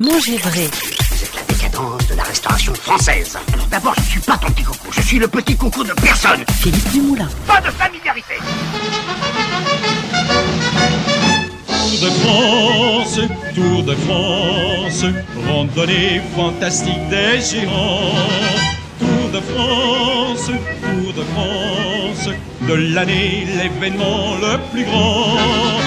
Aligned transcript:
Manger 0.00 0.36
vrai. 0.36 0.68
C'est 1.16 1.34
la 1.34 1.42
décadence 1.42 2.06
de 2.06 2.14
la 2.14 2.22
restauration 2.22 2.72
française. 2.72 3.36
Alors 3.52 3.66
d'abord, 3.66 3.94
je 3.96 4.10
suis 4.10 4.20
pas 4.20 4.36
ton 4.36 4.46
petit 4.52 4.62
coucou, 4.62 4.92
je 4.92 5.00
suis 5.00 5.18
le 5.18 5.26
petit 5.26 5.56
coucou 5.56 5.82
de 5.82 5.92
personne. 5.94 6.44
Philippe 6.60 6.88
Dumoulin. 6.92 7.28
Pas 7.48 7.60
de 7.60 7.70
familiarité. 7.72 8.34
Tour 11.66 12.00
de 12.00 12.10
France, 12.20 13.20
Tour 13.56 13.82
de 13.82 13.94
France, 13.96 15.04
randonnée 15.48 16.22
fantastique 16.36 17.08
des 17.08 17.40
géants. 17.40 18.14
Tour 19.00 19.30
de 19.32 19.40
France, 19.40 20.46
Tour 20.46 21.12
de 21.12 21.24
France, 21.24 22.28
de 22.66 22.74
l'année 22.94 23.46
l'événement 23.46 24.34
le 24.40 24.58
plus 24.72 24.84
grand. 24.84 25.36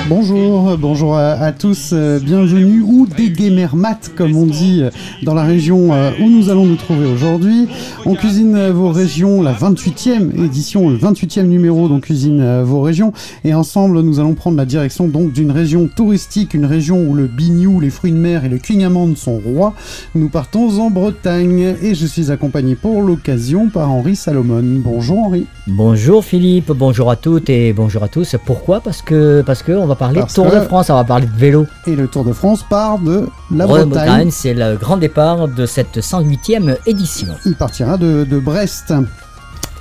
Bonjour, 0.08 0.78
bonjour 0.78 1.16
à, 1.16 1.32
à 1.32 1.52
tous, 1.52 1.92
euh, 1.94 2.20
bienvenue 2.20 2.82
ou 2.82 3.08
des 3.08 3.30
gamers 3.30 3.76
mat 3.76 4.12
comme 4.16 4.36
on 4.36 4.46
dit 4.46 4.82
euh, 4.82 4.90
dans 5.24 5.34
la 5.34 5.44
région 5.44 5.94
euh, 5.94 6.12
où 6.20 6.30
nous 6.30 6.50
allons 6.50 6.66
nous 6.66 6.76
trouver 6.76 7.06
aujourd'hui. 7.06 7.68
On 8.06 8.16
cuisine 8.16 8.70
vos 8.70 8.90
régions, 8.90 9.42
la 9.42 9.54
28e 9.54 10.44
édition, 10.44 10.90
le 10.90 10.98
28e 10.98 11.44
numéro 11.44 11.88
d'On 11.88 12.00
cuisine 12.00 12.42
euh, 12.42 12.64
vos 12.64 12.82
régions 12.82 13.14
et 13.44 13.54
ensemble 13.54 14.02
nous 14.02 14.20
allons 14.20 14.34
prendre 14.34 14.58
la 14.58 14.66
direction 14.66 15.08
donc 15.08 15.34
d'une 15.34 15.52
région 15.52 15.88
touristique, 15.88 16.54
une 16.54 16.66
région 16.66 17.00
où 17.02 17.14
le 17.14 17.28
bignou, 17.28 17.80
les 17.80 17.90
fruits 17.90 18.12
de 18.12 18.18
mer 18.18 18.46
et 18.46 18.50
le 18.50 18.60
amande 18.86 19.18
sont 19.18 19.38
rois. 19.38 19.74
Nous 20.16 20.30
partons 20.30 20.80
en 20.80 20.90
Bretagne 20.90 21.76
et 21.82 21.94
je 21.94 22.06
suis 22.06 22.32
accompagné 22.32 22.76
pour 22.76 23.02
l'occasion 23.02 23.68
par 23.68 23.92
Henri 23.92 24.16
Salomon. 24.16 24.64
Bonjour 24.84 25.20
Henri. 25.20 25.46
Bonjour 25.68 26.24
Philippe, 26.24 26.61
bonjour 26.70 27.10
à 27.12 27.16
toutes 27.16 27.50
et 27.50 27.74
bonjour 27.74 28.04
à 28.04 28.08
tous. 28.08 28.36
Pourquoi? 28.46 28.80
Parce 28.80 29.02
que 29.02 29.42
parce 29.46 29.64
que 29.64 29.72
on 29.72 29.86
va 29.86 29.96
parler 29.96 30.20
Parce 30.22 30.34
Tour 30.34 30.50
de 30.52 30.60
France, 30.60 30.90
on 30.90 30.96
va 30.96 31.04
parler 31.04 31.28
de 31.28 31.36
vélo. 31.36 31.66
Et 31.88 31.96
le 31.96 32.08
Tour 32.08 32.24
de 32.24 32.34
France 32.34 32.64
part 32.70 33.00
de 33.00 33.28
la 33.54 33.66
Bretagne, 33.66 33.90
Bretagne. 33.90 34.32
c'est 34.32 34.54
le 34.54 34.76
grand 34.78 34.98
départ 34.98 35.48
de 35.48 35.66
cette 35.66 35.98
108e 35.98 36.78
édition. 36.86 37.34
Il 37.46 37.56
partira 37.56 37.98
de, 37.98 38.24
de 38.24 38.40
Brest. 38.40 38.94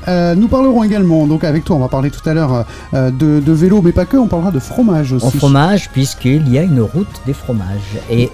Euh, 0.08 0.34
nous 0.34 0.48
parlerons 0.48 0.82
également, 0.82 1.26
donc 1.26 1.44
avec 1.44 1.64
toi, 1.64 1.76
on 1.76 1.80
va 1.80 1.88
parler 1.88 2.10
tout 2.10 2.26
à 2.28 2.32
l'heure 2.32 2.64
euh, 2.94 3.10
de, 3.10 3.40
de 3.40 3.52
vélo, 3.52 3.82
mais 3.82 3.92
pas 3.92 4.06
que, 4.06 4.16
on 4.16 4.28
parlera 4.28 4.50
de 4.50 4.58
fromage 4.58 5.12
aussi. 5.12 5.26
En 5.26 5.30
fromage, 5.30 5.90
puisqu'il 5.90 6.48
y 6.50 6.58
a 6.58 6.62
une 6.62 6.80
route 6.80 7.20
des 7.26 7.34
fromages. 7.34 7.98
Et 8.10 8.30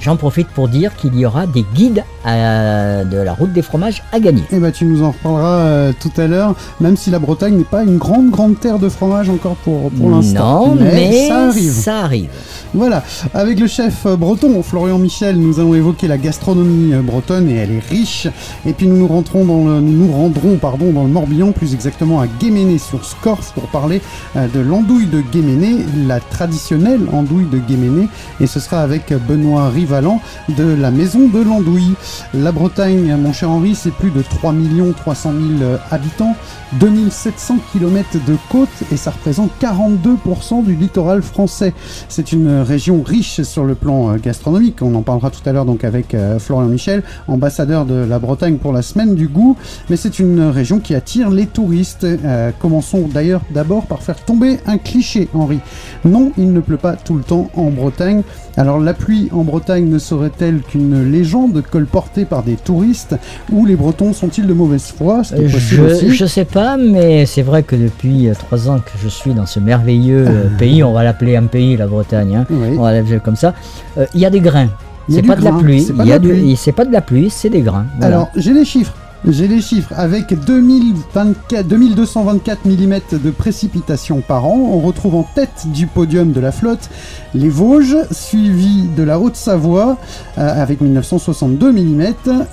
j'en 0.00 0.16
profite 0.16 0.48
pour 0.48 0.68
dire 0.68 0.94
qu'il 0.96 1.16
y 1.18 1.24
aura 1.26 1.46
des 1.46 1.64
guides 1.74 2.04
à- 2.24 3.04
de 3.04 3.16
la 3.18 3.32
route 3.32 3.52
des 3.52 3.62
fromages 3.62 4.02
à 4.12 4.20
gagner. 4.20 4.42
Et 4.52 4.58
bah 4.58 4.70
tu 4.72 4.84
nous 4.84 5.02
en 5.02 5.10
reparleras 5.12 5.58
euh, 5.58 5.92
tout 5.98 6.10
à 6.20 6.26
l'heure, 6.26 6.54
même 6.80 6.96
si 6.96 7.10
la 7.10 7.18
Bretagne 7.18 7.56
n'est 7.56 7.64
pas 7.64 7.82
une 7.82 7.98
grande 7.98 8.30
grande 8.30 8.58
terre 8.60 8.78
de 8.78 8.88
fromage 8.88 9.28
encore 9.30 9.56
pour, 9.56 9.90
pour 9.90 10.10
l'instant. 10.10 10.68
non, 10.68 10.76
mais, 10.80 11.28
ça 11.28 11.46
arrive. 11.48 11.72
ça 11.72 11.98
arrive. 12.00 12.28
Voilà, 12.74 13.02
avec 13.32 13.58
le 13.58 13.66
chef 13.66 14.04
euh, 14.06 14.16
breton 14.16 14.62
Florian 14.62 14.98
Michel, 14.98 15.36
nous 15.38 15.58
allons 15.58 15.74
évoquer 15.74 16.06
la 16.06 16.18
gastronomie 16.18 16.92
euh, 16.92 17.00
bretonne 17.02 17.48
et 17.48 17.54
elle 17.54 17.70
est 17.72 17.88
riche. 17.88 18.28
Et 18.66 18.72
puis 18.74 18.86
nous 18.86 18.96
nous 18.98 19.08
rentrons 19.08 19.44
dans 19.44 19.64
le, 19.66 19.80
nous 19.80 20.06
nous 20.06 20.12
rendrons 20.12 20.56
pardon 20.56 20.92
dans 20.92 21.04
le 21.04 21.08
Morbihan, 21.08 21.52
plus 21.52 21.72
exactement 21.74 22.20
à 22.20 22.26
Guéméné 22.26 22.76
sur 22.78 23.04
Scorff 23.04 23.52
pour 23.54 23.64
parler 23.68 24.02
euh, 24.36 24.46
de 24.52 24.60
l'andouille 24.60 25.06
de 25.06 25.20
Guéméné, 25.22 25.76
la 26.06 26.20
traditionnelle 26.20 27.00
andouille 27.12 27.46
de 27.50 27.58
Guéméné. 27.58 28.08
Et 28.40 28.46
ce 28.46 28.60
sera 28.60 28.80
avec 28.80 29.12
Benoît 29.26 29.70
De 29.88 30.64
la 30.64 30.90
maison 30.90 31.28
de 31.28 31.40
l'andouille. 31.40 31.94
La 32.34 32.52
Bretagne, 32.52 33.16
mon 33.16 33.32
cher 33.32 33.50
Henri, 33.50 33.74
c'est 33.74 33.90
plus 33.90 34.10
de 34.10 34.20
3 34.20 34.52
300 34.96 35.32
000 35.58 35.70
habitants, 35.90 36.36
2700 36.78 37.56
km 37.72 38.18
de 38.26 38.36
côte 38.50 38.68
et 38.92 38.96
ça 38.96 39.10
représente 39.10 39.50
42% 39.62 40.64
du 40.64 40.74
littoral 40.74 41.22
français. 41.22 41.72
C'est 42.08 42.32
une 42.32 42.60
région 42.60 43.02
riche 43.02 43.42
sur 43.42 43.64
le 43.64 43.74
plan 43.74 44.10
euh, 44.10 44.16
gastronomique. 44.16 44.82
On 44.82 44.94
en 44.94 45.02
parlera 45.02 45.30
tout 45.30 45.46
à 45.46 45.52
l'heure 45.52 45.64
donc 45.64 45.84
avec 45.84 46.14
euh, 46.14 46.38
Florian 46.38 46.68
Michel, 46.68 47.02
ambassadeur 47.26 47.86
de 47.86 47.94
la 47.94 48.18
Bretagne 48.18 48.58
pour 48.58 48.72
la 48.72 48.82
semaine 48.82 49.14
du 49.14 49.28
goût. 49.28 49.56
Mais 49.88 49.96
c'est 49.96 50.18
une 50.18 50.42
région 50.42 50.80
qui 50.80 50.94
attire 50.94 51.30
les 51.30 51.46
touristes. 51.46 52.04
Euh, 52.04 52.50
commençons 52.58 53.08
d'ailleurs 53.08 53.40
d'abord 53.50 53.86
par 53.86 54.02
faire 54.02 54.22
tomber 54.22 54.58
un 54.66 54.76
cliché, 54.76 55.28
Henri. 55.32 55.60
Non, 56.04 56.32
il 56.36 56.52
ne 56.52 56.60
pleut 56.60 56.76
pas 56.76 56.94
tout 56.94 57.14
le 57.14 57.22
temps 57.22 57.50
en 57.54 57.70
Bretagne. 57.70 58.22
Alors 58.56 58.80
la 58.80 58.92
pluie 58.92 59.28
en 59.32 59.44
Bretagne 59.44 59.77
ne 59.86 59.98
serait-elle 59.98 60.60
qu'une 60.60 61.10
légende 61.10 61.62
colportée 61.70 62.24
par 62.24 62.42
des 62.42 62.54
touristes 62.56 63.16
ou 63.52 63.66
les 63.66 63.76
Bretons 63.76 64.12
sont-ils 64.12 64.46
de 64.46 64.52
mauvaise 64.52 64.86
foi 64.96 65.18
possible 65.18 65.48
Je, 65.48 66.08
je 66.12 66.26
sais 66.26 66.44
pas, 66.44 66.76
mais 66.76 67.26
c'est 67.26 67.42
vrai 67.42 67.62
que 67.62 67.76
depuis 67.76 68.28
euh, 68.28 68.34
trois 68.34 68.68
ans 68.68 68.78
que 68.78 68.90
je 69.02 69.08
suis 69.08 69.34
dans 69.34 69.46
ce 69.46 69.60
merveilleux 69.60 70.26
euh, 70.28 70.44
pays, 70.58 70.82
on 70.82 70.92
va 70.92 71.04
l'appeler 71.04 71.36
un 71.36 71.44
pays, 71.46 71.76
la 71.76 71.86
Bretagne, 71.86 72.36
hein, 72.36 72.46
Oui. 72.50 72.76
on 72.78 72.82
va 72.82 72.92
l'appeler 72.92 73.20
comme 73.24 73.36
ça, 73.36 73.54
euh, 73.98 74.06
il 74.14 74.20
y 74.20 74.26
a 74.26 74.30
des 74.30 74.40
grains. 74.40 74.68
C'est 75.10 75.22
pas 75.22 75.36
de 75.36 75.42
la 75.44 75.50
grain, 75.52 75.60
pluie, 75.60 75.80
c'est 75.80 75.94
pas 75.94 76.04
de 76.04 76.10
la 76.10 76.20
pluie. 76.20 76.56
c'est 76.56 76.72
pas 76.72 76.84
de 76.84 76.92
la 76.92 77.00
pluie, 77.00 77.30
c'est 77.30 77.48
des 77.48 77.62
grains. 77.62 77.86
voilà. 77.98 78.16
Alors, 78.16 78.28
j'ai 78.36 78.52
les 78.52 78.64
chiffres. 78.66 78.92
J'ai 79.26 79.48
les 79.48 79.60
chiffres. 79.60 79.92
Avec 79.96 80.32
2024, 80.44 81.66
2224 81.66 82.64
mm 82.66 82.98
de 83.24 83.30
précipitations 83.30 84.20
par 84.20 84.46
an, 84.46 84.56
on 84.72 84.78
retrouve 84.80 85.16
en 85.16 85.26
tête 85.34 85.66
du 85.74 85.86
podium 85.86 86.32
de 86.32 86.40
la 86.40 86.52
flotte 86.52 86.88
les 87.34 87.48
Vosges, 87.48 87.96
suivi 88.10 88.84
de 88.96 89.02
la 89.02 89.18
Haute-Savoie 89.18 89.98
euh, 90.38 90.62
avec 90.62 90.80
1962 90.80 91.72
mm 91.72 92.04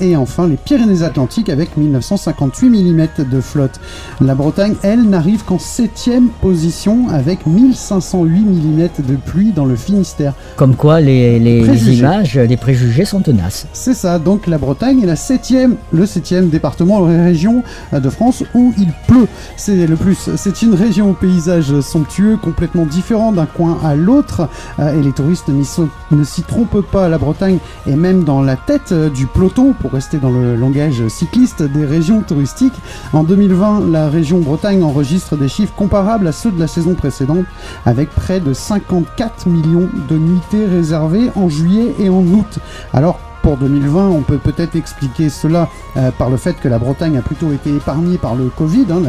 et 0.01 0.15
enfin 0.17 0.47
les 0.47 0.57
Pyrénées-Atlantiques 0.57 1.49
avec 1.49 1.77
1958 1.77 2.69
mm 2.69 3.07
de 3.31 3.41
flotte. 3.41 3.79
La 4.19 4.35
Bretagne, 4.35 4.75
elle, 4.83 5.03
n'arrive 5.03 5.43
qu'en 5.45 5.59
septième 5.59 6.27
position 6.41 7.07
avec 7.09 7.45
1508 7.45 8.41
mm 8.41 8.89
de 9.07 9.15
pluie 9.15 9.51
dans 9.53 9.65
le 9.65 9.75
Finistère. 9.75 10.33
Comme 10.55 10.75
quoi 10.75 10.99
les, 10.99 11.39
les- 11.39 11.65
images, 11.97 12.37
les 12.37 12.57
préjugés 12.57 13.05
sont 13.05 13.21
tenaces. 13.21 13.67
C'est 13.73 13.93
ça, 13.93 14.19
donc 14.19 14.47
la 14.47 14.57
Bretagne 14.57 15.01
est 15.03 15.07
la 15.07 15.15
septième, 15.15 15.75
le 15.93 16.05
septième 16.05 16.49
département, 16.55 17.05
la 17.05 17.23
région 17.23 17.63
euh, 17.93 17.99
de 17.99 18.09
France 18.09 18.43
où 18.53 18.73
il 18.77 18.91
pleut. 19.07 19.27
C'est 19.57 19.87
le 19.87 19.95
plus. 19.95 20.29
C'est 20.35 20.61
une 20.61 20.73
région 20.73 21.11
au 21.11 21.13
paysage 21.13 21.79
somptueux, 21.81 22.37
complètement 22.41 22.85
différent 22.85 23.31
d'un 23.31 23.45
coin 23.45 23.77
à 23.83 23.95
l'autre, 23.95 24.47
euh, 24.79 24.97
et 24.97 25.03
les 25.03 25.11
touristes 25.11 25.49
ne 25.49 26.23
s'y 26.23 26.43
trompent 26.43 26.85
pas. 26.91 27.09
La 27.09 27.17
Bretagne 27.17 27.57
est 27.87 27.95
même 27.95 28.23
dans 28.23 28.41
la 28.41 28.55
tête 28.55 28.91
euh, 28.93 29.09
du 29.09 29.27
peloton, 29.27 29.73
pour 29.73 29.91
rester 29.91 30.17
dans 30.17 30.31
le 30.31 30.55
langage 30.55 31.05
cycliste, 31.09 31.61
des 31.61 31.85
régions 31.85 32.21
touristiques. 32.21 32.79
En 33.11 33.23
2020, 33.23 33.91
la 33.91 34.09
région 34.09 34.39
Bretagne 34.39 34.83
enregistre 34.83 35.35
des 35.35 35.49
chiffres 35.49 35.73
comparables 35.75 36.27
à 36.27 36.31
ceux 36.31 36.51
de 36.51 36.59
la 36.59 36.67
saison 36.67 36.93
précédente, 36.93 37.45
avec 37.85 38.09
près 38.09 38.39
de 38.39 38.53
54 38.53 39.47
millions 39.47 39.89
de 40.09 40.17
nuitées 40.17 40.65
réservées 40.65 41.31
en 41.35 41.49
juillet 41.49 41.93
et 41.99 42.09
en 42.09 42.21
août. 42.21 42.59
Alors, 42.93 43.19
pour 43.45 43.57
2020, 43.57 44.09
on 44.09 44.23
peut 44.23 44.39
peut-être 44.39 44.75
expliquer 44.75 45.29
cela 45.29 45.69
euh, 45.97 46.09
par 46.09 46.31
le 46.31 46.37
fait 46.37 46.59
que 46.59 46.67
la 46.67 46.79
Bretagne 46.79 47.15
a 47.19 47.21
plutôt 47.21 47.51
été 47.53 47.69
épargnée 47.75 48.17
par 48.17 48.33
le 48.33 48.45
Covid, 48.45 48.87
hein, 48.89 49.03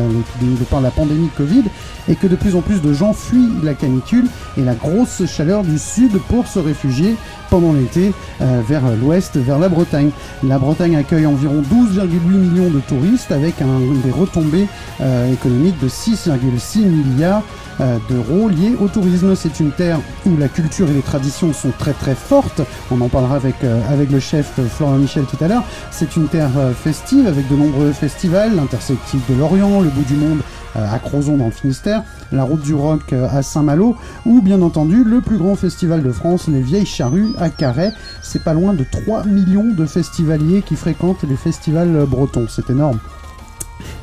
par 0.71 0.83
la 0.83 0.91
pandémie 0.91 1.29
de 1.29 1.37
Covid, 1.39 1.63
et 2.07 2.17
que 2.17 2.27
de 2.27 2.37
plus 2.37 2.55
en 2.55 2.61
plus 2.61 2.83
de 2.83 2.93
gens 2.93 3.15
fuient 3.15 3.49
la 3.63 3.73
canicule 3.73 4.27
et 4.59 4.63
la 4.63 4.75
grosse 4.75 5.25
chaleur 5.25 5.63
du 5.63 5.79
sud 5.79 6.21
pour 6.29 6.47
se 6.49 6.59
réfugier 6.59 7.17
pendant 7.49 7.73
l'été 7.73 8.13
euh, 8.43 8.61
vers 8.69 8.83
l'ouest, 9.01 9.39
vers 9.39 9.59
la 9.59 9.71
Bretagne. 9.71 10.11
La 10.43 10.59
Bretagne 10.59 10.97
accueille 10.97 11.25
environ 11.25 11.63
12,8 11.63 12.29
millions 12.29 12.71
de 12.71 12.81
touristes 12.81 13.33
avec 13.33 13.55
des 14.05 14.11
retombées 14.11 14.69
euh, 15.01 15.33
économiques 15.33 15.81
de 15.81 15.89
6,6 15.89 16.85
milliards 16.85 17.43
d'euros 18.09 18.49
liés 18.49 18.75
au 18.81 18.89
tourisme. 18.89 19.35
C'est 19.35 19.61
une 19.61 19.71
terre 19.71 20.01
où 20.25 20.37
la 20.37 20.49
culture 20.49 20.89
et 20.89 20.93
les 20.93 21.03
traditions 21.03 21.53
sont 21.53 21.73
très 21.79 21.93
très 21.93 22.15
fortes. 22.15 22.63
On 22.91 23.01
en 23.01 23.09
parlera 23.09 23.37
avec, 23.37 23.63
euh, 23.65 23.81
avec 23.91 24.11
le 24.11 24.21
chef 24.21 24.59
euh, 24.59 24.67
Florent 24.67 24.97
Michel 24.97 25.25
tout 25.25 25.43
à 25.45 25.49
l'heure. 25.49 25.65
C'est 25.91 26.17
une 26.17 26.29
terre 26.29 26.51
euh, 26.57 26.73
festive 26.73 27.27
avec 27.27 27.49
de 27.49 27.57
nombreux 27.57 27.93
festivals, 27.93 28.55
l'Intersective 28.57 29.21
de 29.29 29.35
Lorient, 29.35 29.81
le 29.81 29.91
Bout 29.91 30.05
du 30.05 30.15
Monde 30.15 30.41
euh, 30.77 30.85
à 30.93 30.99
Crozon 30.99 31.37
dans 31.39 31.47
le 31.47 31.51
Finistère, 31.53 32.03
la 32.33 32.45
Route 32.45 32.61
du 32.61 32.75
Rock 32.75 33.13
euh, 33.13 33.29
à 33.31 33.43
Saint-Malo, 33.43 33.97
ou 34.27 34.43
bien 34.43 34.61
entendu 34.61 35.05
le 35.05 35.21
plus 35.21 35.39
grand 35.39 35.55
festival 35.55 36.03
de 36.03 36.13
France, 36.13 36.49
les 36.49 36.61
Vieilles 36.61 36.87
Charrues 36.87 37.33
à 37.39 37.49
Carhaix. 37.49 37.93
C'est 38.21 38.43
pas 38.43 38.53
loin 38.53 38.75
de 38.75 38.85
3 38.85 39.25
millions 39.25 39.73
de 39.73 39.87
festivaliers 39.87 40.63
qui 40.63 40.77
fréquentent 40.77 41.23
les 41.23 41.37
festivals 41.37 41.97
euh, 41.97 42.05
bretons. 42.07 42.47
C'est 42.49 42.69
énorme. 42.69 42.99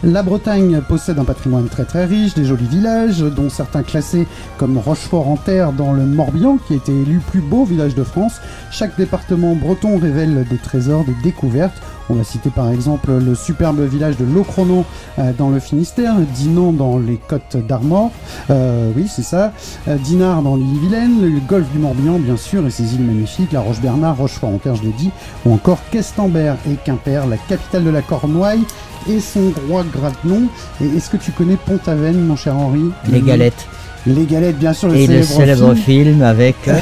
La 0.04 0.22
Bretagne 0.22 0.82
possède 0.82 1.18
un 1.20 1.24
patrimoine 1.24 1.68
très 1.68 1.86
très 1.86 2.06
riche, 2.06 2.34
des 2.34 2.46
jolis 2.46 2.68
villages, 2.68 3.20
dont 3.20 3.50
certains 3.50 3.84
classés 3.84 4.28
comme 4.58 4.78
Rochefort-en-Terre 4.78 5.72
dans 5.72 5.94
le 5.94 6.04
Morbihan, 6.04 6.58
qui 6.58 6.74
a 6.74 6.76
été 6.76 6.92
élu 6.92 7.20
plus 7.20 7.42
beau 7.42 7.64
village 7.64 7.96
de 7.96 8.04
France. 8.04 8.42
Chaque 8.72 8.98
département 8.98 9.56
breton 9.56 9.98
révèle 9.98 10.46
des 10.50 10.58
trésors, 10.58 11.06
des 11.06 11.16
découvertes. 11.24 11.82
On 12.10 12.16
va 12.16 12.24
citer 12.26 12.50
par 12.50 12.70
exemple 12.70 13.12
le 13.12 13.34
superbe 13.34 13.80
village 13.80 14.18
de 14.18 14.26
Locronan 14.26 14.84
euh, 15.20 15.32
dans 15.38 15.50
le 15.50 15.60
Finistère, 15.60 16.16
Dinan 16.36 16.74
dans 16.74 17.00
les 17.00 17.16
Côtes 17.16 17.56
d'Armor, 17.56 18.12
euh, 18.50 18.92
oui 18.96 19.08
c'est 19.08 19.24
ça, 19.24 19.54
euh, 19.88 19.96
Dinard 19.96 20.42
dans 20.42 20.58
l'île-Vilaine, 20.58 21.22
le 21.22 21.40
golfe 21.40 21.72
du 21.72 21.80
Morbihan 21.80 22.20
bien 22.20 22.36
sûr 22.36 22.68
et 22.68 22.72
ses 22.72 22.96
îles 22.96 23.06
magnifiques, 23.06 23.54
la 23.54 23.62
Roche-Bernard, 23.62 24.18
Rochefort-en-Terre 24.18 24.76
je 24.76 24.84
l'ai 24.84 24.94
dit, 24.98 25.12
ou 25.46 25.54
encore 25.54 25.80
Questembert 25.92 26.58
et 26.70 26.76
Quimper, 26.84 27.26
la 27.26 27.38
capitale 27.38 27.86
de 27.86 27.90
la 27.90 28.02
Cornouaille 28.02 28.66
et 29.10 29.20
son 29.20 29.52
roi 29.68 29.84
Gratenon. 29.92 30.44
Et 30.82 30.98
est-ce 30.98 31.10
que 31.10 31.18
tu 31.18 31.32
connais 31.32 31.58
Pont-Aven 31.58 32.26
mon 32.26 32.36
cher 32.36 32.58
Henri? 32.58 32.84
Les 33.12 33.22
galettes. 33.22 33.68
Les 34.06 34.26
galettes, 34.26 34.60
bien 34.60 34.74
sûr, 34.74 34.90
le 34.90 34.96
Et 34.96 35.08
le 35.08 35.24
célèbre 35.24 35.74
film 35.76 36.24
avec 36.24 36.56
euh. 36.68 36.78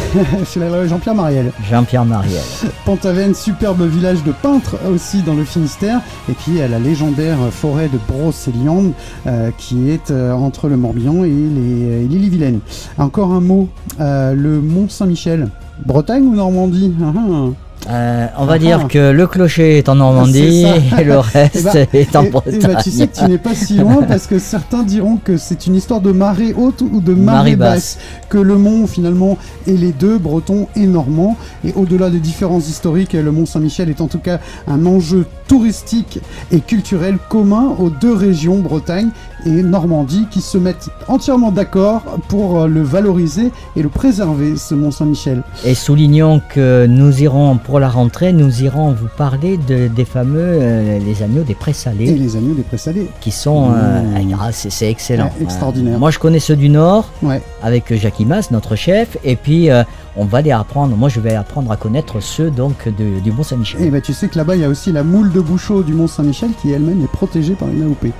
Jean-Pierre 0.88 1.13
Mariel. 1.13 1.51
Jean-Pierre 1.69 2.03
Mariel. 2.03 2.41
Pont-Aven, 2.85 3.35
superbe 3.35 3.83
village 3.83 4.23
de 4.23 4.31
peintres 4.31 4.77
aussi 4.91 5.21
dans 5.21 5.35
le 5.35 5.44
Finistère. 5.44 6.01
Et 6.29 6.33
puis 6.33 6.59
euh, 6.59 6.68
la 6.68 6.79
légendaire 6.79 7.38
forêt 7.51 7.89
de 7.89 8.00
Brocéliande 8.07 8.94
euh, 9.27 9.51
qui 9.56 9.91
est 9.91 10.09
euh, 10.09 10.31
entre 10.33 10.68
le 10.68 10.77
Morbihan 10.77 11.23
et 11.23 11.29
et 11.29 12.07
l'Ille-et-Vilaine. 12.07 12.59
Encore 12.97 13.31
un 13.33 13.41
mot, 13.41 13.69
euh, 14.00 14.33
le 14.33 14.59
Mont 14.59 14.89
Saint-Michel. 14.89 15.50
Bretagne 15.85 16.23
ou 16.23 16.35
Normandie? 16.35 16.94
Ah, 17.01 17.13
ah. 17.15 17.50
Euh, 17.89 18.28
on 18.38 18.45
va 18.45 18.54
Ah. 18.54 18.60
dire 18.60 18.88
que 18.88 19.10
le 19.12 19.25
clocher 19.25 19.80
est 19.80 19.89
en 19.89 19.95
Normandie 19.95 20.66
et 21.00 21.04
le 21.04 21.18
reste 21.18 21.69
Eh 21.74 21.86
ben, 21.86 21.88
est 21.94 22.16
en 22.16 22.24
Et- 22.24 22.28
et 22.28 22.30
Bretagne. 22.30 22.60
bah, 22.75 22.83
tu 22.83 22.92
sais 22.92 23.07
que 23.07 23.16
tu 23.18 23.24
n'es 23.25 23.38
pas 23.39 23.56
si 23.56 23.74
loin 23.78 24.04
parce 24.04 24.28
que 24.28 24.38
certains 24.38 24.83
diront 24.83 25.18
que 25.18 25.36
c'est 25.38 25.66
une 25.66 25.75
histoire 25.75 26.00
de 26.00 26.12
marée 26.12 26.54
haute 26.56 26.81
ou 26.81 27.01
de 27.01 27.13
marée, 27.16 27.25
Marée 27.38 27.56
basse. 27.56 27.98
basse. 27.98 27.98
Que 28.30 28.38
le 28.38 28.56
mont 28.56 28.86
finalement 28.86 29.38
est 29.68 29.72
les 29.72 29.92
deux, 29.94 30.19
breton 30.19 30.68
et 30.75 30.86
normand. 30.86 31.38
Et 31.66 31.74
au-delà 31.75 32.10
des 32.12 32.19
différences 32.19 32.69
historiques, 32.69 33.13
le 33.13 33.31
mont 33.31 33.45
Saint-Michel 33.48 33.89
est 33.89 34.00
en 34.01 34.07
tout 34.07 34.19
cas 34.19 34.39
un 34.68 34.86
enjeu 34.86 35.25
touristique 35.56 36.19
et 36.53 36.62
culturel 36.62 37.18
commun 37.27 37.75
aux 37.77 37.89
deux 37.89 38.13
régions, 38.15 38.59
Bretagne 38.59 39.09
et 39.45 39.50
Normandie, 39.63 40.25
qui 40.31 40.39
se 40.39 40.57
mettent 40.57 40.88
entièrement 41.09 41.51
d'accord 41.51 42.03
pour 42.30 42.62
euh, 42.62 42.68
le 42.68 42.81
valoriser 42.81 43.51
et 43.75 43.81
le 43.83 43.89
préserver, 43.89 44.56
ce 44.56 44.75
mont 44.75 44.92
Saint-Michel. 44.92 45.44
Et 45.65 45.75
soulignons 45.75 46.42
que 46.53 46.86
nous 46.86 47.21
irons, 47.21 47.57
pour 47.57 47.81
la 47.81 47.89
rentrée, 47.89 48.31
nous 48.31 48.63
irons 48.63 48.92
vous 48.94 49.09
parler 49.18 49.57
de- 49.57 49.89
des 49.89 50.06
fameux 50.06 50.39
euh, 50.39 51.00
les 51.00 51.21
agneaux 51.21 51.44
des 51.44 51.51
Et 51.51 51.56
présalés, 51.56 52.06
les 52.15 52.38
agneaux 52.38 52.54
des 52.54 52.62
présalés. 52.63 53.09
qui 53.19 53.31
sont... 53.31 53.71
euh, 53.75 54.01
Mmh. 54.01 54.36
ah, 54.39 54.51
c'est 54.54 54.89
excellent. 54.89 55.25
Ouais, 55.38 55.44
extraordinaire. 55.44 55.95
Euh, 55.95 56.00
moi, 56.00 56.12
je 56.12 56.19
connais 56.19 56.39
ceux 56.39 56.56
du 56.56 56.69
Nord, 56.69 57.09
Ouais. 57.21 57.42
avec 57.62 57.94
Jacques 57.94 58.21
Mas, 58.21 58.51
notre 58.51 58.77
chef, 58.77 59.18
et 59.25 59.36
puis 59.36 59.69
on 60.18 60.25
va 60.25 60.42
les 60.42 60.52
apprendre. 60.52 60.96
Moi, 60.96 61.10
je 61.10 61.19
vais 61.19 61.36
apprendre 61.36 61.72
à 61.72 61.78
connaître 61.78 62.19
ceux 62.22 62.50
donc 62.52 62.88
de- 62.88 63.19
du 63.19 63.31
Mont 63.31 63.44
Saint-Michel. 63.44 63.81
Et 63.81 63.90
bah 63.90 64.02
tu 64.02 64.13
sais 64.13 64.28
que 64.28 64.38
là-bas 64.38 64.56
il 64.56 64.62
y 64.62 64.66
a 64.66 64.69
aussi 64.69 64.92
la 64.92 65.04
moule 65.04 65.31
de 65.31 65.40
Bouchot 65.40 65.84
du 65.84 65.94
Mont 65.94 66.08
Saint-Michel 66.08 66.52
qui 66.62 66.72
elle-même 66.72 67.02
est 67.04 67.12
protégée 67.12 67.54
par 67.54 67.69
une 67.69 67.84
AOP. 67.84 68.12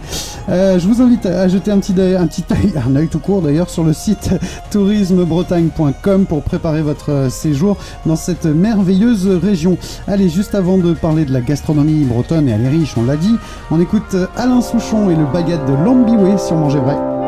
Euh, 0.50 0.80
je 0.80 0.88
vous 0.88 1.02
invite 1.02 1.26
à 1.26 1.48
jeter 1.48 1.72
un 1.72 1.80
petit 1.80 1.94
un 2.00 2.28
petit 2.28 2.44
œil, 2.52 2.74
un 2.88 2.96
œil 2.96 3.08
tout 3.08 3.20
court 3.20 3.42
d'ailleurs 3.42 3.70
sur 3.70 3.84
le 3.84 3.94
site 3.94 4.30
tourismebretagne.com 4.72 6.26
pour 6.26 6.44
préparer 6.44 6.82
votre 6.82 7.12
euh, 7.12 7.30
séjour 7.30 7.78
dans 8.06 8.16
cette 8.16 8.46
merveilleuse 8.46 9.28
région. 9.28 9.78
Allez, 10.08 10.30
juste 10.30 10.56
avant 10.56 10.78
de 10.78 10.94
parler 10.94 11.26
de 11.26 11.34
la 11.34 11.42
gastronomie 11.42 12.04
bretonne 12.06 12.48
et 12.48 12.52
elle 12.52 12.66
est 12.66 12.70
riche, 12.70 12.94
on 12.98 13.04
l'a 13.04 13.18
dit, 13.18 13.36
on 13.70 13.80
écoute 13.80 14.14
euh, 14.14 14.28
Alain 14.38 14.62
Souchon 14.62 15.10
et 15.10 15.16
le 15.16 15.26
baguette 15.32 15.66
de 15.66 15.74
Lambiway 15.74 16.38
sur 16.38 16.56
Manger 16.56 16.80
Vrai. 16.80 17.21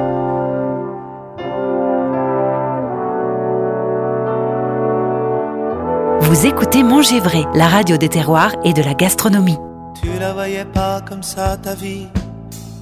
Vous 6.34 6.48
écoutez 6.48 6.82
Manger 6.82 7.20
Vrai, 7.20 7.46
la 7.54 7.68
radio 7.68 7.96
des 7.96 8.10
terroirs 8.10 8.56
et 8.64 8.74
de 8.74 8.82
la 8.82 8.96
gastronomie. 8.96 9.60
Tu 10.02 10.10
la 10.20 10.34
voyais 10.34 10.66
pas 10.66 11.00
comme 11.08 11.22
ça 11.22 11.58
ta 11.58 11.76
vie. 11.76 12.08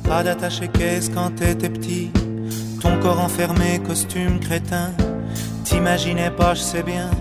Pas 0.07 0.23
d'attaché 0.23 0.69
caisse 0.69 1.09
quand 1.13 1.35
t'étais 1.35 1.67
petit. 1.67 2.11
Ton 2.81 2.97
corps 3.01 3.19
enfermé, 3.19 3.81
costume 3.85 4.39
crétin. 4.39 4.91
T'imaginais 5.65 6.31
pas, 6.31 6.53
je 6.53 6.61
sais 6.61 6.81
bien. 6.81 7.11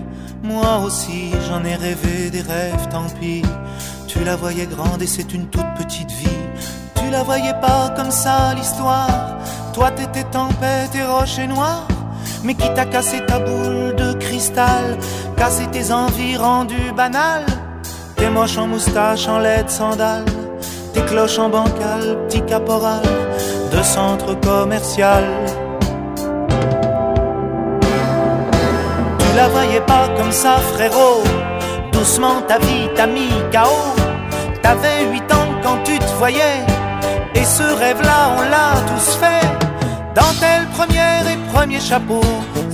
Moi 0.41 0.79
aussi 0.85 1.31
j'en 1.49 1.65
ai 1.65 1.75
rêvé 1.75 2.29
des 2.29 2.43
rêves, 2.43 2.87
tant 2.89 3.09
pis. 3.19 3.41
Tu 4.07 4.23
la 4.23 4.37
voyais 4.37 4.67
grande 4.67 5.01
et 5.01 5.07
c'est 5.07 5.33
une 5.33 5.47
toute 5.47 5.73
petite 5.75 6.11
vie. 6.11 6.41
Tu 6.95 7.09
la 7.11 7.23
voyais 7.23 7.55
pas 7.59 7.93
comme 7.97 8.11
ça 8.11 8.53
l'histoire. 8.53 9.37
Toi 9.73 9.91
t'étais 9.91 10.23
tempête 10.23 10.95
et 10.95 11.03
rocher 11.03 11.47
noir 11.47 11.85
mais 12.43 12.55
qui 12.55 12.67
t'a 12.73 12.85
cassé 12.85 13.23
ta 13.25 13.39
boule 13.39 13.95
de 13.95 14.00
cassé 15.37 15.67
tes 15.71 15.91
envies 15.91 16.37
rendues 16.37 16.91
banales, 16.95 17.45
T'es 18.15 18.29
moche 18.29 18.57
en 18.57 18.67
moustache, 18.67 19.27
en 19.27 19.39
laide 19.39 19.69
sandales, 19.69 20.25
tes 20.93 21.01
cloches 21.01 21.39
en 21.39 21.49
bancal, 21.49 22.17
petit 22.27 22.41
caporal 22.41 23.01
de 23.71 23.81
centre 23.83 24.39
commercial. 24.39 25.23
Tu 29.19 29.35
la 29.35 29.47
voyais 29.47 29.81
pas 29.81 30.07
comme 30.17 30.31
ça, 30.31 30.57
frérot. 30.73 31.23
Doucement 31.91 32.41
ta 32.47 32.57
vie 32.59 32.87
t'a 32.95 33.07
mis 33.07 33.33
KO. 33.51 34.01
T'avais 34.61 35.05
8 35.11 35.33
ans 35.33 35.49
quand 35.63 35.79
tu 35.83 35.97
te 35.97 36.13
voyais. 36.19 36.59
Et 37.35 37.43
ce 37.43 37.63
rêve-là, 37.63 38.19
on 38.37 38.41
l'a 38.53 38.69
tous 38.89 39.15
fait. 39.21 39.47
Dentelle 40.15 40.67
première 40.75 41.25
et 41.27 41.37
premier 41.53 41.79
chapeau. 41.79 42.21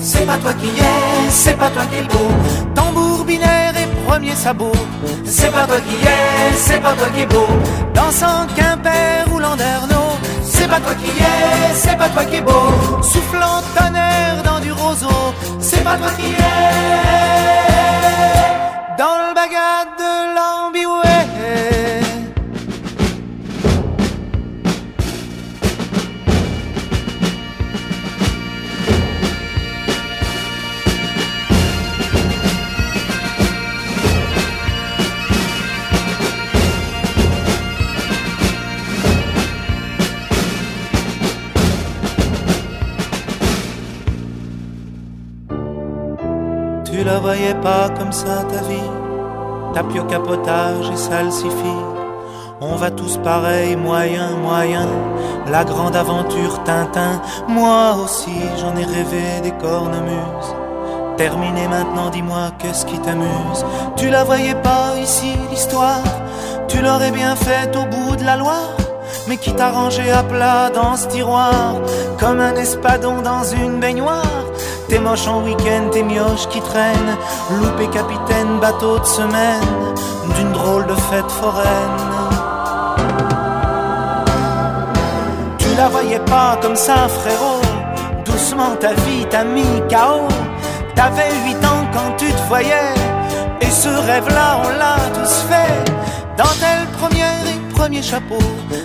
C'est 0.02 0.26
pas 0.26 0.38
toi 0.38 0.54
qui 0.54 0.68
es, 0.68 1.30
c'est 1.30 1.58
pas 1.58 1.70
toi 1.70 1.84
qui 1.86 1.98
es 1.98 2.04
beau. 2.04 2.30
Tambour 2.76 3.26
binaire 3.26 3.74
et 3.78 3.88
premier 4.06 4.36
sabot. 4.36 4.72
C'est 5.26 5.52
pas 5.52 5.66
toi 5.66 5.78
qui 5.88 5.96
es, 5.96 6.54
c'est 6.56 6.82
pas 6.82 6.94
toi 6.94 7.08
qui 7.14 7.22
es 7.22 7.26
beau. 7.26 7.48
Dansant 7.94 8.48
Quimper 8.56 9.26
ou 9.34 9.40
Landerneau. 9.40 10.18
C'est 10.44 10.68
pas 10.68 10.80
toi 10.80 10.94
qui 10.96 11.10
es, 11.10 11.74
c'est 11.74 11.98
pas 11.98 12.10
toi 12.10 12.26
qui 12.26 12.38
es 12.38 12.42
beau. 12.42 13.02
Soufflant 13.02 13.62
tonnerre 13.76 14.44
dans 14.44 14.60
du 14.60 14.72
roseau. 14.72 15.34
C'est 15.60 15.84
pas 15.84 15.98
toi 15.98 16.10
qui 16.18 16.32
es. 16.32 16.38
Dans 18.98 19.18
le 19.24 19.34
bagad 19.36 19.97
Tu 46.98 47.04
la 47.04 47.20
voyais 47.20 47.54
pas 47.54 47.90
comme 47.90 48.12
ça 48.12 48.44
ta 48.50 48.64
vie. 48.68 48.92
Tapis 49.76 50.00
au 50.00 50.06
capotage 50.06 50.90
et 50.92 50.98
salsifis 50.98 51.84
On 52.60 52.76
va 52.76 52.90
tous 52.90 53.18
pareil, 53.18 53.76
moyen, 53.76 54.32
moyen. 54.38 54.88
La 55.52 55.64
grande 55.64 55.96
aventure 55.96 56.64
Tintin. 56.64 57.22
Moi 57.48 57.98
aussi 58.04 58.40
j'en 58.60 58.76
ai 58.76 58.84
rêvé 58.84 59.42
des 59.44 59.52
cornemuses. 59.52 60.56
Terminé 61.18 61.68
maintenant, 61.68 62.10
dis-moi 62.10 62.50
qu'est-ce 62.58 62.88
qui 62.88 62.98
t'amuse? 62.98 63.64
Tu 63.96 64.10
la 64.10 64.24
voyais 64.24 64.56
pas 64.56 64.98
ici 65.00 65.34
l'histoire. 65.52 66.02
Tu 66.68 66.82
l'aurais 66.82 67.12
bien 67.12 67.36
faite 67.36 67.76
au 67.76 67.86
bout 67.86 68.16
de 68.16 68.24
la 68.24 68.38
Loire 68.38 68.87
mais 69.28 69.38
qui 69.38 69.54
t'a 69.54 69.70
rangé 69.70 70.10
à 70.12 70.24
plat 70.24 70.70
dans 70.70 70.96
ce 70.96 71.08
tiroir 71.08 71.76
Comme 72.20 72.40
un 72.40 72.56
espadon 72.56 73.22
dans 73.22 73.44
une 73.44 73.80
baignoire. 73.80 74.24
T'es 74.88 75.00
moche 75.00 75.28
en 75.28 75.44
week-end, 75.44 75.90
t'es 75.92 76.04
mioches 76.04 76.48
qui 76.50 76.62
traînent 76.62 77.18
Loupé 77.52 77.88
capitaine, 77.88 78.60
bateau 78.62 79.00
de 79.00 79.06
semaine 79.06 79.94
D'une 80.36 80.52
drôle 80.52 80.86
de 80.88 80.96
fête 80.96 81.32
foraine. 81.32 82.00
Tu 85.58 85.68
la 85.76 85.90
voyais 85.90 86.20
pas 86.20 86.58
comme 86.62 86.76
ça 86.76 87.08
frérot. 87.08 87.62
Doucement 88.26 88.76
ta 88.80 88.94
vie 88.94 89.26
t'a 89.30 89.44
mis 89.44 89.82
KO 89.90 90.28
T'avais 90.96 91.32
8 91.46 91.56
ans 91.66 91.86
quand 91.94 92.16
tu 92.18 92.32
te 92.32 92.48
voyais 92.48 92.94
Et 93.62 93.70
ce 93.70 93.90
rêve-là 93.90 94.62
on 94.66 94.70
l'a 94.70 94.98
tous 95.14 95.36
fait. 95.50 95.92
Dentelle 96.38 96.88
première 97.00 97.46
et 97.46 97.47
premier 97.78 98.02
chapeau. 98.02 98.40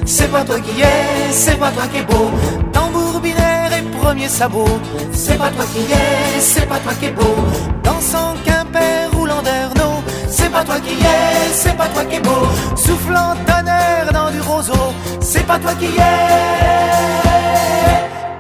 C'est 0.05 0.31
pas 0.31 0.45
toi 0.45 0.61
qui 0.61 0.81
es, 0.81 1.33
c'est 1.33 1.59
pas 1.59 1.71
toi 1.71 1.85
qui 1.93 1.99
es 1.99 2.03
beau. 2.03 2.31
Tambour 2.73 3.21
binaire 3.21 3.73
et 3.79 3.83
premier 3.99 4.29
sabot. 4.29 4.75
C'est 5.13 5.39
pas 5.39 5.51
toi 5.51 5.65
qui 5.73 5.81
es, 5.81 6.41
c'est 6.41 6.69
pas 6.69 6.79
toi 6.85 6.93
qui 6.99 7.07
es 7.07 7.11
beau. 7.11 7.37
Dansant 7.83 8.35
Quimper 8.45 9.09
ou 9.19 9.25
Landerneau. 9.27 9.95
C'est 10.29 10.51
pas 10.51 10.65
toi 10.65 10.79
qui 10.87 10.95
es, 10.95 11.53
c'est 11.53 11.77
pas 11.77 11.89
toi 11.95 12.05
qui 12.05 12.17
es 12.17 12.21
beau. 12.21 12.45
Soufflant 12.77 13.35
tonnerre 13.49 14.11
dans 14.13 14.31
du 14.31 14.41
roseau. 14.41 14.87
C'est 15.21 15.47
pas 15.47 15.59
toi 15.59 15.73
qui 15.81 15.87
es. 15.87 16.27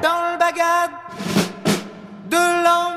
Dans 0.06 0.20
le 0.26 0.32
bagad 0.44 0.90
de 2.34 2.42
l'ambiway 2.64 2.91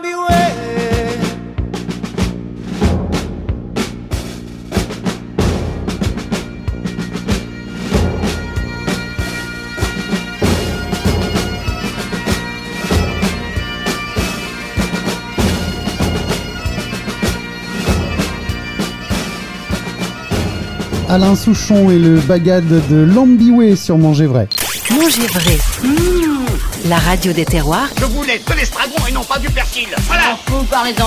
Alain 21.16 21.36
Souchon 21.36 21.90
et 21.90 21.98
le 21.98 22.20
bagade 22.20 22.68
de 22.68 22.98
Lambiway 22.98 23.78
sur 23.78 23.98
Manger 23.98 24.26
Vrai. 24.26 24.50
Manger 24.92 25.28
Vrai. 25.28 25.56
Mmh, 25.82 26.90
la 26.90 26.98
radio 26.98 27.32
des 27.32 27.46
terroirs. 27.46 27.88
Je 27.98 28.04
voulais 28.04 28.38
de 28.38 28.54
l'estragon 28.54 28.96
et 29.10 29.14
non 29.14 29.22
pas 29.24 29.40
du 29.40 29.50
persil. 29.50 29.88
Voilà. 30.08 30.36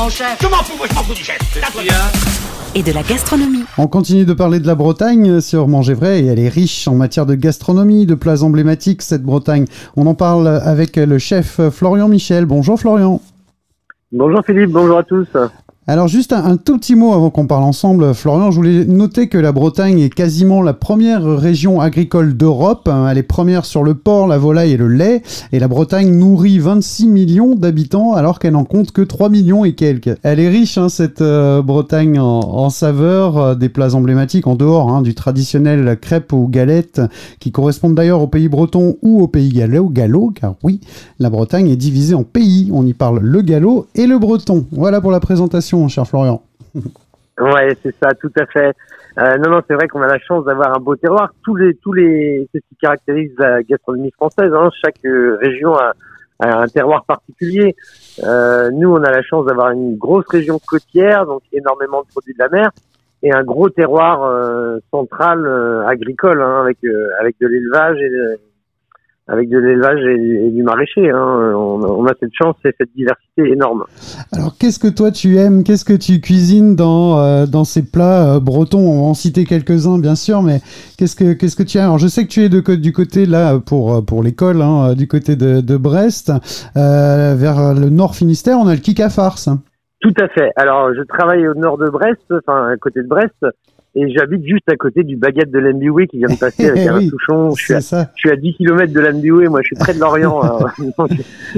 Chef. 0.09 0.39
Je 0.41 0.47
m'en 0.47 0.63
fous, 0.65 0.79
moi 0.79 0.87
je 0.89 0.95
m'en 0.95 1.03
fous 1.03 1.13
du 1.13 1.23
chef. 1.23 1.39
Et 2.75 2.83
de 2.83 2.91
la 2.91 3.03
gastronomie. 3.03 3.65
On 3.77 3.87
continue 3.87 4.25
de 4.25 4.33
parler 4.33 4.61
de 4.61 4.67
la 4.67 4.75
Bretagne 4.75 5.43
sur 5.43 5.69
Manger 5.69 5.93
Vrai 5.93 6.21
et 6.21 6.27
elle 6.29 6.39
est 6.39 6.49
riche 6.49 6.89
en 6.89 6.95
matière 6.95 7.27
de 7.27 7.35
gastronomie, 7.35 8.07
de 8.07 8.15
plats 8.15 8.43
emblématiques, 8.43 9.03
cette 9.03 9.25
Bretagne. 9.25 9.67
On 9.95 10.07
en 10.07 10.15
parle 10.15 10.49
avec 10.49 10.97
le 10.97 11.19
chef 11.19 11.61
Florian 11.69 12.09
Michel. 12.09 12.47
Bonjour 12.47 12.81
Florian. 12.81 13.21
Bonjour 14.11 14.41
Philippe, 14.47 14.71
bonjour 14.71 14.97
à 14.97 15.03
tous. 15.03 15.29
Alors 15.91 16.07
juste 16.07 16.35
un, 16.35 16.59
tout 16.59 16.77
petit 16.77 16.95
mot 16.95 17.15
avant 17.15 17.31
qu'on 17.31 17.47
parle 17.47 17.63
ensemble, 17.63 18.13
Florian, 18.13 18.51
je 18.51 18.57
voulais 18.57 18.85
noter 18.85 19.29
que 19.29 19.39
la 19.39 19.53
Bretagne 19.53 20.01
est 20.01 20.13
quasiment 20.13 20.61
la 20.61 20.75
première 20.75 21.25
région 21.25 21.81
agricole 21.81 22.37
d'Europe. 22.37 22.91
Elle 23.11 23.17
est 23.17 23.23
première 23.23 23.65
sur 23.65 23.83
le 23.83 23.95
porc, 23.95 24.27
la 24.27 24.37
volaille 24.37 24.73
et 24.73 24.77
le 24.77 24.89
lait. 24.89 25.23
Et 25.51 25.59
la 25.59 25.67
Bretagne 25.67 26.15
nourrit 26.15 26.59
26 26.59 27.07
millions 27.07 27.55
d'habitants 27.55 28.13
alors 28.13 28.39
qu'elle 28.39 28.53
n'en 28.53 28.67
compte 28.67 28.93
que 28.93 29.01
3 29.01 29.31
millions 29.31 29.65
et 29.65 29.75
quelques. 29.75 30.15
Elle 30.23 30.41
est 30.41 30.51
riche, 30.51 30.77
hein, 30.77 30.91
cette 30.91 31.23
euh, 31.23 31.63
Bretagne, 31.63 32.21
en, 32.21 32.41
en 32.41 32.69
saveurs, 32.69 33.39
euh, 33.39 33.55
des 33.55 33.71
plats 33.71 33.95
emblématiques 33.95 34.47
en 34.47 34.57
dehors 34.57 34.91
hein, 34.91 35.01
du 35.01 35.15
traditionnel 35.15 35.99
crêpe 35.99 36.35
ou 36.35 36.49
galette 36.49 37.01
qui 37.41 37.51
correspondent 37.51 37.95
d'ailleurs 37.95 38.21
au 38.21 38.29
pays 38.29 38.49
breton 38.49 38.99
ou 39.01 39.23
au 39.23 39.27
pays 39.27 39.49
gallo, 39.49 39.89
gallo, 39.89 40.35
car 40.39 40.57
oui, 40.63 40.81
la 41.19 41.31
Bretagne 41.31 41.71
est 41.71 41.77
divisée 41.77 42.15
en 42.15 42.25
pays. 42.25 42.69
On 42.75 42.85
y 42.85 42.93
parle 42.93 43.21
le 43.21 43.41
gallo 43.41 43.87
et 43.95 44.07
le 44.07 44.19
breton. 44.19 44.67
Voilà 44.71 45.01
pour 45.01 45.13
la 45.13 45.21
présentation 45.21 45.78
cher 45.87 46.07
Florian. 46.07 46.43
Ouais, 47.41 47.77
c'est 47.83 47.95
ça, 48.03 48.09
tout 48.21 48.33
à 48.37 48.47
fait. 48.47 48.75
Euh, 49.19 49.37
non, 49.39 49.51
non, 49.51 49.61
c'est 49.67 49.75
vrai 49.75 49.89
qu'on 49.89 50.03
a 50.03 50.07
la 50.07 50.19
chance 50.19 50.45
d'avoir 50.45 50.77
un 50.77 50.81
beau 50.81 50.97
terroir. 50.97 51.33
Tous 51.45 51.55
les, 51.55 51.75
tous 51.75 51.93
les, 51.93 52.49
c'est 52.53 52.59
ce 52.59 52.69
qui 52.69 52.77
caractérise 52.81 53.33
la 53.39 53.63
gastronomie 53.63 54.11
française. 54.11 54.51
Hein. 54.53 54.71
Chaque 54.85 55.05
euh, 55.05 55.39
région 55.41 55.77
a, 55.77 55.93
un 56.41 56.69
terroir 56.69 57.05
particulier. 57.05 57.75
Euh, 58.23 58.71
nous, 58.73 58.91
on 58.93 59.03
a 59.03 59.11
la 59.11 59.23
chance 59.23 59.47
d'avoir 59.47 59.71
une 59.71 59.97
grosse 59.97 60.27
région 60.29 60.61
côtière, 60.67 61.27
donc 61.27 61.43
énormément 61.53 62.03
de 62.03 62.09
produits 62.09 62.35
de 62.35 62.39
la 62.39 62.49
mer, 62.49 62.71
et 63.25 63.33
un 63.33 63.43
gros 63.43 63.69
terroir 63.71 64.21
central 64.93 65.45
agricole, 65.89 66.41
hein, 66.41 66.61
avec 66.61 66.79
avec 67.19 67.35
de 67.41 67.49
l'élevage 67.49 67.99
et 67.99 68.11
avec 69.29 69.49
de 69.51 69.59
l'élevage 69.59 70.01
et, 70.05 70.47
et 70.47 70.51
du 70.51 70.63
maraîcher. 70.63 71.11
Hein. 71.11 71.53
On, 71.55 71.83
on 71.85 72.07
a 72.07 72.13
cette 72.19 72.33
chance 72.33 72.57
et 72.65 72.73
cette 72.79 72.89
diversité 72.97 73.53
énorme. 73.53 73.85
Alors, 74.33 74.57
qu'est-ce 74.59 74.79
que 74.79 74.89
toi 74.89 75.11
tu 75.11 75.37
aimes? 75.37 75.65
Qu'est-ce 75.65 75.85
que 75.85 75.93
tu 75.93 76.21
cuisines 76.21 76.75
dans, 76.75 77.19
euh, 77.19 77.47
dans 77.47 77.65
ces 77.65 77.83
plats 77.83 78.37
euh, 78.37 78.41
bretons? 78.41 78.79
On 78.79 79.03
va 79.03 79.09
en 79.09 79.15
citer 79.15 79.45
quelques-uns, 79.45 79.99
bien 79.99 80.15
sûr, 80.15 80.43
mais 80.43 80.61
qu'est-ce 80.97 81.15
que, 81.15 81.35
qu'est-ce 81.35 81.57
que 81.57 81.63
tu 81.63 81.79
aimes? 81.79 81.85
Alors, 81.85 81.99
je 81.99 82.09
sais 82.09 82.25
que 82.25 82.31
tu 82.31 82.43
es 82.43 82.49
de, 82.49 82.61
du 82.75 82.93
côté, 82.93 83.27
là, 83.27 83.59
pour, 83.59 83.95
euh, 83.95 84.01
pour 84.01 84.23
l'école, 84.23 84.63
hein, 84.63 84.91
euh, 84.91 84.95
du 84.95 85.07
côté 85.07 85.37
de, 85.37 85.61
de 85.61 85.77
Brest, 85.77 86.33
euh, 86.77 87.35
vers 87.37 87.75
le 87.75 87.91
nord 87.91 88.15
Finistère, 88.15 88.59
on 88.59 88.67
a 88.67 88.75
le 88.75 88.81
kick 88.81 89.01
à 89.01 89.11
farce. 89.11 89.49
Tout 90.01 90.15
à 90.21 90.29
fait. 90.29 90.53
Alors, 90.57 90.95
je 90.95 91.03
travaille 91.03 91.47
au 91.49 91.55
nord 91.55 91.77
de 91.77 91.91
Brest, 91.91 92.23
enfin 92.31 92.69
à 92.69 92.77
côté 92.77 93.03
de 93.03 93.09
Brest, 93.09 93.35
et 93.99 94.13
j'habite 94.13 94.47
juste 94.47 94.71
à 94.71 94.77
côté 94.77 95.03
du 95.03 95.17
baguette 95.17 95.51
de 95.51 95.59
l'Ambiway 95.59 96.07
qui 96.07 96.19
vient 96.19 96.29
de 96.29 96.39
passer 96.39 96.69
avec 96.69 96.87
un 96.87 96.99
Oui, 96.99 97.11
Touchon. 97.11 97.51
Je 97.57 97.65
suis, 97.65 97.75
à, 97.75 97.81
ça. 97.81 98.11
je 98.15 98.21
suis 98.21 98.31
à 98.31 98.37
10 98.37 98.55
km 98.55 98.93
de 98.93 99.01
l'Ambiway, 99.01 99.49
moi 99.49 99.61
je 99.63 99.67
suis 99.67 99.77
près 99.77 99.93
de 99.93 99.99
Lorient. 99.99 100.41
donc, 100.99 101.11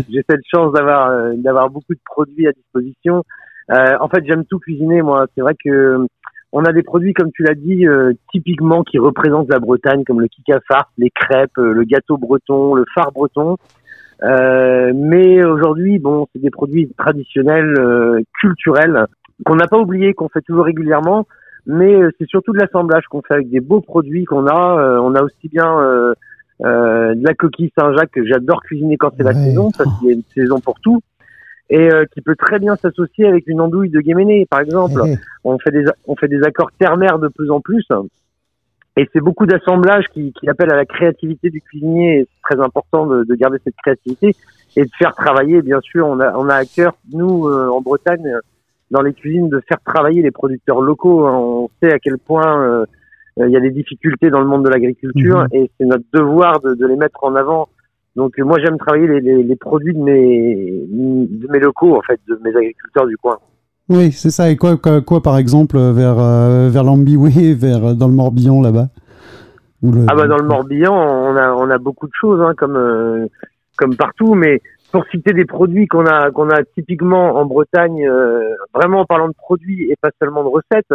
J'ai 0.09 0.25
cette 0.29 0.43
chance 0.51 0.73
d'avoir 0.73 1.11
euh, 1.11 1.33
d'avoir 1.37 1.69
beaucoup 1.69 1.95
de 1.95 2.01
produits 2.05 2.49
à 2.49 2.53
disposition. 2.53 3.25
Euh, 3.71 3.97
en 4.01 4.09
fait, 4.09 4.25
j'aime 4.27 4.45
tout 4.47 4.59
cuisiner, 4.59 5.03
moi. 5.03 5.27
C'est 5.35 5.43
vrai 5.43 5.55
que 5.63 5.69
euh, 5.69 6.07
on 6.53 6.65
a 6.65 6.73
des 6.73 6.83
produits, 6.83 7.13
comme 7.13 7.31
tu 7.33 7.43
l'as 7.43 7.55
dit, 7.55 7.87
euh, 7.87 8.13
typiquement 8.33 8.83
qui 8.83 8.99
représentent 8.99 9.51
la 9.51 9.61
Bretagne, 9.61 10.05
comme 10.05 10.21
le 10.21 10.29
kika 10.29 10.61
farce, 10.67 10.91
les 10.99 11.11
crêpes, 11.11 11.57
le 11.57 11.85
gâteau 11.85 12.17
breton, 12.17 12.75
le 12.75 12.85
phare 12.95 13.13
breton. 13.13 13.57
Euh, 14.23 14.93
mais 14.95 15.45
aujourd'hui, 15.45 15.99
bon, 15.99 16.27
c'est 16.33 16.43
des 16.43 16.51
produits 16.51 16.91
traditionnels, 16.99 18.25
culturels, 18.41 19.07
qu'on 19.45 19.57
n'a 19.57 19.69
pas 19.69 19.79
oublié, 19.79 20.15
qu'on 20.15 20.29
fait 20.29 20.43
toujours 20.43 20.65
régulièrement. 20.65 21.27
Mais 21.67 21.95
euh, 21.95 22.11
c'est 22.19 22.27
surtout 22.29 22.53
de 22.53 22.59
l'assemblage 22.59 23.05
qu'on 23.07 23.23
fait 23.23 23.35
avec 23.35 23.51
des 23.51 23.61
beaux 23.61 23.81
produits 23.81 24.25
qu'on 24.25 24.47
a. 24.47 24.79
Euh, 24.81 24.99
on 25.01 25.15
a 25.15 25.23
aussi 25.23 25.49
bien 25.49 25.79
euh, 25.81 26.15
euh, 26.65 27.15
de 27.15 27.25
la 27.25 27.35
coquille 27.35 27.73
Saint-Jacques 27.79 28.11
que 28.13 28.25
j'adore 28.27 28.63
cuisiner 28.63 28.97
quand 28.97 29.13
c'est 29.17 29.23
la 29.23 29.31
Ouais. 29.33 29.45
saison, 29.47 29.71
parce 29.77 29.89
qu'il 29.99 30.09
y 30.09 30.11
a 30.11 30.15
une 30.15 30.23
saison 30.35 30.61
pour 30.61 30.81
tout, 30.81 31.01
et 31.69 31.93
euh, 31.93 32.05
qui 32.13 32.21
peut 32.21 32.37
très 32.37 32.59
bien 32.59 32.77
s'associer 32.77 33.27
avec 33.27 33.47
une 33.47 33.61
andouille 33.61 33.91
de 33.91 34.01
Guéméné, 34.01 34.47
par 34.51 34.61
exemple. 34.61 35.01
On 35.45 35.59
fait 35.59 35.71
des 35.71 35.85
on 36.07 36.17
fait 36.17 36.29
des 36.29 36.43
accords 36.43 36.71
terre-mer 36.79 37.19
de 37.19 37.29
plus 37.29 37.51
en 37.51 37.61
plus. 37.61 37.87
Et 38.97 39.09
c'est 39.13 39.21
beaucoup 39.21 39.47
d'assemblage 39.47 40.07
qui, 40.13 40.33
qui 40.33 40.49
appelle 40.49 40.71
à 40.73 40.77
la 40.77 40.85
créativité 40.85 41.49
du 41.49 41.61
cuisinier. 41.61 42.19
Et 42.19 42.29
c'est 42.29 42.55
très 42.57 42.63
important 42.65 43.07
de, 43.07 43.25
de 43.25 43.35
garder 43.37 43.59
cette 43.65 43.77
créativité 43.77 44.35
et 44.77 44.83
de 44.85 44.91
faire 44.99 45.15
travailler. 45.15 45.63
Bien 45.63 45.81
sûr, 45.81 46.07
on 46.09 46.19
a, 46.21 46.37
on 46.37 46.49
a 46.49 46.55
à 46.57 46.65
cœur, 46.65 46.95
nous, 47.13 47.47
euh, 47.49 47.69
en 47.69 47.81
Bretagne, 47.81 48.29
dans 48.91 49.03
les 49.03 49.13
cuisines, 49.15 49.49
de 49.49 49.61
faire 49.69 49.79
travailler 49.85 50.23
les 50.23 50.31
producteurs 50.31 50.81
locaux. 50.81 51.27
hein. 51.27 51.37
On 51.39 51.69
sait 51.83 51.93
à 51.93 51.99
quel 51.99 52.19
point 52.19 52.61
euh, 52.63 52.85
il 53.39 53.51
y 53.51 53.57
a 53.57 53.61
des 53.61 53.71
difficultés 53.71 54.31
dans 54.31 54.41
le 54.41 54.47
monde 54.47 54.65
de 54.65 54.71
l'agriculture 54.71 55.41
Mhm. 55.43 55.49
et 55.53 55.71
c'est 55.79 55.87
notre 55.87 56.05
devoir 56.13 56.61
de, 56.61 56.75
de 56.75 56.87
les 56.87 56.97
mettre 56.97 57.23
en 57.23 57.35
avant. 57.37 57.69
Donc 58.17 58.37
moi, 58.39 58.59
j'aime 58.63 58.77
travailler 58.77 59.07
les, 59.07 59.21
les, 59.21 59.43
les 59.45 59.57
produits 59.57 59.95
de 59.95 60.01
mes, 60.03 60.85
de 60.91 61.49
mes 61.49 61.61
locaux, 61.61 61.97
en 61.97 62.01
fait, 62.03 62.19
de 62.29 62.39
mes 62.43 62.51
agriculteurs 62.51 63.07
du 63.07 63.17
coin. 63.17 63.39
Oui, 63.89 64.11
c'est 64.13 64.31
ça. 64.31 64.51
Et 64.51 64.57
quoi, 64.57 64.77
quoi, 64.77 65.01
quoi, 65.01 65.23
par 65.23 65.39
exemple, 65.39 65.77
euh, 65.77 65.93
vers, 65.93 66.19
euh, 66.19 66.69
vers 66.71 66.85
l'Ambiway, 66.85 67.55
vers, 67.55 67.95
dans 67.95 68.09
le 68.09 68.15
Morbihan, 68.15 68.61
là-bas? 68.61 68.89
Le- 69.83 70.05
Ah 70.09 70.15
bah 70.15 70.27
dans 70.27 70.37
le 70.37 70.45
Morbihan, 70.47 70.93
on 70.95 71.37
a 71.37 71.55
on 71.55 71.71
a 71.71 71.79
beaucoup 71.79 72.07
de 72.07 72.13
choses 72.21 72.41
hein, 72.43 72.53
comme 72.59 72.77
euh, 72.77 73.27
comme 73.79 73.97
partout, 73.97 74.35
mais 74.35 74.61
pour 74.93 75.05
citer 75.07 75.33
des 75.33 75.45
produits 75.45 75.87
qu'on 75.87 76.07
a 76.07 76.31
qu'on 76.31 76.49
a 76.51 76.63
typiquement 76.75 77.37
en 77.37 77.45
Bretagne, 77.45 78.07
euh, 78.07 78.55
vraiment 78.75 79.01
en 79.01 79.05
parlant 79.05 79.29
de 79.29 79.35
produits 79.35 79.91
et 79.91 79.97
pas 80.01 80.11
seulement 80.21 80.43
de 80.43 80.49
recettes, 80.49 80.93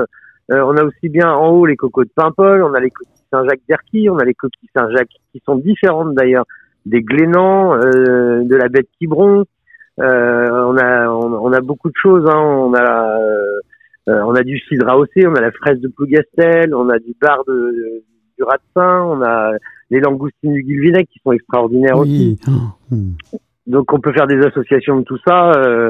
euh, 0.52 0.62
on 0.64 0.78
a 0.78 0.84
aussi 0.84 1.10
bien 1.10 1.32
en 1.32 1.50
haut 1.50 1.66
les 1.66 1.76
cocos 1.76 2.04
de 2.04 2.10
Paimpol, 2.16 2.64
on 2.64 2.74
a 2.74 2.80
les 2.80 2.92
coquilles 2.92 3.12
Saint-Jacques 3.32 3.62
d'Erquy, 3.68 4.10
on 4.10 4.18
a 4.18 4.26
les 4.26 4.34
coquilles 4.34 4.70
Saint-Jacques 4.76 5.16
qui 5.32 5.42
sont 5.46 5.56
différentes 5.56 6.14
d'ailleurs 6.14 6.46
des 6.86 7.02
Glénans, 7.02 7.74
euh, 7.74 8.44
de 8.44 8.56
la 8.56 8.70
bête 8.70 8.88
Quiberon. 9.00 9.46
Euh, 10.00 10.50
on 10.50 10.78
a 10.78 11.10
on, 11.10 11.34
on 11.34 11.54
a 11.54 11.62
beaucoup 11.62 11.90
de 11.90 11.96
choses. 12.02 12.26
Hein, 12.30 12.38
on 12.38 12.74
a 12.74 13.20
euh, 13.20 13.60
euh, 14.08 14.22
on 14.26 14.36
a 14.36 14.44
du 14.44 14.60
cidre 14.60 14.88
AOC, 14.90 15.26
on 15.26 15.34
a 15.34 15.42
la 15.42 15.52
fraise 15.52 15.80
de 15.80 15.88
Plougastel, 15.88 16.76
on 16.76 16.90
a 16.90 17.00
du 17.00 17.16
bar 17.20 17.44
de, 17.48 18.04
du 18.38 18.44
Ratsin, 18.44 19.04
on 19.04 19.24
a 19.24 19.54
les 19.90 20.00
langoustines 20.00 20.54
du 20.54 20.62
Guilvinec 20.62 21.10
qui 21.10 21.20
sont 21.24 21.32
extraordinaires 21.32 21.98
aussi. 21.98 22.38
Oui. 22.48 22.54
Oh, 22.54 22.96
hmm. 22.96 23.14
Donc 23.68 23.92
on 23.94 24.00
peut 24.00 24.14
faire 24.14 24.28
des 24.28 24.40
associations 24.46 24.98
de 25.00 25.04
tout 25.04 25.18
ça. 25.28 25.52
Euh, 25.58 25.90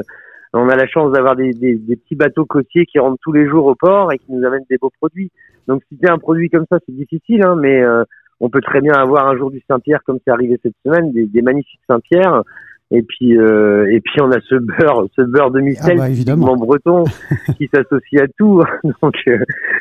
on 0.52 0.68
a 0.68 0.76
la 0.76 0.86
chance 0.86 1.12
d'avoir 1.12 1.36
des, 1.36 1.50
des, 1.52 1.74
des 1.74 1.96
petits 1.96 2.14
bateaux 2.14 2.46
côtiers 2.46 2.86
qui 2.86 2.98
rentrent 2.98 3.18
tous 3.22 3.32
les 3.32 3.46
jours 3.48 3.66
au 3.66 3.74
port 3.74 4.12
et 4.12 4.18
qui 4.18 4.32
nous 4.32 4.46
amènent 4.46 4.64
des 4.70 4.78
beaux 4.78 4.92
produits. 4.98 5.30
Donc 5.68 5.82
citer 5.92 6.08
un 6.08 6.18
produit 6.18 6.48
comme 6.48 6.64
ça, 6.70 6.78
c'est 6.86 6.94
difficile, 6.94 7.42
hein, 7.44 7.56
mais 7.60 7.82
euh, 7.82 8.04
on 8.40 8.48
peut 8.48 8.60
très 8.60 8.80
bien 8.80 8.94
avoir 8.94 9.26
un 9.28 9.36
jour 9.36 9.50
du 9.50 9.60
Saint-Pierre 9.68 10.00
comme 10.06 10.18
c'est 10.24 10.30
arrivé 10.32 10.58
cette 10.62 10.76
semaine, 10.84 11.12
des, 11.12 11.26
des 11.26 11.42
magnifiques 11.42 11.80
Saint-Pierre. 11.88 12.42
Et 12.92 13.02
puis 13.02 13.36
euh, 13.36 13.84
et 13.90 14.00
puis 14.00 14.20
on 14.22 14.30
a 14.30 14.40
ce 14.48 14.54
beurre, 14.54 15.06
ce 15.16 15.22
beurre 15.22 15.50
de 15.50 15.58
Ah 15.58 15.62
micelle 15.62 15.98
bah, 15.98 16.08
évidemment. 16.08 16.46
typiquement 16.54 16.66
breton 16.66 17.04
qui 17.58 17.68
s'associe 17.74 18.22
à 18.22 18.26
tout. 18.38 18.62
donc 19.02 19.14
euh, 19.26 19.38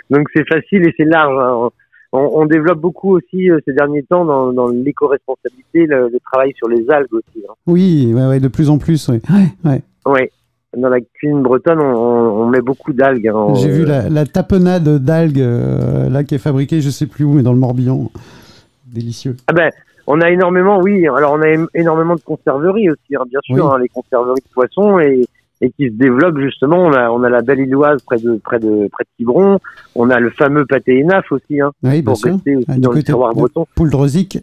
donc 0.09 0.27
c'est 0.35 0.47
facile 0.47 0.87
et 0.87 0.93
c'est 0.97 1.05
large. 1.05 1.37
hein. 1.39 1.69
On, 2.15 2.41
on 2.41 2.45
développe 2.45 2.79
beaucoup 2.79 3.15
aussi 3.17 3.49
euh, 3.49 3.59
ces 3.65 3.73
derniers 3.73 4.03
temps 4.03 4.25
dans, 4.25 4.53
dans 4.53 4.67
l'éco-responsabilité 4.67 5.85
le, 5.85 6.09
le 6.09 6.19
travail 6.31 6.53
sur 6.55 6.67
les 6.69 6.89
algues 6.89 7.13
aussi. 7.13 7.43
hein. 7.49 7.53
Oui, 7.67 8.11
ouais, 8.13 8.27
ouais, 8.27 8.39
de 8.39 8.47
plus 8.47 8.69
en 8.69 8.77
plus. 8.77 9.07
Ouais. 9.09 9.21
Ouais, 9.29 9.69
ouais. 9.71 9.81
Ouais. 10.05 10.31
Dans 10.77 10.89
la 10.89 10.99
cuisine 10.99 11.41
bretonne, 11.41 11.79
on, 11.79 11.83
on- 11.95 12.41
on 12.43 12.49
met 12.49 12.61
beaucoup 12.61 12.91
d'algues. 12.93 13.27
hein. 13.27 13.53
J'ai 13.55 13.69
vu 13.69 13.83
Euh, 13.83 13.85
la, 13.85 14.09
la 14.09 14.25
tapenade 14.25 14.97
d'algues 15.03 15.39
euh, 15.41 16.09
là 16.09 16.23
qui 16.23 16.35
est 16.35 16.39
fabriquée, 16.39 16.81
je 16.81 16.89
sais 16.89 17.05
plus 17.07 17.23
où, 17.25 17.33
mais 17.33 17.43
dans 17.43 17.53
le 17.53 17.59
Morbihan. 17.59 18.11
Délicieux. 18.85 19.35
Ah 19.47 19.53
ben, 19.53 19.69
on 20.07 20.21
a 20.21 20.29
énormément, 20.29 20.79
oui. 20.81 21.07
Alors 21.07 21.33
on 21.33 21.41
a 21.41 21.47
énormément 21.73 22.15
de 22.15 22.21
conserveries 22.21 22.89
aussi, 22.89 23.15
hein, 23.15 23.23
bien 23.29 23.39
sûr, 23.43 23.55
Oui. 23.55 23.61
hein, 23.73 23.79
les 23.81 23.89
conserveries 23.89 24.41
de 24.41 24.53
poissons 24.53 24.99
et, 24.99 25.25
et 25.61 25.71
qui 25.71 25.87
se 25.89 25.93
développent 25.93 26.39
justement. 26.39 26.77
On 26.85 26.93
a, 26.93 27.09
on 27.09 27.23
a 27.23 27.29
la 27.29 27.41
Belle 27.41 27.59
Illoise 27.61 28.01
près 28.03 28.17
de 28.17 28.35
près 28.43 28.59
de 28.59 28.87
près 28.91 29.03
de 29.03 29.09
Quiberon. 29.17 29.59
On 29.95 30.09
a 30.09 30.19
le 30.19 30.29
fameux 30.29 30.65
pâté 30.65 31.01
Enaf 31.03 31.31
aussi, 31.31 31.59
hein, 31.61 31.71
Oui, 31.83 32.01
bien 32.01 32.03
pour 32.03 32.17
sûr. 32.17 32.33
rester 32.33 32.55
aussi 32.57 32.65
Ah, 32.69 32.77
dans 32.77 32.91
le 32.91 33.03
terroir 33.03 33.33
breton. 33.33 33.65
Pouldrosic. 33.75 34.39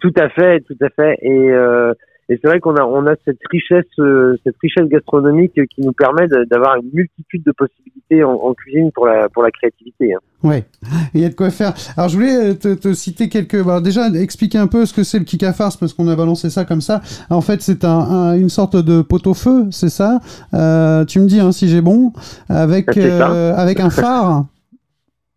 Tout 0.00 0.12
à 0.16 0.28
fait, 0.30 0.60
tout 0.60 0.76
à 0.80 0.88
fait. 0.90 1.16
Et, 1.22 1.50
euh, 1.50 1.92
et 2.30 2.38
c'est 2.40 2.48
vrai 2.48 2.60
qu'on 2.60 2.76
a, 2.76 2.82
on 2.84 3.06
a 3.06 3.14
cette 3.26 3.40
richesse, 3.50 3.84
euh, 3.98 4.36
cette 4.44 4.56
richesse 4.62 4.86
gastronomique 4.88 5.52
qui 5.74 5.82
nous 5.82 5.92
permet 5.92 6.26
d'avoir 6.50 6.76
une 6.76 6.88
multitude 6.94 7.42
de 7.44 7.52
possibilités 7.52 8.24
en, 8.24 8.32
en 8.32 8.54
cuisine 8.54 8.90
pour 8.92 9.06
la, 9.06 9.28
pour 9.28 9.42
la 9.42 9.50
créativité. 9.50 10.14
hein. 10.14 10.18
Ouais, 10.42 10.64
il 11.12 11.20
y 11.20 11.24
a 11.26 11.28
de 11.28 11.34
quoi 11.34 11.50
faire. 11.50 11.74
Alors 11.98 12.08
je 12.08 12.16
voulais 12.16 12.34
euh, 12.36 12.54
te, 12.54 12.72
te 12.74 12.94
citer 12.94 13.28
quelques. 13.28 13.62
bah, 13.62 13.80
déjà 13.82 14.08
expliquer 14.08 14.56
un 14.56 14.68
peu 14.68 14.86
ce 14.86 14.94
que 14.94 15.02
c'est 15.02 15.18
le 15.18 15.52
farce 15.52 15.76
parce 15.76 15.92
qu'on 15.92 16.08
a 16.08 16.16
balancé 16.16 16.48
ça 16.48 16.64
comme 16.64 16.80
ça. 16.80 17.02
En 17.28 17.42
fait, 17.42 17.60
c'est 17.60 17.84
un, 17.84 17.98
un- 17.98 18.38
une 18.38 18.48
sorte 18.48 18.76
de 18.76 19.02
pot-au-feu, 19.02 19.66
c'est 19.70 19.90
ça? 19.90 20.20
Euh, 20.54 21.04
Tu 21.04 21.20
me 21.20 21.26
dis 21.26 21.40
hein, 21.40 21.52
si 21.52 21.68
j'ai 21.68 21.82
bon 21.82 22.12
avec 22.48 22.96
euh, 22.96 23.54
avec 23.54 23.80
un 23.80 23.90
phare? 23.90 24.44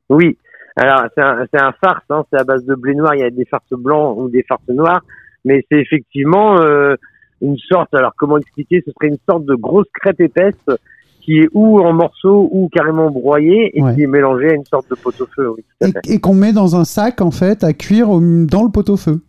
Oui. 0.10 0.38
Alors 0.76 1.04
c'est 1.16 1.22
un, 1.22 1.46
un 1.54 1.72
farce, 1.84 2.06
hein, 2.10 2.24
c'est 2.32 2.40
à 2.40 2.44
base 2.44 2.64
de 2.66 2.76
blé 2.76 2.96
noir. 2.96 3.14
Il 3.16 3.22
y 3.22 3.24
a 3.24 3.30
des 3.30 3.46
farces 3.46 3.66
blancs 3.72 4.18
ou 4.18 4.30
des 4.30 4.44
farces 4.44 4.68
noires. 4.70 5.02
Mais 5.46 5.66
c'est 5.70 5.80
effectivement 5.80 6.60
euh, 6.62 6.96
une 7.42 7.58
sorte. 7.58 7.94
Alors 7.94 8.14
comment 8.18 8.38
expliquer 8.38 8.82
Ce 8.86 8.92
serait 8.92 9.08
une 9.10 9.18
sorte 9.30 9.46
de 9.46 9.56
grosse 9.56 9.88
crêpe 9.94 10.22
épaisse 10.22 10.56
qui 11.22 11.40
est 11.40 11.48
ou 11.54 11.80
en 11.80 11.94
morceaux 11.94 12.50
ou 12.52 12.70
carrément 12.70 13.10
broyée 13.10 13.78
et 13.78 13.82
Ouais. 13.82 13.96
qui 13.96 14.04
est 14.04 14.08
mélangée 14.08 14.50
à 14.52 14.56
une 14.56 14.66
sorte 14.66 14.90
de 14.90 14.96
pot-au-feu. 14.96 15.52
Oui. 15.56 15.64
Et, 15.82 16.16
et 16.16 16.20
qu'on 16.20 16.34
met 16.34 16.52
dans 16.52 16.76
un 16.76 16.84
sac 16.84 17.22
en 17.22 17.32
fait 17.32 17.64
à 17.64 17.72
cuire 17.74 18.10
au- 18.10 18.20
dans 18.20 18.64
le 18.64 18.70
pot-au-feu. 18.72 19.22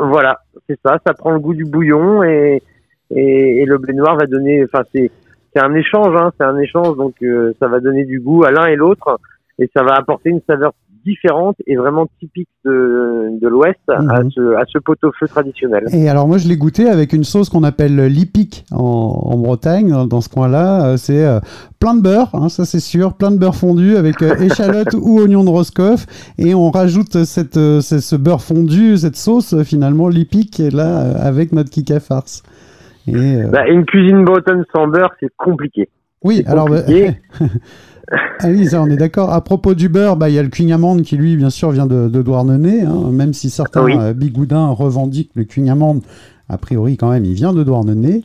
Voilà, 0.00 0.38
c'est 0.68 0.78
ça. 0.84 0.98
Ça 1.06 1.12
prend 1.12 1.32
le 1.32 1.40
goût 1.40 1.54
du 1.54 1.64
bouillon 1.64 2.22
et 2.22 2.62
et, 3.10 3.62
et 3.62 3.64
le 3.64 3.78
blé 3.78 3.94
noir 3.94 4.16
va 4.16 4.26
donner. 4.26 4.64
Enfin, 4.64 4.84
c'est 4.94 5.10
c'est 5.54 5.62
un 5.62 5.74
échange, 5.74 6.14
hein, 6.16 6.30
c'est 6.38 6.44
un 6.44 6.56
échange. 6.58 6.96
Donc 6.96 7.14
euh, 7.22 7.52
ça 7.58 7.68
va 7.68 7.80
donner 7.80 8.04
du 8.04 8.20
goût 8.20 8.44
à 8.44 8.50
l'un 8.50 8.66
et 8.66 8.76
l'autre 8.76 9.18
et 9.58 9.68
ça 9.74 9.82
va 9.82 9.94
apporter 9.96 10.30
une 10.30 10.40
saveur 10.48 10.72
différente 11.04 11.56
et 11.66 11.76
vraiment 11.76 12.06
typique 12.20 12.48
de 12.64 13.38
de 13.40 13.48
l'Ouest 13.48 13.78
à 13.88 14.00
Mhm. 14.22 14.30
ce 14.30 14.54
à 14.56 14.64
ce 14.66 14.78
pot-au-feu 14.78 15.28
traditionnel. 15.28 15.84
Et 15.92 16.08
alors 16.08 16.26
moi 16.28 16.38
je 16.38 16.48
l'ai 16.48 16.56
goûté 16.56 16.88
avec 16.88 17.12
une 17.12 17.24
sauce 17.24 17.48
qu'on 17.48 17.62
appelle 17.64 17.96
lipic 18.06 18.64
en, 18.72 18.78
en 18.78 19.36
Bretagne, 19.38 19.88
dans, 19.90 20.06
dans 20.06 20.20
ce 20.20 20.28
coin-là. 20.28 20.86
Euh, 20.86 20.96
C'est 20.96 21.24
euh, 21.24 21.40
plein 21.80 21.94
de 21.94 22.02
beurre, 22.02 22.30
hein, 22.34 22.48
ça 22.48 22.64
c'est 22.64 22.80
sûr, 22.80 23.14
plein 23.14 23.30
de 23.30 23.38
beurre 23.38 23.54
fondu 23.56 23.96
avec 23.96 24.22
euh, 24.22 24.34
échalote 24.36 24.94
ou 25.00 25.20
oignon 25.20 25.44
de 25.44 25.50
Roscoff. 25.50 26.06
Et 26.38 26.54
on 26.54 26.70
rajoute 26.70 27.24
cette, 27.24 27.56
euh, 27.56 27.80
ce, 27.80 27.98
ce 28.00 28.16
beurre 28.16 28.42
fondu, 28.42 28.96
cette 28.96 29.16
sauce 29.16 29.54
finalement 29.62 30.08
lipic 30.08 30.58
et 30.60 30.70
là 30.70 30.98
avec 31.20 31.52
notre 31.52 31.70
kika 31.70 32.00
farce. 32.00 32.42
Et, 33.06 33.42
Bah, 33.50 33.66
une 33.68 33.84
cuisine 33.86 34.24
bretonne 34.24 34.64
sans 34.74 34.86
beurre, 34.88 35.12
c'est 35.20 35.30
compliqué. 35.36 35.88
oui, 36.24 36.42
alors 36.46 36.68
bah. 36.68 36.80
ah 38.10 38.48
oui, 38.48 38.66
ça 38.66 38.82
on 38.82 38.86
est 38.86 38.96
d'accord. 38.96 39.32
À 39.32 39.42
propos 39.42 39.74
du 39.74 39.88
beurre, 39.88 40.16
bah, 40.16 40.28
il 40.28 40.34
y 40.34 40.38
a 40.38 40.42
le 40.42 40.48
cuigne-amande 40.48 41.02
qui 41.02 41.16
lui 41.16 41.36
bien 41.36 41.50
sûr 41.50 41.70
vient 41.70 41.86
de, 41.86 42.08
de 42.08 42.22
Douarnenez, 42.22 42.82
hein, 42.82 43.10
même 43.12 43.32
si 43.34 43.50
certains 43.50 43.84
Oui. 43.84 43.94
euh, 43.98 44.14
bigoudins 44.14 44.68
revendiquent 44.68 45.30
le 45.34 45.44
cuigne-amande. 45.44 46.00
A 46.50 46.56
priori, 46.56 46.96
quand 46.96 47.10
même, 47.10 47.26
il 47.26 47.34
vient 47.34 47.52
de 47.52 47.62
Douarnenez. 47.62 48.22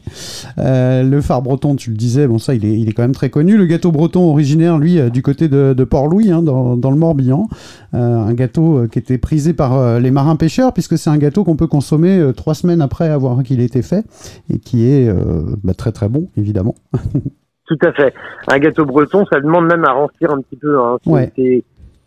Euh, 0.58 1.04
le 1.04 1.20
phare 1.20 1.42
breton, 1.42 1.76
tu 1.76 1.90
le 1.90 1.98
disais, 1.98 2.26
bon, 2.26 2.40
ça, 2.40 2.56
il 2.56 2.64
est, 2.64 2.80
il 2.80 2.88
est 2.88 2.94
quand 2.94 3.02
même 3.02 3.12
très 3.12 3.30
connu. 3.30 3.58
Le 3.58 3.66
gâteau 3.66 3.92
breton 3.92 4.22
originaire, 4.22 4.78
lui, 4.78 4.98
euh, 4.98 5.10
du 5.10 5.22
côté 5.22 5.50
de, 5.50 5.74
de 5.76 5.84
Port-Louis, 5.84 6.32
hein, 6.32 6.42
dans, 6.42 6.78
dans 6.78 6.90
le 6.90 6.96
Morbihan. 6.96 7.50
Euh, 7.94 8.20
un 8.20 8.34
gâteau 8.34 8.88
qui 8.90 8.98
était 8.98 9.18
prisé 9.18 9.52
par 9.52 10.00
les 10.00 10.10
marins 10.10 10.38
pêcheurs, 10.38 10.72
puisque 10.72 10.98
c'est 10.98 11.10
un 11.10 11.18
gâteau 11.18 11.44
qu'on 11.44 11.58
peut 11.58 11.68
consommer 11.68 12.32
trois 12.34 12.54
semaines 12.56 12.82
après 12.82 13.10
avoir 13.10 13.44
qu'il 13.44 13.60
ait 13.60 13.66
été 13.66 13.82
fait, 13.82 14.06
et 14.50 14.58
qui 14.58 14.86
est 14.86 15.14
bah, 15.62 15.74
très 15.74 15.92
très 15.92 16.08
bon, 16.08 16.30
évidemment. 16.38 16.76
Tout 17.78 17.88
à 17.88 17.92
fait. 17.94 18.14
Un 18.50 18.60
gâteau 18.60 18.86
breton, 18.86 19.26
ça 19.32 19.40
demande 19.40 19.66
même 19.68 19.84
à 19.86 19.92
rancir 19.94 20.32
un 20.32 20.42
petit 20.42 20.58
peu. 20.58 20.80
Hein. 20.80 20.98
C'est- 21.04 21.10
Ouais. 21.12 21.32
C'est, 21.36 21.64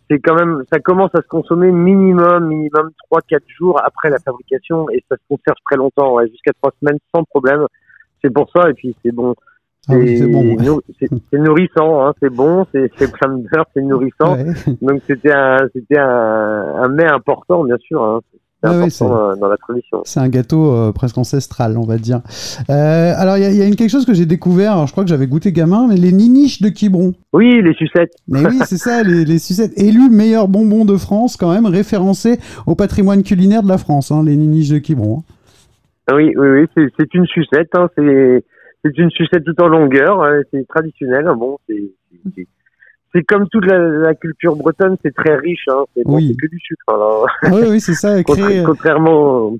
c'est 0.09 0.19
quand 0.19 0.35
même, 0.35 0.63
ça 0.71 0.79
commence 0.79 1.13
à 1.15 1.21
se 1.21 1.27
consommer 1.27 1.69
minimum, 1.71 2.47
minimum 2.47 2.91
3-4 3.11 3.41
jours 3.47 3.81
après 3.83 4.09
la 4.09 4.19
fabrication 4.19 4.89
et 4.89 5.03
ça 5.09 5.17
se 5.17 5.21
conserve 5.27 5.57
très 5.65 5.75
longtemps, 5.77 6.13
ouais, 6.13 6.29
jusqu'à 6.29 6.51
3 6.61 6.71
semaines 6.79 6.97
sans 7.13 7.23
problème. 7.25 7.65
C'est 8.23 8.33
pour 8.33 8.49
ça 8.51 8.69
et 8.69 8.73
puis 8.73 8.95
c'est 9.03 9.11
bon. 9.11 9.35
Ah 9.89 9.95
oui, 9.95 10.17
c'est 10.17 10.27
bon. 10.27 10.41
ouais. 10.43 10.55
nou- 10.63 10.81
c'est, 10.99 11.07
c'est 11.31 11.39
nourrissant, 11.39 12.05
hein, 12.05 12.13
c'est 12.21 12.29
bon, 12.29 12.65
c'est, 12.73 12.89
c'est 12.97 13.11
plein 13.11 13.29
de 13.37 13.43
beurre, 13.49 13.65
c'est 13.73 13.81
nourrissant. 13.81 14.35
Ouais. 14.37 14.45
Donc 14.81 15.01
c'était 15.07 15.31
un, 15.33 15.57
c'était 15.73 15.97
un, 15.99 16.73
un 16.83 16.87
mets 16.89 17.09
important, 17.11 17.63
bien 17.65 17.77
sûr. 17.79 18.01
Hein. 18.03 18.19
C'est 18.63 18.69
Ouais, 18.69 18.75
ouais, 18.77 18.83
important 18.85 19.35
dans 19.39 19.47
la 19.49 19.57
tradition. 19.57 20.01
C'est 20.03 20.19
un 20.19 20.29
gâteau 20.29 20.71
euh, 20.73 20.91
presque 20.91 21.17
ancestral, 21.17 21.77
on 21.77 21.85
va 21.85 21.97
dire. 21.97 22.21
Euh, 22.71 23.13
alors, 23.15 23.37
il 23.37 23.43
y, 23.43 23.45
a- 23.45 23.51
il 23.51 23.57
y 23.57 23.61
a 23.61 23.65
une, 23.67 23.75
quelque 23.75 23.91
chose 23.91 24.05
que 24.05 24.15
j'ai 24.15 24.25
découvert, 24.25 24.71
alors, 24.73 24.87
je 24.87 24.91
crois 24.93 25.03
que 25.03 25.09
j'avais 25.09 25.27
goûté 25.27 25.51
gamin, 25.51 25.85
mais 25.87 25.95
les 25.95 26.11
niniches 26.11 26.61
de 26.61 26.69
Quiberon. 26.69 27.13
Oui, 27.33 27.61
les 27.61 27.73
sucettes. 27.75 28.13
Mais 28.27 28.43
oui, 28.45 28.57
c'est 28.65 28.77
ça, 28.77 29.03
les, 29.03 29.25
les 29.25 29.37
sucettes. 29.37 29.73
Élus 29.77 30.09
meilleur 30.09 30.47
bonbon 30.47 30.85
de 30.85 30.97
France, 30.97 31.37
quand 31.37 31.51
même, 31.53 31.67
référencé 31.67 32.39
au 32.65 32.73
patrimoine 32.73 33.21
culinaire 33.21 33.61
de 33.61 33.69
la 33.69 33.77
France, 33.77 34.11
hein, 34.11 34.23
les 34.25 34.35
niniches 34.35 34.69
de 34.69 34.79
Quiberon. 34.79 35.23
Oui, 36.11 36.33
oui, 36.35 36.47
oui, 36.75 36.89
c'est, 36.97 37.13
une 37.13 37.25
sucette. 37.27 37.69
Hein, 37.75 37.89
c'est, 37.95 38.33
une 38.97 39.11
sucette 39.11 39.43
tout 39.43 39.61
en 39.61 39.67
longueur. 39.67 40.25
c'est 40.51 40.67
traditionnel. 40.67 41.27
hein, 41.27 41.35
Bon, 41.35 41.57
c'est, 41.69 41.83
c'est- 43.13 43.23
comme 43.23 43.47
toute 43.49 43.65
la, 43.65 43.77
la 43.79 44.15
culture 44.15 44.55
bretonne, 44.55 44.95
c'est 45.03 45.13
très 45.13 45.35
riche. 45.35 45.65
Hein, 45.69 45.83
c'est, 45.95 46.03
bon, 46.03 46.15
Oui. 46.15 46.35
que 46.39 46.47
du 46.47 46.59
sucre. 46.59 46.83
Alors, 46.87 47.27
Ah 47.43 47.49
oui, 47.53 47.61
oui, 47.71 47.79
c'est 47.81 47.93
ça, 47.93 48.21
créé, 48.23 48.63
contrairement, 48.65 49.55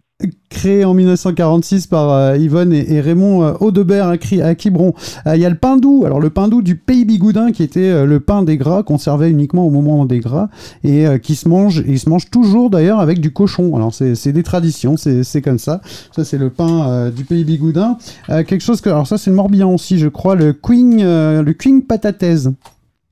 créé 0.49 0.83
en 0.85 0.93
1946 0.95 1.85
par 1.87 2.11
euh, 2.11 2.37
Yvonne 2.37 2.73
et, 2.73 2.93
et 2.93 3.01
Raymond 3.01 3.43
euh, 3.43 3.53
Audebert 3.59 4.07
à, 4.07 4.17
Quiberon. 4.17 4.93
Euh, 5.27 5.35
Il 5.35 5.41
y 5.41 5.45
a 5.45 5.49
le 5.49 5.55
pain 5.57 5.77
doux, 5.77 6.03
alors 6.05 6.19
le 6.19 6.29
pain 6.31 6.47
doux 6.47 6.61
du 6.63 6.75
pays 6.75 7.05
bigoudin 7.05 7.51
qui 7.51 7.61
était 7.63 7.89
euh, 7.91 8.05
le 8.05 8.19
pain 8.19 8.41
des 8.41 8.57
gras, 8.57 8.81
conservé 8.83 9.29
uniquement 9.29 9.65
au 9.67 9.69
moment 9.69 10.05
des 10.05 10.19
gras, 10.19 10.49
et 10.83 11.05
euh, 11.07 11.17
qui 11.19 11.35
se 11.35 11.47
mange, 11.47 11.79
et 11.81 11.85
il 11.91 11.99
se 11.99 12.09
mange 12.09 12.29
toujours 12.31 12.69
d'ailleurs 12.71 12.99
avec 12.99 13.19
du 13.19 13.31
cochon. 13.31 13.75
Alors 13.75 13.93
c'est 13.93 14.31
des 14.31 14.43
traditions, 14.43 14.95
c'est 14.97 15.41
comme 15.43 15.59
ça. 15.59 15.81
Ça 16.15 16.23
c'est 16.23 16.37
le 16.39 16.49
pain 16.49 16.89
euh, 16.89 17.11
du 17.11 17.23
pays 17.23 17.43
bigoudin. 17.43 17.97
Euh, 18.29 18.43
quelque 18.43 18.61
chose 18.63 18.81
que, 18.81 18.89
alors 18.89 19.05
ça 19.07 19.17
c'est 19.19 19.29
le 19.29 19.35
Morbihan 19.35 19.71
aussi, 19.73 19.99
je 19.99 20.07
crois, 20.07 20.35
le 20.35 20.53
queen, 20.53 20.99
euh, 21.01 21.43
le 21.43 21.53
queen 21.53 21.83
patataise. 21.83 22.53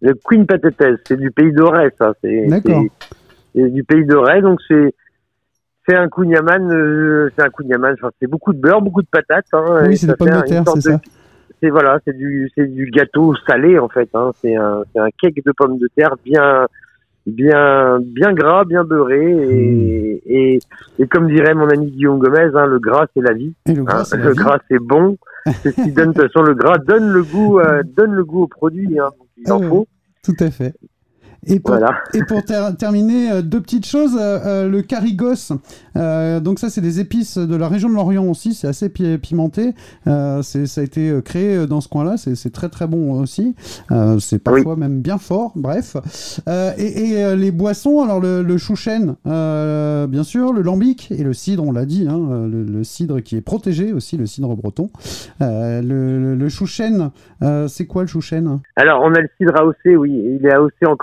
Le 0.01 0.13
Queen 0.23 0.45
Patates, 0.45 0.99
c'est 1.07 1.17
du 1.17 1.31
pays 1.31 1.51
d'Auray, 1.51 1.89
ça. 1.97 2.13
C'est, 2.21 2.47
D'accord. 2.47 2.83
c'est, 3.53 3.61
c'est 3.61 3.69
du 3.69 3.83
pays 3.83 4.05
d'Auray, 4.05 4.41
donc 4.41 4.59
c'est, 4.67 4.93
c'est 5.87 5.95
un 5.95 6.07
kouign-amann, 6.09 6.71
euh, 6.71 7.29
c'est 7.35 7.43
un 7.45 7.49
kouign-amann, 7.49 7.93
enfin, 7.93 8.09
c'est 8.19 8.27
beaucoup 8.27 8.53
de 8.53 8.59
beurre, 8.59 8.81
beaucoup 8.81 9.01
de 9.01 9.07
patates. 9.07 9.45
Hein, 9.53 9.85
Oui, 9.87 9.97
c'est 9.97 10.07
des 10.07 10.15
pommes 10.15 10.29
de 10.29 10.41
terre, 10.41 10.63
c'est 10.67 10.75
de- 10.75 10.81
ça. 10.81 11.01
c'est 11.61 11.69
voilà, 11.69 11.99
c'est 12.05 12.17
du 12.17 12.49
c'est 12.55 12.65
du 12.67 12.85
gâteau 12.91 13.33
salé 13.47 13.79
en 13.79 13.87
fait. 13.87 14.09
Hein. 14.13 14.31
C'est 14.41 14.55
un 14.55 14.83
c'est 14.93 14.99
un 14.99 15.09
cake 15.21 15.43
de 15.45 15.51
pommes 15.55 15.77
de 15.77 15.87
terre 15.95 16.15
bien 16.25 16.67
bien 17.27 17.99
bien 18.01 18.33
gras, 18.33 18.65
bien 18.65 18.83
beurré 18.83 19.31
et 19.31 20.15
Hmm. 20.15 20.31
et, 20.31 20.59
et 20.99 21.07
comme 21.07 21.27
dirait 21.27 21.53
mon 21.53 21.69
ami 21.69 21.91
Guillaume 21.91 22.19
Gomez, 22.19 22.49
hein, 22.55 22.65
le 22.65 22.79
gras 22.79 23.05
c'est 23.13 23.21
la 23.21 23.33
vie. 23.33 23.53
Et 23.67 23.73
le 23.73 23.81
hein. 23.81 23.85
gras, 23.85 24.03
c'est 24.05 24.17
la 24.17 24.25
le 24.25 24.33
gras 24.33 24.57
c'est 24.69 24.79
bon. 24.79 25.17
C'est 25.61 25.69
ce 25.71 25.83
qui 25.83 25.91
donne 25.91 26.11
de 26.11 26.13
toute 26.21 26.31
façon 26.31 26.41
le 26.43 26.55
gras 26.55 26.79
donne 26.79 27.11
le 27.11 27.21
goût 27.21 27.59
euh, 27.59 27.83
donne 27.95 28.13
le 28.13 28.25
goût 28.25 28.43
au 28.43 28.47
produit. 28.47 28.99
Hein. 28.99 29.09
Tout 30.23 30.35
à 30.39 30.51
fait. 30.51 30.73
Et 31.47 31.59
pour, 31.59 31.75
Voilà. 31.75 31.97
et 32.13 32.23
pour 32.23 32.43
ter- 32.43 32.75
terminer, 32.77 33.31
euh, 33.31 33.41
deux 33.41 33.61
petites 33.61 33.85
choses. 33.85 34.15
euh, 34.19 34.39
euh, 34.45 34.69
le 34.69 34.81
carigos, 34.81 35.51
euh, 35.97 36.39
donc 36.39 36.59
ça, 36.59 36.69
c'est 36.69 36.81
des 36.81 36.99
épices 36.99 37.37
de 37.37 37.55
la 37.55 37.67
région 37.67 37.89
de 37.89 37.93
l'Orient 37.95 38.25
aussi. 38.25 38.53
C'est 38.53 38.67
assez 38.67 38.89
pi- 38.89 39.17
pimenté. 39.17 39.73
Euh, 40.07 40.41
ça 40.41 40.81
a 40.81 40.83
été 40.83 41.13
créé 41.23 41.67
dans 41.67 41.81
ce 41.81 41.87
coin-là. 41.87 42.15
C'est 42.17 42.51
très 42.51 42.69
très 42.69 42.87
bon 42.87 43.19
aussi. 43.21 43.55
C'est 44.19 44.39
parfois 44.43 44.75
même 44.75 45.01
bien 45.01 45.17
fort. 45.17 45.51
Bref. 45.55 45.97
Et 46.77 46.85
et, 47.11 47.35
les 47.35 47.51
boissons, 47.51 48.01
alors 48.01 48.19
le, 48.19 48.41
le 48.41 48.57
chouchen, 48.57 49.15
bien 49.25 50.23
sûr, 50.23 50.53
le 50.53 50.61
lambic 50.61 51.11
et 51.11 51.23
le 51.23 51.33
cidre, 51.33 51.63
on 51.65 51.71
l'a 51.71 51.85
dit. 51.85 52.07
hein, 52.09 52.47
le, 52.51 52.63
le 52.63 52.83
cidre 52.83 53.19
qui 53.21 53.35
est 53.37 53.41
protégé 53.41 53.93
aussi, 53.93 54.17
le 54.17 54.25
cidre 54.25 54.55
breton. 54.55 54.89
Le, 55.39 55.81
le, 55.81 56.35
le 56.35 56.49
chouchen, 56.49 57.11
c'est 57.67 57.85
quoi 57.85 58.01
le 58.03 58.07
chouchen? 58.07 58.59
Alors 58.75 59.01
on 59.03 59.13
a 59.13 59.19
le 59.21 59.29
cidre 59.37 59.55
AOC, 59.57 59.97
oui, 59.97 60.37
il 60.39 60.45
est 60.45 60.51
AOC 60.53 60.71
en 60.87 60.95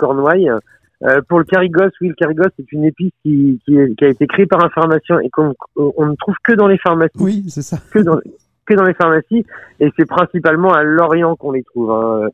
Euh, 1.05 1.21
pour 1.27 1.39
le 1.39 1.43
carigos, 1.45 1.89
oui, 2.01 2.07
le 2.09 2.13
carigos 2.13 2.47
c'est 2.57 2.71
une 2.71 2.85
épice 2.85 3.11
qui, 3.23 3.59
qui, 3.65 3.77
est- 3.77 3.93
qui 3.97 4.05
a 4.05 4.09
été 4.09 4.25
créée 4.25 4.45
par 4.45 4.63
un 4.63 4.69
pharmacien 4.69 5.19
et 5.19 5.29
qu'on 5.29 5.53
on 5.75 6.05
ne 6.05 6.15
trouve 6.15 6.35
que 6.43 6.53
dans 6.53 6.67
les 6.67 6.77
pharmacies. 6.77 7.11
Oui, 7.19 7.43
c'est 7.49 7.61
ça. 7.61 7.77
que 7.91 7.99
dans, 7.99 8.19
que 8.65 8.73
dans 8.73 8.85
les 8.85 8.93
pharmacies 8.93 9.45
et 9.81 9.91
c'est 9.97 10.05
principalement 10.07 10.71
à 10.73 10.83
Lorient 10.83 11.35
qu'on 11.35 11.51
les 11.51 11.63
trouve. 11.63 11.91
hein. 11.91 12.29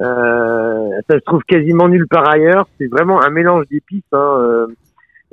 Euh, 0.00 0.88
ça 1.08 1.16
se 1.18 1.24
trouve 1.24 1.42
quasiment 1.42 1.88
nulle 1.88 2.06
part 2.08 2.28
ailleurs. 2.28 2.66
C'est 2.78 2.86
vraiment 2.86 3.22
un 3.22 3.30
mélange 3.30 3.66
d'épices. 3.68 4.02
Hein. 4.12 4.34
Euh, 4.38 4.66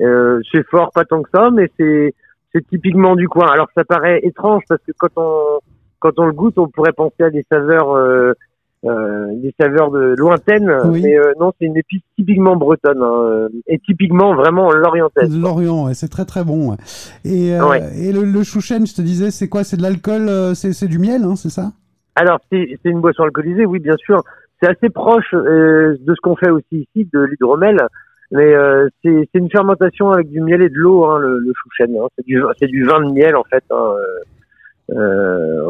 euh, 0.01 0.39
c'est 0.51 0.65
fort, 0.67 0.91
pas 0.93 1.05
tant 1.05 1.21
que 1.23 1.29
ça, 1.34 1.49
mais 1.51 1.69
c'est 1.77 2.13
c'est 2.53 2.65
typiquement 2.67 3.15
du 3.15 3.27
coin. 3.27 3.47
Alors 3.51 3.67
ça 3.75 3.84
paraît 3.84 4.19
étrange 4.23 4.63
parce 4.67 4.82
que 4.86 4.91
quand 4.97 5.10
on 5.17 5.60
quand 5.99 6.17
on 6.17 6.25
le 6.25 6.34
goûte, 6.34 6.58
on 6.58 6.67
pourrait 6.67 6.93
penser 6.93 7.23
à 7.23 7.29
des 7.29 7.45
saveurs 7.51 7.95
euh, 8.85 9.27
des 9.35 9.53
saveurs 9.59 9.91
de 9.91 10.15
lointaines, 10.17 10.71
Oui. 10.85 11.01
mais 11.03 11.17
euh, 11.19 11.33
non, 11.39 11.51
c'est 11.59 11.65
une 11.65 11.75
épice 11.77 12.01
typiquement 12.17 12.55
bretonne 12.55 13.01
hein, 13.01 13.21
euh, 13.23 13.49
et 13.67 13.77
typiquement 13.79 14.35
vraiment 14.35 14.71
lorientaise. 14.71 15.29
De 15.29 15.41
Lorient, 15.41 15.85
ouais, 15.87 15.93
c'est 15.93 16.07
très 16.07 16.25
très 16.25 16.43
bon. 16.45 16.71
ouais. 16.71 16.77
Et, 17.25 17.53
euh, 17.55 17.67
Ouais. 17.67 17.81
et 17.97 18.13
le, 18.13 18.23
le 18.23 18.43
chouchen, 18.43 18.85
je 18.87 18.95
te 18.95 19.01
disais, 19.01 19.31
c'est 19.31 19.49
quoi? 19.49 19.63
C'est 19.65 19.75
de 19.77 19.81
l'alcool, 19.81 20.29
euh, 20.29 20.53
c'est 20.53 20.71
c'est 20.73 20.87
du 20.87 20.97
miel, 20.99 21.23
hein, 21.23 21.35
c'est 21.35 21.49
ça? 21.49 21.71
Alors, 22.15 22.39
c'est 22.51 22.79
c'est 22.81 22.89
une 22.89 23.01
boisson 23.01 23.23
alcoolisée, 23.23 23.65
oui, 23.65 23.79
bien 23.79 23.97
sûr. 23.97 24.23
C'est 24.61 24.69
assez 24.69 24.89
proche 24.89 25.33
euh, 25.33 25.95
de 25.99 26.13
ce 26.15 26.19
qu'on 26.21 26.35
fait 26.35 26.49
aussi 26.49 26.87
ici, 26.95 27.07
de 27.13 27.19
l'hydromel. 27.21 27.77
Mais 28.31 28.53
euh, 28.53 28.87
c'est 29.03 29.27
c'est 29.33 29.39
une 29.39 29.49
fermentation 29.49 30.11
avec 30.11 30.29
du 30.29 30.39
miel 30.41 30.61
et 30.61 30.69
de 30.69 30.75
l'eau, 30.75 31.05
hein, 31.05 31.17
le, 31.19 31.39
le 31.39 31.51
chouchen. 31.53 31.95
Hein. 31.97 32.07
C'est 32.17 32.25
du, 32.25 32.41
c'est 32.59 32.67
du 32.67 32.85
vin 32.85 33.01
de 33.05 33.11
miel, 33.11 33.35
en 33.35 33.43
fait. 33.43 33.63
Hein. 33.71 33.93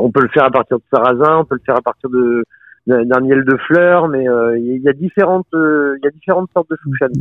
On 0.02 0.12
peut 0.12 0.22
le 0.22 0.30
faire 0.30 0.46
à 0.46 0.52
partir 0.52 0.78
de 0.78 0.84
sarrasin, 0.94 1.40
on 1.40 1.46
peut 1.46 1.56
le 1.56 1.62
faire 1.66 1.76
à 1.78 1.82
partir 1.82 2.10
de 2.10 2.44
d'un 2.90 3.20
miel 3.22 3.44
de 3.46 3.56
fleurs, 3.68 4.08
mais 4.08 4.28
euh, 4.28 4.58
il 4.58 4.82
y 4.82 4.90
a 4.90 4.94
différentes 4.94 5.46
euh, 5.54 5.96
il 6.02 6.06
y 6.06 6.08
a 6.08 6.12
différentes 6.12 6.50
sortes 6.54 6.70
de. 6.70 6.78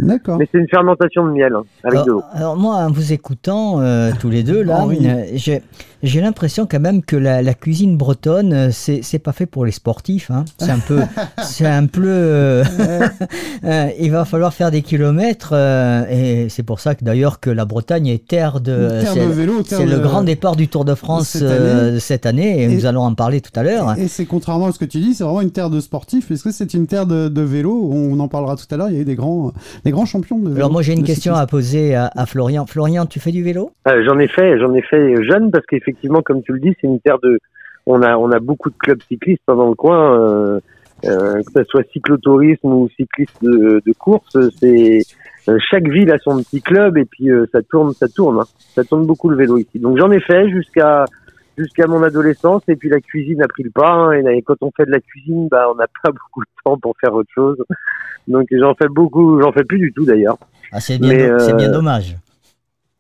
D'accord. 0.07 0.39
Mais 0.39 0.49
c'est 0.51 0.59
une 0.59 0.69
fermentation 0.69 1.27
de 1.27 1.33
miel 1.33 1.53
hein, 1.55 1.63
avec 1.85 2.05
de 2.05 2.11
l'eau. 2.13 2.23
Alors, 2.33 2.37
alors 2.37 2.57
moi, 2.57 2.75
en 2.77 2.91
vous 2.91 3.13
écoutant 3.13 3.81
euh, 3.81 4.11
tous 4.21 4.31
les 4.31 4.43
deux, 4.43 4.63
là, 4.63 4.81
Oh 4.83 4.87
oui. 4.89 5.07
j'ai- 5.35 5.63
J'ai 6.03 6.21
l'impression 6.21 6.67
quand 6.71 6.79
même 6.81 7.03
que 7.03 7.17
la, 7.17 7.43
la 7.43 7.55
cuisine 7.55 7.97
bretonne, 7.97 8.53
euh, 8.53 8.69
c'est 8.71 9.01
c'est 9.03 9.19
pas 9.19 9.33
fait 9.33 9.47
pour 9.47 9.65
les 9.65 9.73
sportifs. 9.73 10.31
Hein. 10.31 10.45
C'est 10.59 10.71
un 10.71 10.79
peu, 10.79 11.01
c'est 11.43 11.67
un 11.67 11.87
peu. 11.87 12.03
euh, 12.07 12.65
euh, 13.65 13.89
il 13.99 14.11
va 14.11 14.25
falloir 14.25 14.55
faire 14.55 14.71
des 14.71 14.83
kilomètres 14.83 15.51
euh, 15.55 16.05
et 16.11 16.49
c'est 16.49 16.63
pour 16.63 16.81
ça 16.81 16.95
que 16.95 17.05
d'ailleurs 17.05 17.41
que 17.41 17.51
la 17.51 17.65
Bretagne 17.65 18.07
est 18.09 18.27
terre 18.29 18.61
de. 18.61 19.01
Terre 19.01 19.13
c'est- 19.13 19.27
de 19.27 19.33
vélo, 19.33 19.63
terre 19.63 19.79
C'est 19.79 19.87
le 19.87 19.99
grand 19.99 20.23
départ 20.23 20.57
du 20.57 20.69
Tour 20.69 20.85
de 20.85 20.95
France 20.95 21.29
cette 21.31 21.43
euh, 21.43 21.89
année. 21.91 22.01
cette 22.01 22.27
année 22.27 22.61
et, 22.61 22.65
Et- 22.65 22.69
nous 22.69 22.87
allons 22.87 23.03
en 23.03 23.15
parler 23.15 23.41
tout 23.41 23.51
à 23.59 23.63
l'heure. 23.63 23.95
Et 23.99 24.09
c'est 24.09 24.27
contrairement 24.27 24.67
à 24.67 24.73
ce 24.73 24.79
que 24.79 24.85
tu 24.85 24.99
dis, 24.99 25.15
c'est 25.15 25.25
vraiment 25.25 25.41
une 25.41 25.51
terre 25.51 25.71
de 25.71 25.81
sportifs. 25.81 26.31
Est-ce 26.31 26.45
que 26.45 26.51
c'est 26.53 26.75
une 26.75 26.87
terre 26.87 27.07
de, 27.07 27.29
de 27.29 27.43
vélo? 27.43 27.91
On 27.93 28.19
en 28.21 28.29
parlera 28.29 28.57
tout 28.57 28.67
à 28.71 28.77
l'heure. 28.77 28.89
Il 28.91 28.95
y 28.97 28.99
a 28.99 29.03
eu 29.03 29.05
des 29.05 29.17
grands, 29.17 29.53
des 29.85 29.91
grands 29.91 30.07
champions 30.07 30.39
de 30.39 30.45
vélo. 30.45 30.57
Alors 30.57 30.71
moi 30.73 30.83
j'ai 30.83 30.93
une 30.93 31.05
question 31.05 31.35
à 31.35 31.47
poser 31.47 31.95
à, 31.95 32.11
à 32.17 32.27
Florian. 32.27 32.67
Florian, 32.67 33.07
tu 33.07 33.19
fais 33.21 33.33
du 33.33 33.43
vélo? 33.43 33.71
Euh, 33.89 34.05
j'en 34.07 34.19
ai 34.19 34.29
fait, 34.29 34.59
j'en 34.59 34.73
ai 34.75 34.83
fait 34.83 35.25
jeune 35.25 35.51
parce 35.51 35.65
qu'effectivement, 35.89 36.23
comme 36.23 36.43
tu 36.43 36.53
le 36.53 36.61
dis, 36.61 36.75
c'est 36.81 36.87
une 36.87 37.01
terre 37.01 37.19
de. 37.23 37.39
On 37.87 38.03
a, 38.03 38.17
on 38.17 38.31
a 38.31 38.39
beaucoup 38.39 38.69
de 38.69 38.77
clubs 38.77 39.01
cyclistes 39.09 39.43
hein, 39.49 39.57
dans 39.57 39.69
le 39.69 39.75
coin, 39.75 40.21
euh, 40.21 40.61
euh, 41.07 41.43
que 41.43 41.53
ce 41.57 41.65
soit 41.65 41.85
cyclotourisme 41.93 42.67
ou 42.71 42.89
cycliste 42.97 43.43
de, 43.43 43.81
de 43.85 43.93
course. 43.95 44.37
C'est 44.61 45.01
euh, 45.49 45.57
chaque 45.71 45.89
ville 45.89 46.13
a 46.13 46.19
son 46.19 46.43
petit 46.43 46.61
club 46.61 46.99
et 46.99 47.07
puis 47.07 47.29
ça 47.51 47.63
tourne, 47.63 47.95
ça 47.95 48.07
tourne, 48.09 48.41
hein. 48.41 48.47
ça 48.75 48.85
tourne 48.85 49.07
beaucoup 49.07 49.31
le 49.31 49.37
vélo 49.37 49.57
ici. 49.57 49.79
Donc 49.79 49.97
j'en 49.99 50.11
ai 50.11 50.21
fait 50.21 50.51
jusqu'à 50.51 51.07
jusqu'à 51.57 51.87
mon 51.87 52.03
adolescence 52.03 52.63
et 52.69 52.77
puis 52.77 52.91
la 52.91 53.01
cuisine 53.01 53.43
a 53.43 53.49
pris 53.49 53.63
le 53.63 53.71
pas. 53.71 53.91
hein, 53.91 54.13
et, 54.13 54.43
quand 54.43 54.57
on 54.61 54.71
fait 54.71 54.85
de 54.85 54.91
la 54.91 55.01
cuisine, 55.01 55.49
bah 55.49 55.67
on 55.73 55.75
n'a 55.77 55.87
pas 56.03 56.11
beaucoup 56.11 56.43
de 56.43 56.63
temps 56.65 56.77
pour 56.77 56.95
faire 57.01 57.15
autre 57.15 57.31
chose. 57.35 57.57
Donc 58.27 58.49
j'en 58.51 58.75
fais 58.75 58.89
beaucoup, 58.89 59.41
j'en 59.41 59.53
fais 59.53 59.65
plus 59.65 59.79
du 59.79 59.93
tout 59.95 60.05
d'ailleurs. 60.05 60.37
ah, 60.73 60.81
C'est 60.81 60.99
bien, 60.99 61.69
do- 61.69 61.77
dommage. 61.77 62.17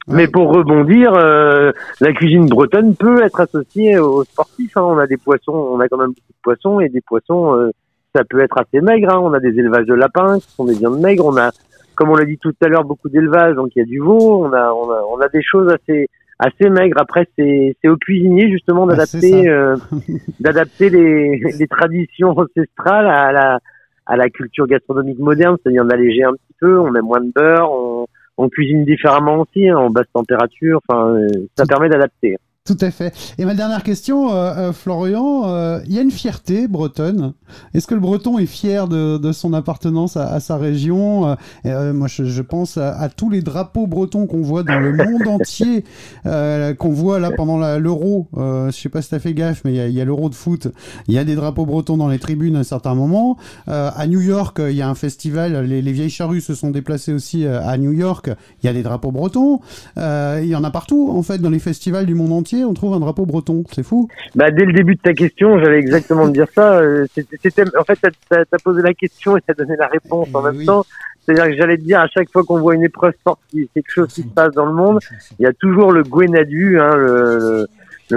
Mais 0.08 0.26
pour 0.26 0.52
rebondir, 0.54 1.12
euh, 1.14 1.72
la 2.00 2.12
cuisine 2.12 2.46
bretonne 2.46 2.94
peut 2.96 3.22
être 3.22 3.40
associée 3.40 3.98
aux 3.98 4.24
sportifs. 4.24 4.76
hein. 4.76 4.82
On 4.82 4.98
a 4.98 5.06
des 5.06 5.16
poissons, 5.16 5.52
on 5.52 5.80
a 5.80 5.88
quand 5.88 5.98
même 5.98 6.08
beaucoup 6.08 6.32
de 6.32 6.42
poissons 6.42 6.80
et 6.80 6.88
des 6.88 7.00
poissons, 7.02 7.54
euh, 7.56 7.70
ça 8.14 8.22
peut 8.28 8.40
être 8.40 8.58
assez 8.58 8.80
maigre. 8.80 9.12
hein. 9.14 9.20
On 9.22 9.32
a 9.34 9.40
des 9.40 9.58
élevages 9.58 9.86
de 9.86 9.94
lapins 9.94 10.38
qui 10.38 10.50
sont 10.52 10.64
des 10.64 10.74
viandes 10.74 11.00
maigres. 11.00 11.26
On 11.26 11.36
a, 11.36 11.50
comme 11.94 12.10
on 12.10 12.14
l'a 12.16 12.24
dit 12.24 12.38
tout 12.38 12.54
à 12.62 12.68
l'heure, 12.68 12.84
beaucoup 12.84 13.08
d'élevages, 13.08 13.54
donc 13.54 13.70
il 13.76 13.80
y 13.80 13.82
a 13.82 13.84
du 13.84 13.98
veau. 14.00 14.44
On 14.46 14.52
a, 14.52 14.72
on 14.72 14.90
a, 14.90 15.02
on 15.12 15.20
a 15.20 15.28
des 15.28 15.42
choses 15.42 15.70
assez, 15.72 16.08
assez 16.38 16.70
maigres. 16.70 16.98
Après, 17.00 17.26
c'est, 17.36 17.76
c'est 17.82 17.88
aux 17.88 17.96
cuisiniers 17.96 18.50
justement 18.50 18.88
Ah, 18.88 19.04
c'est 19.04 19.20
d'adapter, 19.20 19.48
euh, 19.48 19.76
d'adapter 20.40 20.90
les, 20.90 21.38
les 21.58 21.66
traditions 21.68 22.30
ancestrales 22.38 23.06
à 23.08 23.30
la, 23.32 23.58
à 24.06 24.16
la 24.16 24.30
culture 24.30 24.66
gastronomique 24.66 25.18
moderne, 25.18 25.56
c'est-à-dire 25.62 25.84
d'alléger 25.84 26.24
un 26.24 26.32
petit 26.32 26.54
peu. 26.60 26.78
On 26.78 26.90
met 26.90 27.02
moins 27.02 27.20
de 27.20 27.30
beurre. 27.34 27.70
On, 27.70 28.06
on 28.38 28.48
cuisine 28.48 28.84
différemment 28.84 29.40
aussi, 29.40 29.68
hein, 29.68 29.76
en 29.76 29.90
basse 29.90 30.06
température. 30.12 30.80
Enfin, 30.88 31.10
euh, 31.16 31.28
ça 31.56 31.66
permet 31.66 31.88
d'adapter. 31.88 32.36
Tout 32.68 32.76
à 32.82 32.90
fait. 32.90 33.14
Et 33.38 33.46
ma 33.46 33.54
dernière 33.54 33.82
question, 33.82 34.30
euh, 34.30 34.34
euh, 34.68 34.72
Florian, 34.74 35.44
euh, 35.46 35.80
il 35.86 35.94
y 35.94 35.98
a 35.98 36.02
une 36.02 36.10
fierté 36.10 36.68
bretonne. 36.68 37.32
Est-ce 37.72 37.86
que 37.86 37.94
le 37.94 38.00
breton 38.00 38.38
est 38.38 38.44
fier 38.44 38.88
de, 38.88 39.16
de 39.16 39.32
son 39.32 39.54
appartenance 39.54 40.18
à, 40.18 40.26
à 40.34 40.38
sa 40.38 40.58
région 40.58 41.28
Euh, 41.30 41.34
euh, 41.64 41.92
Moi, 41.94 42.08
je, 42.08 42.24
je 42.24 42.42
pense 42.42 42.76
à, 42.76 42.90
à 42.98 43.08
tous 43.08 43.30
les 43.30 43.40
drapeaux 43.40 43.86
bretons 43.86 44.26
qu'on 44.26 44.42
voit 44.42 44.64
dans 44.64 44.80
le 44.80 44.92
monde 44.92 45.26
entier, 45.26 45.82
euh, 46.26 46.74
qu'on 46.74 46.90
voit 46.90 47.18
là 47.18 47.30
pendant 47.34 47.56
l'euro. 47.78 48.28
Euh, 48.36 48.70
je 48.70 48.76
sais 48.78 48.90
pas 48.90 49.00
si 49.00 49.08
tu 49.08 49.14
as 49.14 49.18
fait 49.18 49.32
gaffe, 49.32 49.62
mais 49.64 49.72
il 49.72 49.92
y 49.94 49.98
a- 50.00 50.02
a 50.02 50.04
l'euro 50.04 50.28
de 50.28 50.34
foot. 50.34 50.68
Il 51.06 51.14
y 51.14 51.18
a 51.18 51.24
des 51.24 51.36
drapeaux 51.36 51.64
bretons 51.64 51.96
dans 51.96 52.08
les 52.08 52.18
tribunes 52.18 52.56
à 52.56 52.58
un 52.58 52.64
certain 52.64 52.94
moment. 52.94 53.38
Euh, 53.68 53.90
à 53.96 54.06
New 54.06 54.20
York, 54.20 54.58
il 54.68 54.76
y 54.76 54.82
a 54.82 54.90
un 54.90 54.94
festival. 54.94 55.64
Les, 55.64 55.80
les 55.80 55.92
vieilles 55.92 56.10
charrues 56.10 56.42
se 56.42 56.54
sont 56.54 56.70
déplacées 56.70 57.14
aussi 57.14 57.46
à 57.46 57.78
New 57.78 57.92
York. 57.92 58.28
Il 58.62 58.66
y 58.66 58.68
a 58.68 58.74
des 58.74 58.82
drapeaux 58.82 59.10
bretons. 59.10 59.60
Euh, 59.96 60.40
il 60.42 60.48
y 60.50 60.54
en 60.54 60.64
a 60.64 60.70
partout, 60.70 61.08
en 61.10 61.22
fait, 61.22 61.38
dans 61.38 61.48
les 61.50 61.58
festivals 61.58 62.04
du 62.04 62.14
monde 62.14 62.32
entier, 62.32 62.57
on 62.64 62.74
trouve 62.74 62.94
un 62.94 63.00
drapeau 63.00 63.26
breton. 63.26 63.64
C'est 63.72 63.82
fou. 63.82 64.08
Bah, 64.34 64.50
dès 64.50 64.64
le 64.64 64.72
début 64.72 64.94
de 64.94 65.00
ta 65.00 65.12
question, 65.14 65.58
j'allais 65.58 65.78
exactement 65.78 66.26
te 66.26 66.32
dire 66.32 66.46
ça. 66.54 66.78
Euh, 66.78 67.06
C'était, 67.42 67.64
en 67.78 67.84
fait, 67.84 67.98
t'as, 68.28 68.44
t'as 68.44 68.58
posé 68.62 68.82
la 68.82 68.94
question 68.94 69.36
et 69.36 69.40
t'as 69.46 69.54
donné 69.54 69.74
la 69.76 69.86
réponse 69.86 70.28
en 70.34 70.40
Eh 70.40 70.44
même 70.44 70.56
oui. 70.58 70.66
temps. 70.66 70.84
C'est-à-dire 71.20 71.46
que 71.46 71.56
j'allais 71.56 71.76
te 71.76 71.82
dire 71.82 72.00
à 72.00 72.06
chaque 72.08 72.30
fois 72.32 72.42
qu'on 72.42 72.58
voit 72.58 72.74
une 72.74 72.84
épreuve 72.84 73.12
sportive, 73.20 73.66
quelque 73.74 73.90
chose 73.90 74.12
qui 74.12 74.22
se 74.22 74.28
passe 74.28 74.52
dans 74.54 74.64
le 74.64 74.72
monde, 74.72 74.98
il 75.38 75.42
y 75.42 75.46
a 75.46 75.52
toujours 75.52 75.92
le 75.92 76.02
Gwenadu, 76.02 76.80
hein, 76.80 76.96
le, 76.96 77.66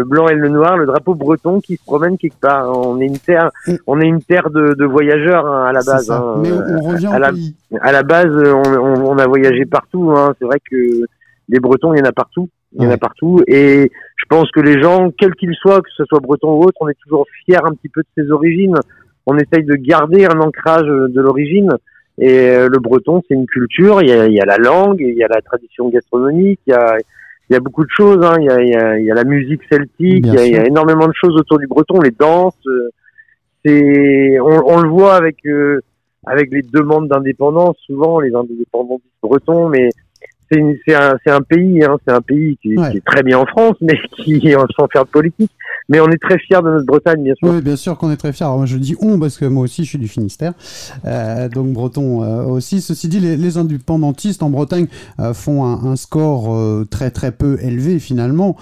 blanc 0.05 0.29
et 0.29 0.35
le 0.35 0.47
noir, 0.47 0.77
le 0.77 0.85
drapeau 0.85 1.13
breton 1.13 1.59
qui 1.59 1.75
se 1.75 1.83
promène 1.83 2.17
quelque 2.17 2.39
part. 2.39 2.71
On 2.87 3.01
est 3.01 3.05
une 3.07 3.17
terre, 3.19 3.51
Et- 3.67 3.77
on 3.85 3.99
est 3.99 4.05
une 4.07 4.21
terre 4.23 4.49
de, 4.49 4.73
de 4.75 4.85
voyageurs 4.85 5.45
hein, 5.45 5.65
à 5.65 5.73
la 5.73 5.81
base. 5.83 6.09
hein. 6.09 6.35
Mais 6.41 6.53
on, 6.53 6.61
on 6.77 6.79
revient 6.89 7.07
à 7.11 7.19
la- 7.19 7.31
pays. 7.33 7.53
à 7.81 7.91
la 7.91 8.03
base, 8.03 8.31
on, 8.33 8.63
on, 8.79 9.05
on 9.11 9.17
a 9.17 9.27
voyagé 9.27 9.65
partout. 9.65 10.11
Hein. 10.15 10.33
C'est 10.39 10.45
vrai 10.45 10.59
que 10.71 10.77
les 11.49 11.59
Bretons, 11.59 11.93
il 11.93 11.99
y 11.99 12.01
en 12.01 12.05
a 12.05 12.13
partout. 12.13 12.47
Il 12.73 12.83
y 12.83 12.87
en 12.87 12.91
a 12.91 12.97
partout. 12.97 13.41
Et 13.47 13.91
je 14.15 14.25
pense 14.29 14.49
que 14.51 14.61
les 14.61 14.81
gens, 14.81 15.11
quels 15.17 15.35
qu'ils 15.35 15.55
soient, 15.55 15.81
que 15.81 15.89
ce 15.95 16.05
soit 16.05 16.19
breton 16.19 16.53
ou 16.53 16.63
autre, 16.63 16.77
on 16.79 16.89
est 16.89 16.97
toujours 17.03 17.25
fiers 17.43 17.57
un 17.63 17.73
petit 17.73 17.89
peu 17.89 18.01
de 18.01 18.23
ses 18.23 18.31
origines. 18.31 18.75
On 19.25 19.37
essaye 19.37 19.63
de 19.63 19.75
garder 19.75 20.25
un 20.25 20.39
ancrage 20.39 20.87
de 20.87 21.21
l'origine. 21.21 21.69
Et 22.17 22.49
euh, 22.49 22.69
le 22.71 22.79
breton, 22.79 23.21
c'est 23.27 23.35
une 23.35 23.45
culture. 23.45 24.01
Il 24.01 24.09
y, 24.09 24.13
a, 24.13 24.27
il 24.27 24.33
y 24.33 24.41
a 24.41 24.45
la 24.45 24.57
langue, 24.57 25.01
il 25.01 25.15
y 25.15 25.23
a 25.23 25.27
la 25.27 25.41
tradition 25.41 25.89
gastronomique, 25.89 26.59
il 26.67 26.71
y 26.71 26.73
a, 26.73 26.97
il 27.49 27.53
y 27.53 27.55
a 27.55 27.59
beaucoup 27.59 27.83
de 27.83 27.89
choses. 27.89 28.23
Hein. 28.23 28.35
Il, 28.39 28.45
y 28.45 28.49
a, 28.49 28.61
il, 28.61 28.69
y 28.69 28.75
a, 28.75 28.99
il 28.99 29.05
y 29.05 29.11
a 29.11 29.15
la 29.15 29.23
musique 29.23 29.61
celtique, 29.69 30.25
il 30.25 30.33
y, 30.33 30.55
a, 30.55 30.65
énormément 30.65 31.07
de 31.07 31.13
choses 31.13 31.35
autour 31.35 31.59
du 31.59 31.67
breton, 31.67 31.99
les 31.99 32.11
danses. 32.11 32.57
euh, 32.67 32.89
C'est, 33.65 34.39
on, 34.39 34.63
on 34.65 34.81
le 34.81 34.89
voit 34.89 35.15
avec 35.15 35.37
euh, 35.45 35.81
avec 36.25 36.51
les 36.51 36.61
demandes 36.61 37.07
d'indépendance, 37.07 37.77
souvent 37.85 38.19
les 38.19 38.33
indépendantistes 38.33 39.09
bretons, 39.21 39.69
mais 39.69 39.89
c'est 40.51 41.31
un, 41.31 41.41
pays, 41.41 41.83
hein, 41.83 41.97
c'est 42.05 42.13
un 42.13 42.21
pays 42.21 42.57
qui, 42.61 42.77
Ouais. 42.77 42.91
qui 42.91 42.97
est 42.97 43.05
très 43.05 43.23
bien 43.23 43.37
en 43.39 43.45
France, 43.45 43.75
mais 43.81 43.97
qui 44.17 44.39
sans 44.77 44.87
faire 44.91 45.05
de 45.05 45.09
politique. 45.09 45.51
Mais 45.89 45.99
on 45.99 46.07
est 46.09 46.21
très 46.21 46.37
fiers 46.37 46.57
de 46.61 46.69
notre 46.69 46.85
Bretagne, 46.85 47.23
bien 47.23 47.33
sûr. 47.35 47.49
Oui, 47.49 47.61
bien 47.61 47.75
sûr 47.75 47.97
qu'on 47.97 48.11
est 48.11 48.17
très 48.17 48.31
fiers. 48.31 48.45
Alors, 48.45 48.57
moi, 48.57 48.65
je 48.65 48.77
dis 48.77 48.95
on 49.01 49.19
parce 49.19 49.37
que 49.37 49.45
moi 49.45 49.63
aussi, 49.63 49.83
je 49.83 49.89
suis 49.89 49.97
du 49.97 50.07
Finistère, 50.07 50.53
euh, 51.05 51.49
donc 51.49 51.73
breton 51.73 52.23
euh, 52.23 52.43
aussi. 52.43 52.81
Ceci 52.81 53.07
dit, 53.09 53.19
les, 53.19 53.35
les 53.35 53.57
indépendantistes 53.57 54.43
en 54.43 54.49
Bretagne 54.49 54.87
euh, 55.19 55.33
font 55.33 55.65
un, 55.65 55.91
un 55.91 55.95
score 55.95 56.55
très 56.89 57.11
très 57.11 57.31
peu 57.31 57.57
élevé 57.61 57.99
finalement, 57.99 58.55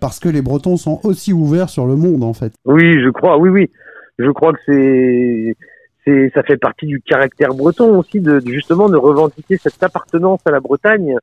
parce 0.00 0.18
que 0.20 0.28
les 0.28 0.42
Bretons 0.42 0.76
sont 0.76 1.00
aussi 1.04 1.32
ouverts 1.32 1.68
sur 1.68 1.86
le 1.86 1.96
monde 1.96 2.22
en 2.24 2.32
fait. 2.32 2.52
Oui, 2.64 3.00
je 3.02 3.10
crois, 3.10 3.38
oui, 3.38 3.48
oui. 3.50 3.70
Je 4.18 4.30
crois 4.30 4.52
que 4.52 4.58
c'est, 4.66 5.56
c'est, 6.04 6.30
ça 6.34 6.42
fait 6.42 6.56
partie 6.56 6.86
du 6.86 7.00
caractère 7.00 7.54
breton 7.54 7.98
aussi 7.98 8.20
de, 8.20 8.40
de 8.40 8.46
justement 8.50 8.88
de 8.88 8.96
revendiquer 8.96 9.56
cette 9.56 9.82
appartenance 9.82 10.40
à 10.46 10.50
la 10.50 10.60
Bretagne, 10.60 11.16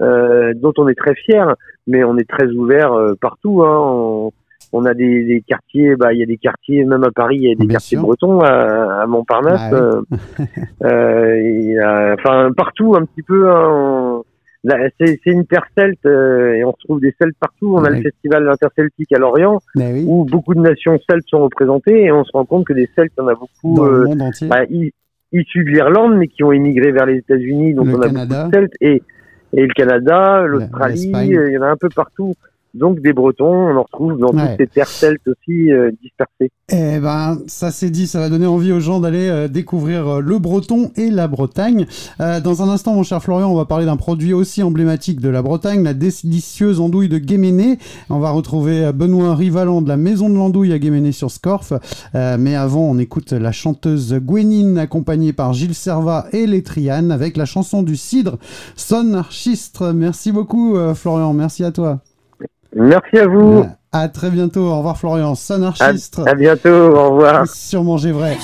euh, 0.00 0.52
dont 0.54 0.72
on 0.78 0.88
est 0.88 0.94
très 0.94 1.14
fier, 1.14 1.54
mais 1.86 2.04
on 2.04 2.16
est 2.18 2.28
très 2.28 2.46
ouvert 2.48 2.92
euh, 2.92 3.14
partout. 3.20 3.62
Hein. 3.64 3.76
On, 3.80 4.32
on 4.72 4.84
a 4.84 4.92
des, 4.92 5.24
des 5.24 5.40
quartiers, 5.40 5.96
bah 5.96 6.12
il 6.12 6.18
y 6.18 6.22
a 6.22 6.26
des 6.26 6.36
quartiers, 6.36 6.84
même 6.84 7.02
à 7.02 7.10
Paris, 7.10 7.36
il 7.36 7.48
y 7.48 7.52
a 7.52 7.54
des 7.54 7.66
Bien 7.66 7.74
quartiers 7.76 7.96
sûr. 7.96 8.02
bretons 8.06 8.40
à, 8.40 9.02
à 9.02 9.06
Montparnasse. 9.06 9.70
Bah 9.70 9.76
euh, 9.78 10.02
euh, 10.84 12.14
enfin 12.18 12.50
partout 12.56 12.94
un 12.96 13.04
petit 13.06 13.22
peu. 13.22 13.50
hein, 13.50 13.66
on- 13.70 14.24
c'est, 14.64 15.20
une 15.26 15.46
terre 15.46 15.66
celte 15.76 16.04
euh, 16.06 16.54
et 16.54 16.64
on 16.64 16.72
retrouve 16.72 17.00
des 17.00 17.14
celtes 17.20 17.36
partout. 17.38 17.74
On 17.76 17.84
a 17.84 17.90
le 17.90 18.02
festival 18.02 18.48
interceltique 18.48 19.12
à 19.12 19.18
Lorient 19.18 19.60
oui, 19.76 20.04
où 20.06 20.24
beaucoup 20.24 20.54
de 20.54 20.60
nations 20.60 20.98
celtes 21.08 21.28
sont 21.28 21.42
représentées 21.42 22.04
et 22.04 22.12
on 22.12 22.24
se 22.24 22.32
rend 22.32 22.44
compte 22.44 22.66
que 22.66 22.72
des 22.72 22.88
celtes, 22.96 23.12
il 23.16 23.22
y 23.22 23.24
en 23.24 23.28
a 23.28 23.34
beaucoup 23.34 23.84
euh, 23.84 24.06
bah, 24.42 24.64
issus 25.32 25.64
de 25.64 25.70
l'Irlande, 25.70 26.16
mais 26.16 26.28
qui 26.28 26.42
ont 26.42 26.52
émigré 26.52 26.90
vers 26.90 27.06
les 27.06 27.18
États-Unis, 27.18 27.74
donc 27.74 27.86
Le 27.86 27.96
on 27.96 28.00
a 28.00 28.06
Canada. 28.06 28.44
beaucoup 28.44 28.50
de 28.50 28.54
celtes 28.56 28.74
et, 28.80 29.02
et 29.52 29.66
le 29.66 29.72
Canada, 29.74 30.42
l'Australie, 30.46 31.36
euh, 31.36 31.50
il 31.50 31.54
y 31.54 31.58
en 31.58 31.62
a 31.62 31.68
un 31.68 31.76
peu 31.76 31.88
partout. 31.88 32.34
Donc 32.78 33.00
des 33.00 33.12
Bretons, 33.12 33.46
on 33.52 33.76
en 33.76 33.82
retrouve 33.82 34.18
dans 34.18 34.28
Ouais. 34.28 34.50
toutes 34.56 34.58
ces 34.58 34.66
terres 34.66 34.88
celtes 34.88 35.26
aussi 35.26 35.72
euh, 35.72 35.90
dispersées. 36.02 36.50
Eh 36.70 36.98
ben, 37.00 37.38
ça 37.46 37.70
c'est 37.70 37.90
dit, 37.90 38.06
ça 38.06 38.20
va 38.20 38.28
donner 38.28 38.46
envie 38.46 38.72
aux 38.72 38.80
gens 38.80 39.00
d'aller 39.00 39.28
euh, 39.28 39.48
découvrir 39.48 40.06
euh, 40.06 40.20
le 40.20 40.38
Breton 40.38 40.90
et 40.96 41.10
la 41.10 41.26
Bretagne. 41.26 41.86
Euh, 42.20 42.40
dans 42.40 42.62
un 42.62 42.68
instant, 42.68 42.94
mon 42.94 43.02
cher 43.02 43.22
Florian, 43.22 43.50
on 43.50 43.56
va 43.56 43.64
parler 43.64 43.86
d'un 43.86 43.96
produit 43.96 44.32
aussi 44.34 44.62
emblématique 44.62 45.20
de 45.20 45.28
la 45.30 45.40
Bretagne, 45.42 45.82
la 45.82 45.94
délicieuse 45.94 46.78
andouille 46.80 47.08
de 47.08 47.18
Guéméné. 47.18 47.78
On 48.10 48.18
va 48.18 48.30
retrouver 48.30 48.84
euh, 48.84 48.92
Benoît 48.92 49.34
Rivalan 49.34 49.80
de 49.82 49.88
la 49.88 49.96
Maison 49.96 50.28
de 50.28 50.34
l'Andouille 50.34 50.72
à 50.72 50.78
Guéméné 50.78 51.12
sur 51.12 51.30
Scorff. 51.30 51.72
Euh, 52.14 52.36
mais 52.38 52.54
avant, 52.54 52.82
on 52.82 52.98
écoute 52.98 53.32
la 53.32 53.50
chanteuse 53.52 54.14
Gwenine 54.14 54.78
accompagnée 54.78 55.32
par 55.32 55.54
Gilles 55.54 55.74
Servat 55.74 56.26
et 56.32 56.46
les 56.46 56.62
Trianes 56.62 57.10
avec 57.10 57.36
la 57.36 57.46
chanson 57.46 57.82
du 57.82 57.96
Cidre, 57.96 58.36
Son 58.76 59.14
Archistre. 59.14 59.92
Merci 59.94 60.32
beaucoup, 60.32 60.76
Florian. 60.94 61.32
Merci 61.32 61.64
à 61.64 61.72
toi. 61.72 62.00
Merci 62.74 63.18
à 63.18 63.26
vous, 63.26 63.66
à 63.92 64.08
très 64.08 64.30
bientôt. 64.30 64.68
Au 64.68 64.78
revoir, 64.78 64.96
Florian. 64.96 65.34
Son 65.34 65.62
Archistre. 65.62 66.26
à 66.26 66.34
bientôt, 66.34 66.68
au 66.68 67.10
revoir. 67.10 67.46
Sur 67.46 67.84
Manger 67.84 68.12
Vrai. 68.12 68.36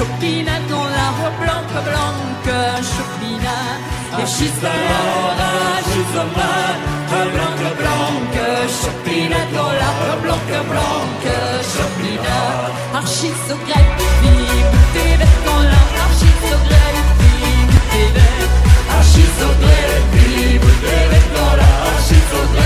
Chopina 0.00 0.52
dans 0.68 0.84
chopina, 2.82 3.56
schiste 4.26 4.62
Laura, 4.62 5.50
schiste 5.82 6.22
Ma, 6.36 6.52
blanca, 7.10 7.70
blanca, 7.78 8.46
chopina, 8.80 9.38
dola, 9.52 9.90
blanca, 10.22 10.62
blanca, 10.70 11.36
chopina, 11.72 12.36
archi 12.94 13.30
so 13.46 13.56
grec, 13.66 13.86
tes 14.92 15.16
vêtements 15.20 15.62
là, 15.70 15.80
archi 16.04 16.30
so 16.48 16.56
grec, 16.68 16.96
tes 17.90 18.08
vêtements, 18.14 18.54
archi 18.98 19.24
so 19.38 19.48
grec, 19.62 20.02
tes 20.12 21.04
vêtements 21.12 21.54
là, 21.60 21.70
archi 21.90 22.18
so 22.30 22.40
grec, 22.52 22.59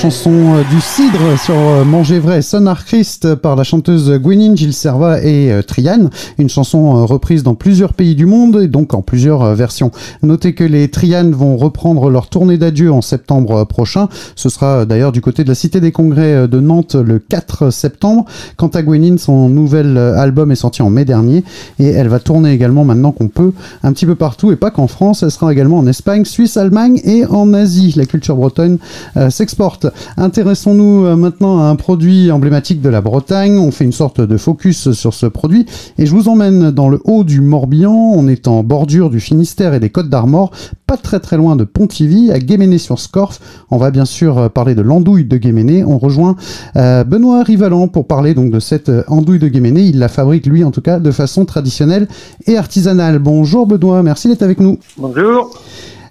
chanson 0.00 0.54
euh, 0.54 0.62
du 0.70 0.80
cidre 0.80 1.38
sur 1.38 1.54
euh, 1.54 1.84
Manger 1.84 2.20
vrai, 2.20 2.40
Sonar 2.40 2.86
Christ 2.86 3.34
par 3.34 3.54
la 3.54 3.64
chanteuse 3.64 4.10
Gwynine 4.12 4.56
Gilles 4.56 4.72
Serva 4.72 5.22
et 5.22 5.52
euh, 5.52 5.60
Triane. 5.60 6.08
Une 6.38 6.48
chanson 6.48 6.96
euh, 6.96 7.04
reprise 7.04 7.42
dans 7.42 7.54
plusieurs 7.54 7.92
pays 7.92 8.14
du 8.14 8.24
monde 8.24 8.62
et 8.62 8.66
donc 8.66 8.94
en 8.94 9.02
plusieurs 9.02 9.42
euh, 9.42 9.54
versions. 9.54 9.90
Notez 10.22 10.54
que 10.54 10.64
les 10.64 10.88
Trianes 10.88 11.32
vont 11.32 11.58
reprendre 11.58 12.08
leur 12.08 12.28
tournée 12.30 12.56
d'adieu 12.56 12.90
en 12.90 13.02
septembre 13.02 13.58
euh, 13.58 13.64
prochain. 13.66 14.08
Ce 14.36 14.48
sera 14.48 14.66
euh, 14.78 14.84
d'ailleurs 14.86 15.12
du 15.12 15.20
côté 15.20 15.44
de 15.44 15.50
la 15.50 15.54
Cité 15.54 15.80
des 15.80 15.92
Congrès 15.92 16.32
euh, 16.32 16.46
de 16.46 16.60
Nantes 16.60 16.94
le 16.94 17.18
4 17.18 17.68
septembre. 17.68 18.24
Quant 18.56 18.68
à 18.68 18.82
Gwynine, 18.82 19.18
son 19.18 19.50
nouvel 19.50 19.98
euh, 19.98 20.16
album 20.16 20.50
est 20.50 20.56
sorti 20.56 20.80
en 20.80 20.88
mai 20.88 21.04
dernier 21.04 21.44
et 21.78 21.88
elle 21.88 22.08
va 22.08 22.20
tourner 22.20 22.52
également 22.52 22.86
maintenant 22.86 23.12
qu'on 23.12 23.28
peut 23.28 23.52
un 23.82 23.92
petit 23.92 24.06
peu 24.06 24.14
partout 24.14 24.50
et 24.50 24.56
pas 24.56 24.70
qu'en 24.70 24.86
France. 24.86 25.22
Elle 25.22 25.30
sera 25.30 25.52
également 25.52 25.76
en 25.76 25.86
Espagne, 25.86 26.24
Suisse, 26.24 26.56
Allemagne 26.56 27.02
et 27.04 27.26
en 27.26 27.52
Asie. 27.52 27.92
La 27.96 28.06
culture 28.06 28.36
bretonne 28.36 28.78
euh, 29.18 29.28
s'exporte. 29.28 29.89
Intéressons-nous 30.16 31.04
euh, 31.06 31.16
maintenant 31.16 31.60
à 31.60 31.64
un 31.64 31.76
produit 31.76 32.30
emblématique 32.30 32.80
de 32.80 32.88
la 32.88 33.00
Bretagne. 33.00 33.58
On 33.58 33.70
fait 33.70 33.84
une 33.84 33.92
sorte 33.92 34.20
de 34.20 34.36
focus 34.36 34.92
sur 34.92 35.14
ce 35.14 35.26
produit 35.26 35.66
et 35.98 36.06
je 36.06 36.14
vous 36.14 36.28
emmène 36.28 36.70
dans 36.70 36.88
le 36.88 37.00
haut 37.04 37.24
du 37.24 37.40
Morbihan. 37.40 38.12
On 38.14 38.28
est 38.28 38.48
en 38.48 38.62
bordure 38.62 39.10
du 39.10 39.20
Finistère 39.20 39.74
et 39.74 39.80
des 39.80 39.90
Côtes 39.90 40.08
d'Armor, 40.08 40.50
pas 40.86 40.96
très 40.96 41.20
très 41.20 41.36
loin 41.36 41.56
de 41.56 41.64
Pontivy, 41.64 42.30
à 42.30 42.38
Guéméné-sur-Scorff. 42.38 43.40
On 43.70 43.78
va 43.78 43.90
bien 43.90 44.04
sûr 44.04 44.38
euh, 44.38 44.48
parler 44.48 44.74
de 44.74 44.82
l'andouille 44.82 45.24
de 45.24 45.36
Guéméné. 45.36 45.84
On 45.84 45.98
rejoint 45.98 46.36
euh, 46.76 47.04
Benoît 47.04 47.42
Rivalan 47.42 47.88
pour 47.88 48.06
parler 48.06 48.34
donc 48.34 48.50
de 48.50 48.60
cette 48.60 48.90
andouille 49.08 49.38
de 49.38 49.48
Guéméné. 49.48 49.82
Il 49.82 49.98
la 49.98 50.08
fabrique 50.08 50.46
lui 50.46 50.64
en 50.64 50.70
tout 50.70 50.82
cas 50.82 50.98
de 50.98 51.10
façon 51.10 51.44
traditionnelle 51.44 52.08
et 52.46 52.56
artisanale. 52.56 53.18
Bonjour 53.18 53.66
Benoît, 53.66 54.02
merci 54.02 54.28
d'être 54.28 54.42
avec 54.42 54.60
nous. 54.60 54.78
Bonjour. 54.98 55.50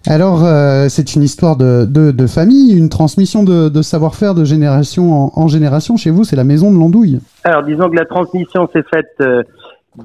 Alors, 0.07 0.45
euh, 0.45 0.88
c'est 0.89 1.15
une 1.15 1.23
histoire 1.23 1.55
de, 1.57 1.85
de, 1.85 2.12
de 2.12 2.27
famille, 2.27 2.73
une 2.75 2.89
transmission 2.89 3.43
de, 3.43 3.69
de 3.69 3.81
savoir-faire 3.81 4.33
de 4.33 4.45
génération 4.45 5.13
en, 5.13 5.31
en 5.35 5.47
génération. 5.47 5.97
Chez 5.97 6.09
vous, 6.09 6.23
c'est 6.23 6.35
la 6.38 6.43
maison 6.45 6.71
de 6.71 6.77
l'andouille. 6.79 7.19
Alors, 7.43 7.63
disons 7.63 7.89
que 7.89 7.95
la 7.95 8.05
transmission 8.05 8.67
s'est 8.73 8.83
faite 8.93 9.07
euh, 9.21 9.43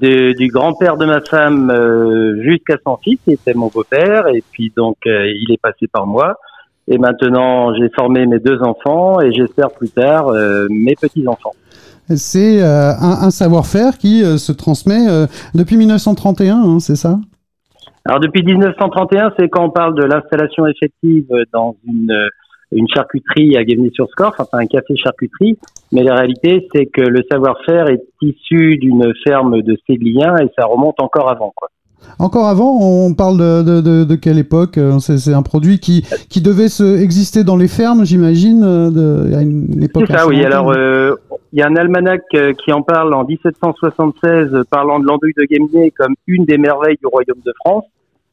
de- 0.01 0.33
du 0.33 0.47
grand-père 0.49 0.97
de 0.97 1.05
ma 1.05 1.21
femme 1.21 1.69
euh, 1.71 2.41
jusqu'à 2.43 2.75
son 2.85 2.97
fils, 2.97 3.19
qui 3.23 3.31
était 3.33 3.53
mon 3.53 3.67
beau-père, 3.67 4.27
et 4.27 4.43
puis 4.51 4.71
donc 4.75 4.97
il 5.05 5.47
est 5.51 5.61
passé 5.61 5.87
par 5.91 6.05
moi. 6.05 6.35
Et 6.87 6.97
maintenant, 6.99 7.73
j'ai 7.73 7.89
formé 7.95 8.27
mes 8.27 8.39
deux 8.39 8.59
enfants 8.61 9.19
et 9.21 9.31
j'espère 9.33 9.71
plus 9.71 9.89
tard 9.89 10.31
mes 10.69 10.93
petits-enfants. 10.95 11.53
C'est 12.15 12.61
euh, 12.61 12.91
un, 12.91 13.17
un 13.23 13.31
savoir-faire 13.31 13.97
qui 13.97 14.23
euh, 14.23 14.37
se 14.37 14.51
transmet 14.51 15.09
euh, 15.09 15.25
depuis 15.55 15.77
1931, 15.77 16.57
hein, 16.57 16.79
c'est 16.79 16.95
ça? 16.95 17.17
Alors 18.05 18.19
depuis 18.19 18.43
1931, 18.43 19.33
c'est 19.37 19.49
quand 19.49 19.65
on 19.65 19.69
parle 19.71 19.95
de 19.95 20.03
l'installation 20.03 20.67
effective 20.67 21.25
dans 21.51 21.75
une, 21.87 22.11
euh, 22.11 22.27
une 22.71 22.87
charcuterie 22.87 23.57
à 23.57 23.63
Guémené-sur-Scorff, 23.63 24.39
enfin 24.39 24.59
un 24.59 24.67
café 24.67 24.95
charcuterie, 24.95 25.57
mais 25.91 26.03
la 26.03 26.13
réalité 26.13 26.67
c'est 26.73 26.85
que 26.85 27.01
le 27.01 27.23
savoir-faire 27.31 27.89
est 27.89 28.03
issu 28.21 28.77
d'une 28.77 29.11
ferme 29.23 29.61
de 29.63 29.75
Ségliens 29.87 30.35
et 30.37 30.47
ça 30.57 30.65
remonte 30.65 30.99
encore 30.99 31.29
avant. 31.29 31.51
Quoi. 31.55 31.69
Encore 32.19 32.47
avant, 32.47 32.77
on 32.79 33.13
parle 33.13 33.37
de, 33.37 33.63
de, 33.63 33.81
de, 33.81 34.03
de 34.03 34.15
quelle 34.15 34.39
époque 34.39 34.77
Euh, 34.77 34.99
C'est 34.99 35.33
un 35.33 35.41
produit 35.41 35.79
qui, 35.79 36.05
qui 36.29 36.41
devait 36.41 36.69
se 36.69 37.01
exister 37.01 37.43
dans 37.43 37.57
les 37.57 37.67
fermes, 37.67 38.05
j'imagine, 38.05 38.63
euh, 38.63 39.37
à 39.37 39.41
une 39.41 39.83
époque. 39.83 40.05
C'est 40.07 40.17
ça, 40.17 40.27
oui. 40.27 40.43
Alors, 40.43 40.71
euh, 40.71 41.15
il 41.55 41.59
y 41.59 41.61
a 41.61 41.67
un 41.67 41.75
almanach 41.77 42.21
euh, 42.33 42.51
qui 42.51 42.73
en 42.73 42.81
parle 42.81 43.13
en 43.13 43.23
1776, 43.23 44.53
euh, 44.53 44.63
parlant 44.69 44.99
de 44.99 45.05
l'andouille 45.05 45.33
de 45.37 45.45
Guémené 45.45 45.89
comme 45.91 46.13
une 46.27 46.43
des 46.43 46.57
merveilles 46.57 46.97
du 46.97 47.07
royaume 47.07 47.39
de 47.45 47.53
France. 47.63 47.85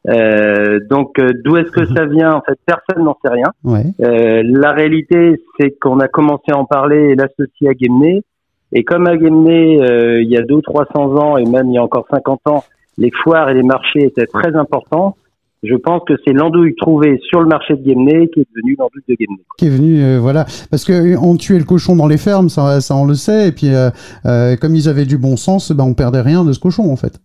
Euh, 0.08 0.80
donc, 0.90 1.20
euh, 1.20 1.30
d'où 1.44 1.56
est-ce 1.56 1.70
que 1.70 1.86
ça 1.86 2.04
vient? 2.06 2.34
En 2.34 2.40
fait, 2.40 2.58
personne 2.66 3.04
n'en 3.04 3.16
sait 3.24 3.30
rien. 3.30 3.52
Ouais. 3.62 3.84
Euh, 4.00 4.42
la 4.44 4.72
réalité, 4.72 5.40
c'est 5.56 5.70
qu'on 5.78 6.00
a 6.00 6.08
commencé 6.08 6.50
à 6.50 6.58
en 6.58 6.64
parler 6.64 7.10
et 7.10 7.14
l'associer 7.14 7.68
à 7.68 7.74
Guémené. 7.74 8.24
Et 8.72 8.82
comme 8.82 9.06
à 9.06 9.16
Guémené, 9.16 9.80
euh, 9.80 10.20
il 10.20 10.28
y 10.28 10.36
a 10.36 10.42
deux 10.42 10.56
ou 10.56 10.62
300 10.62 11.14
ans, 11.16 11.36
et 11.36 11.44
même 11.44 11.68
il 11.68 11.74
y 11.74 11.78
a 11.78 11.84
encore 11.84 12.06
50 12.10 12.40
ans, 12.46 12.64
les 12.98 13.12
foires 13.22 13.50
et 13.50 13.54
les 13.54 13.62
marchés 13.62 14.02
étaient 14.02 14.26
très 14.26 14.56
importants, 14.56 15.16
je 15.62 15.74
pense 15.76 16.02
que 16.06 16.14
c'est 16.26 16.32
l'andouille 16.32 16.74
trouvée 16.74 17.20
sur 17.28 17.40
le 17.40 17.46
marché 17.46 17.74
de 17.74 17.82
Guémené 17.82 18.28
qui 18.30 18.40
est 18.40 18.46
devenue 18.54 18.76
l'andouille 18.78 19.04
de 19.08 19.14
Guémené. 19.14 19.42
Qui 19.58 19.66
est 19.66 19.70
venu, 19.70 20.02
euh, 20.02 20.18
voilà, 20.20 20.44
parce 20.70 20.84
que 20.84 20.92
euh, 20.92 21.16
on 21.20 21.36
tuait 21.36 21.58
le 21.58 21.64
cochon 21.64 21.94
dans 21.94 22.08
les 22.08 22.18
fermes, 22.18 22.48
ça, 22.48 22.80
ça 22.80 22.96
on 22.96 23.04
le 23.04 23.14
sait, 23.14 23.48
et 23.48 23.52
puis 23.52 23.68
euh, 23.68 23.90
euh, 24.26 24.56
comme 24.56 24.74
ils 24.74 24.88
avaient 24.88 25.04
du 25.04 25.18
bon 25.18 25.36
sens, 25.36 25.70
ben 25.70 25.84
on 25.84 25.94
perdait 25.94 26.20
rien 26.20 26.44
de 26.44 26.52
ce 26.52 26.58
cochon 26.58 26.90
en 26.90 26.96
fait. 26.96 27.20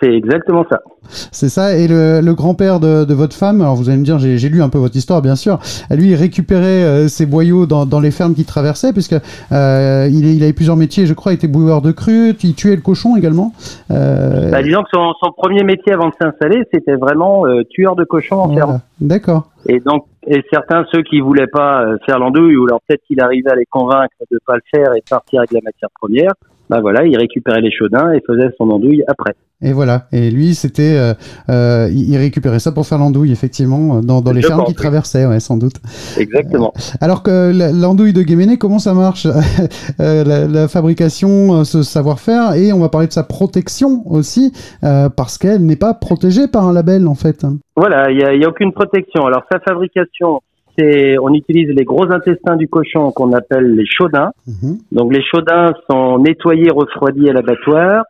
C'est 0.00 0.12
exactement 0.12 0.64
ça. 0.70 0.80
C'est 1.08 1.48
ça. 1.48 1.76
Et 1.76 1.86
le, 1.86 2.20
le 2.20 2.34
grand-père 2.34 2.80
de, 2.80 3.04
de 3.04 3.14
votre 3.14 3.36
femme, 3.36 3.60
alors 3.60 3.76
vous 3.76 3.88
allez 3.88 3.98
me 3.98 4.04
dire, 4.04 4.18
j'ai 4.18 4.48
lu 4.48 4.62
un 4.62 4.68
peu 4.68 4.78
votre 4.78 4.96
histoire, 4.96 5.22
bien 5.22 5.36
sûr. 5.36 5.58
Lui, 5.90 6.10
il 6.10 6.14
récupérait 6.14 6.84
euh, 6.84 7.08
ses 7.08 7.26
boyaux 7.26 7.66
dans, 7.66 7.86
dans 7.86 8.00
les 8.00 8.10
fermes 8.10 8.34
qu'il 8.34 8.46
traversait, 8.46 8.92
puisque 8.92 9.14
euh, 9.52 10.08
il, 10.10 10.26
il 10.26 10.42
avait 10.42 10.52
plusieurs 10.52 10.76
métiers. 10.76 11.06
Je 11.06 11.14
crois, 11.14 11.32
il 11.32 11.36
était 11.36 11.48
boueur 11.48 11.82
de 11.82 11.92
cru, 11.92 12.34
il 12.42 12.54
tuait 12.54 12.76
le 12.76 12.82
cochon 12.82 13.16
également. 13.16 13.52
Euh, 13.90 14.50
Bah, 14.50 14.62
disons 14.62 14.82
que 14.82 14.88
son, 14.92 15.12
son 15.22 15.32
premier 15.32 15.62
métier 15.62 15.92
avant 15.92 16.08
de 16.08 16.14
s'installer, 16.20 16.62
c'était 16.72 16.96
vraiment 16.96 17.44
tueur 17.70 17.96
de 17.96 18.04
cochons 18.04 18.40
en 18.40 18.54
ferme. 18.54 18.80
D'accord. 19.00 19.50
Et 19.66 19.80
donc, 19.80 20.06
et 20.26 20.42
certains, 20.50 20.84
ceux 20.92 21.02
qui 21.02 21.20
voulaient 21.20 21.46
pas 21.46 21.84
faire 22.06 22.18
l'andouille, 22.18 22.56
ou 22.56 22.66
alors 22.66 22.80
peut-être 22.86 23.02
qu'il 23.06 23.20
arrivait 23.20 23.50
à 23.50 23.56
les 23.56 23.66
convaincre 23.66 24.14
de 24.30 24.38
pas 24.46 24.56
le 24.56 24.62
faire 24.74 24.94
et 24.94 25.00
de 25.00 25.08
partir 25.08 25.40
avec 25.40 25.52
la 25.52 25.60
matière 25.62 25.88
première, 26.00 26.32
bah 26.70 26.80
voilà, 26.80 27.04
il 27.04 27.16
récupérait 27.18 27.60
les 27.60 27.70
chaudins 27.70 28.10
et 28.12 28.22
faisait 28.26 28.50
son 28.56 28.70
andouille 28.70 29.04
après. 29.06 29.34
Et 29.64 29.72
voilà. 29.72 30.06
Et 30.12 30.30
lui, 30.30 30.54
c'était, 30.54 30.94
euh, 30.96 31.14
euh, 31.48 31.88
il 31.92 32.16
récupérait 32.16 32.58
ça 32.60 32.70
pour 32.70 32.86
faire 32.86 32.98
l'andouille, 32.98 33.32
effectivement, 33.32 34.00
dans, 34.02 34.20
dans 34.20 34.32
les 34.32 34.42
Je 34.42 34.46
fermes 34.48 34.64
qu'il 34.64 34.74
traversait, 34.74 35.26
ouais, 35.26 35.40
sans 35.40 35.56
doute. 35.56 35.76
Exactement. 36.18 36.72
Alors 37.00 37.22
que 37.22 37.50
la- 37.52 37.72
l'andouille 37.72 38.12
de 38.12 38.22
Guéméné, 38.22 38.58
comment 38.58 38.78
ça 38.78 38.94
marche? 38.94 39.26
Euh, 40.00 40.24
la, 40.24 40.46
la 40.46 40.68
fabrication, 40.68 41.54
euh, 41.54 41.64
ce 41.64 41.82
savoir-faire, 41.82 42.54
et 42.54 42.72
on 42.72 42.80
va 42.80 42.88
parler 42.88 43.06
de 43.06 43.12
sa 43.12 43.22
protection 43.22 44.02
aussi, 44.06 44.52
euh, 44.82 45.08
parce 45.08 45.38
qu'elle 45.38 45.64
n'est 45.64 45.76
pas 45.76 45.94
protégée 45.94 46.48
par 46.48 46.66
un 46.66 46.72
label, 46.72 47.06
en 47.06 47.14
fait. 47.14 47.46
Voilà, 47.76 48.10
il 48.10 48.18
y 48.18 48.24
a, 48.24 48.34
y 48.34 48.44
a 48.44 48.48
aucune 48.48 48.72
protection. 48.72 49.24
Alors 49.26 49.42
sa 49.50 49.60
fabrication, 49.60 50.40
c'est, 50.78 51.16
on 51.18 51.32
utilise 51.32 51.68
les 51.68 51.84
gros 51.84 52.10
intestins 52.10 52.56
du 52.56 52.68
cochon 52.68 53.10
qu'on 53.12 53.32
appelle 53.32 53.74
les 53.74 53.86
chaudins. 53.86 54.30
Mhm. 54.46 54.78
Donc 54.92 55.12
les 55.12 55.22
chaudins 55.22 55.72
sont 55.88 56.18
nettoyés, 56.18 56.70
refroidis 56.70 57.30
à 57.30 57.32
l'abattoir, 57.32 58.04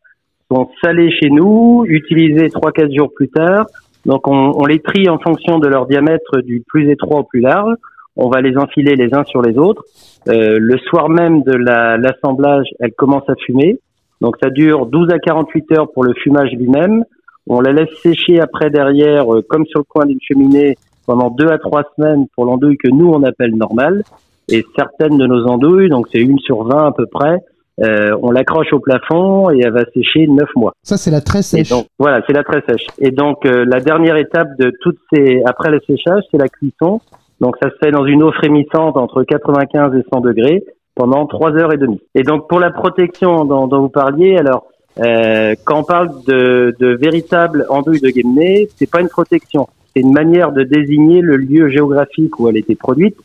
sont 0.54 1.10
chez 1.20 1.30
nous, 1.30 1.84
utilisés 1.86 2.48
3-4 2.48 2.94
jours 2.96 3.12
plus 3.14 3.28
tard. 3.28 3.66
Donc 4.06 4.28
on, 4.28 4.64
les 4.66 4.80
trie 4.80 5.08
en 5.08 5.18
fonction 5.18 5.58
de 5.58 5.66
leur 5.66 5.86
diamètre 5.86 6.42
du 6.42 6.62
plus 6.66 6.90
étroit 6.90 7.20
au 7.20 7.24
plus 7.24 7.40
large. 7.40 7.74
On 8.16 8.28
va 8.28 8.40
les 8.40 8.56
enfiler 8.56 8.94
les 8.96 9.14
uns 9.14 9.24
sur 9.24 9.42
les 9.42 9.56
autres. 9.58 9.82
Euh, 10.28 10.56
le 10.60 10.78
soir 10.78 11.08
même 11.08 11.42
de 11.42 11.52
la- 11.54 11.96
l'assemblage, 11.96 12.66
elle 12.80 12.92
commence 12.92 13.28
à 13.28 13.34
fumer. 13.46 13.78
Donc 14.20 14.36
ça 14.42 14.50
dure 14.50 14.86
12 14.86 15.10
à 15.10 15.18
48 15.18 15.72
heures 15.72 15.90
pour 15.92 16.04
le 16.04 16.12
fumage 16.14 16.50
lui-même. 16.52 17.04
On 17.46 17.60
la 17.60 17.72
laisse 17.72 17.92
sécher 18.02 18.40
après 18.40 18.70
derrière, 18.70 19.34
euh, 19.34 19.42
comme 19.48 19.66
sur 19.66 19.80
le 19.80 19.84
coin 19.84 20.06
d'une 20.06 20.20
cheminée, 20.20 20.76
pendant 21.06 21.30
deux 21.30 21.48
à 21.48 21.58
trois 21.58 21.82
semaines 21.96 22.26
pour 22.34 22.44
l'andouille 22.46 22.76
que 22.78 22.88
nous 22.88 23.08
on 23.10 23.22
appelle 23.22 23.54
normale. 23.56 24.02
Et 24.50 24.64
certaines 24.76 25.16
de 25.18 25.26
nos 25.26 25.46
andouilles, 25.46 25.88
donc 25.88 26.06
c'est 26.12 26.20
une 26.20 26.38
sur 26.38 26.64
20 26.64 26.86
à 26.88 26.92
peu 26.92 27.06
près, 27.06 27.38
euh, 27.82 28.16
on 28.22 28.30
l'accroche 28.30 28.72
au 28.72 28.78
plafond 28.78 29.50
et 29.50 29.60
elle 29.64 29.72
va 29.72 29.84
sécher 29.92 30.26
neuf 30.28 30.48
mois. 30.54 30.72
Ça, 30.82 30.96
c'est 30.96 31.10
la 31.10 31.20
très 31.20 31.40
Et 31.40 31.42
sèche. 31.42 31.70
donc 31.70 31.86
voilà, 31.98 32.22
c'est 32.26 32.32
la 32.32 32.44
très 32.44 32.62
sèche. 32.68 32.86
Et 32.98 33.10
donc 33.10 33.44
euh, 33.46 33.64
la 33.66 33.80
dernière 33.80 34.16
étape 34.16 34.56
de 34.58 34.72
toutes 34.80 34.98
ces 35.12 35.42
après 35.44 35.70
le 35.70 35.80
séchage, 35.86 36.22
c'est 36.30 36.38
la 36.38 36.48
cuisson. 36.48 37.00
Donc 37.40 37.56
ça 37.60 37.70
se 37.70 37.76
fait 37.82 37.90
dans 37.90 38.06
une 38.06 38.22
eau 38.22 38.32
frémissante 38.32 38.96
entre 38.96 39.24
95 39.24 39.94
et 39.96 40.04
100 40.12 40.20
degrés 40.20 40.64
pendant 40.94 41.26
trois 41.26 41.50
heures 41.52 41.72
et 41.72 41.76
demie. 41.76 42.00
Et 42.14 42.22
donc 42.22 42.48
pour 42.48 42.60
la 42.60 42.70
protection 42.70 43.44
dont, 43.44 43.66
dont 43.66 43.80
vous 43.80 43.88
parliez, 43.88 44.36
alors 44.36 44.66
euh, 45.04 45.56
quand 45.64 45.80
on 45.80 45.84
parle 45.84 46.10
de, 46.28 46.76
de 46.78 46.94
véritable 46.94 47.66
andouille 47.68 48.00
de 48.00 48.10
Guémené, 48.10 48.68
c'est 48.76 48.88
pas 48.88 49.00
une 49.00 49.08
protection, 49.08 49.66
c'est 49.94 50.02
une 50.02 50.12
manière 50.12 50.52
de 50.52 50.62
désigner 50.62 51.20
le 51.20 51.36
lieu 51.36 51.68
géographique 51.68 52.38
où 52.38 52.48
elle 52.48 52.56
été 52.56 52.76
produite. 52.76 53.16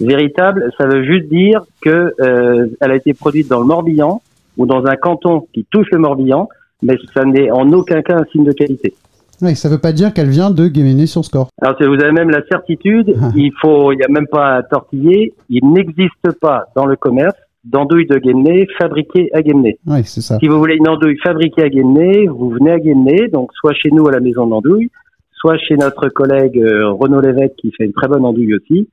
Véritable, 0.00 0.70
ça 0.78 0.86
veut 0.86 1.04
juste 1.04 1.28
dire 1.28 1.62
que 1.82 2.12
euh, 2.20 2.66
elle 2.80 2.90
a 2.90 2.96
été 2.96 3.14
produite 3.14 3.48
dans 3.48 3.60
le 3.60 3.66
Morbihan 3.66 4.20
ou 4.56 4.66
dans 4.66 4.84
un 4.86 4.96
canton 4.96 5.46
qui 5.52 5.64
touche 5.70 5.86
le 5.92 5.98
Morbihan, 5.98 6.48
mais 6.82 6.96
ça 7.14 7.24
n'est 7.24 7.50
en 7.50 7.72
aucun 7.72 8.02
cas 8.02 8.16
un 8.18 8.24
signe 8.32 8.44
de 8.44 8.52
qualité. 8.52 8.94
Oui, 9.42 9.56
ça 9.56 9.68
veut 9.68 9.78
pas 9.78 9.92
dire 9.92 10.12
qu'elle 10.14 10.28
vient 10.28 10.50
de 10.50 10.68
Guéméné 10.68 11.06
sur 11.06 11.24
Score. 11.24 11.48
Alors 11.60 11.76
si 11.76 11.84
vous 11.86 11.94
avez 11.94 12.12
même 12.12 12.30
la 12.30 12.42
certitude, 12.46 13.14
Ah. 13.20 13.30
il 13.36 13.52
faut, 13.60 13.92
il 13.92 13.96
n'y 13.98 14.04
a 14.04 14.08
même 14.08 14.26
pas 14.28 14.56
à 14.56 14.62
tortiller, 14.62 15.34
il 15.50 15.64
n'existe 15.72 16.38
pas 16.40 16.66
dans 16.76 16.86
le 16.86 16.96
commerce 16.96 17.34
d'andouille 17.64 18.06
de 18.06 18.18
Guémené 18.18 18.66
fabriquée 18.78 19.30
à 19.32 19.42
Guémené. 19.42 19.78
Oui, 19.86 20.04
c'est 20.04 20.20
ça. 20.20 20.38
Si 20.38 20.46
vous 20.48 20.58
voulez 20.58 20.76
une 20.76 20.88
andouille 20.88 21.18
fabriquée 21.22 21.62
à 21.62 21.68
Guémené, 21.68 22.26
vous 22.28 22.50
venez 22.50 22.70
à 22.72 22.78
Guémené, 22.78 23.28
donc 23.28 23.52
soit 23.54 23.72
chez 23.74 23.90
nous 23.90 24.06
à 24.06 24.12
la 24.12 24.20
maison 24.20 24.46
d'andouille, 24.46 24.90
soit 25.32 25.56
chez 25.58 25.76
notre 25.76 26.08
collègue 26.08 26.58
euh, 26.58 26.90
Renaud 26.92 27.20
Lévesque 27.20 27.54
qui 27.56 27.72
fait 27.72 27.84
une 27.86 27.92
très 27.92 28.06
bonne 28.08 28.24
andouille 28.24 28.54
aussi. 28.54 28.88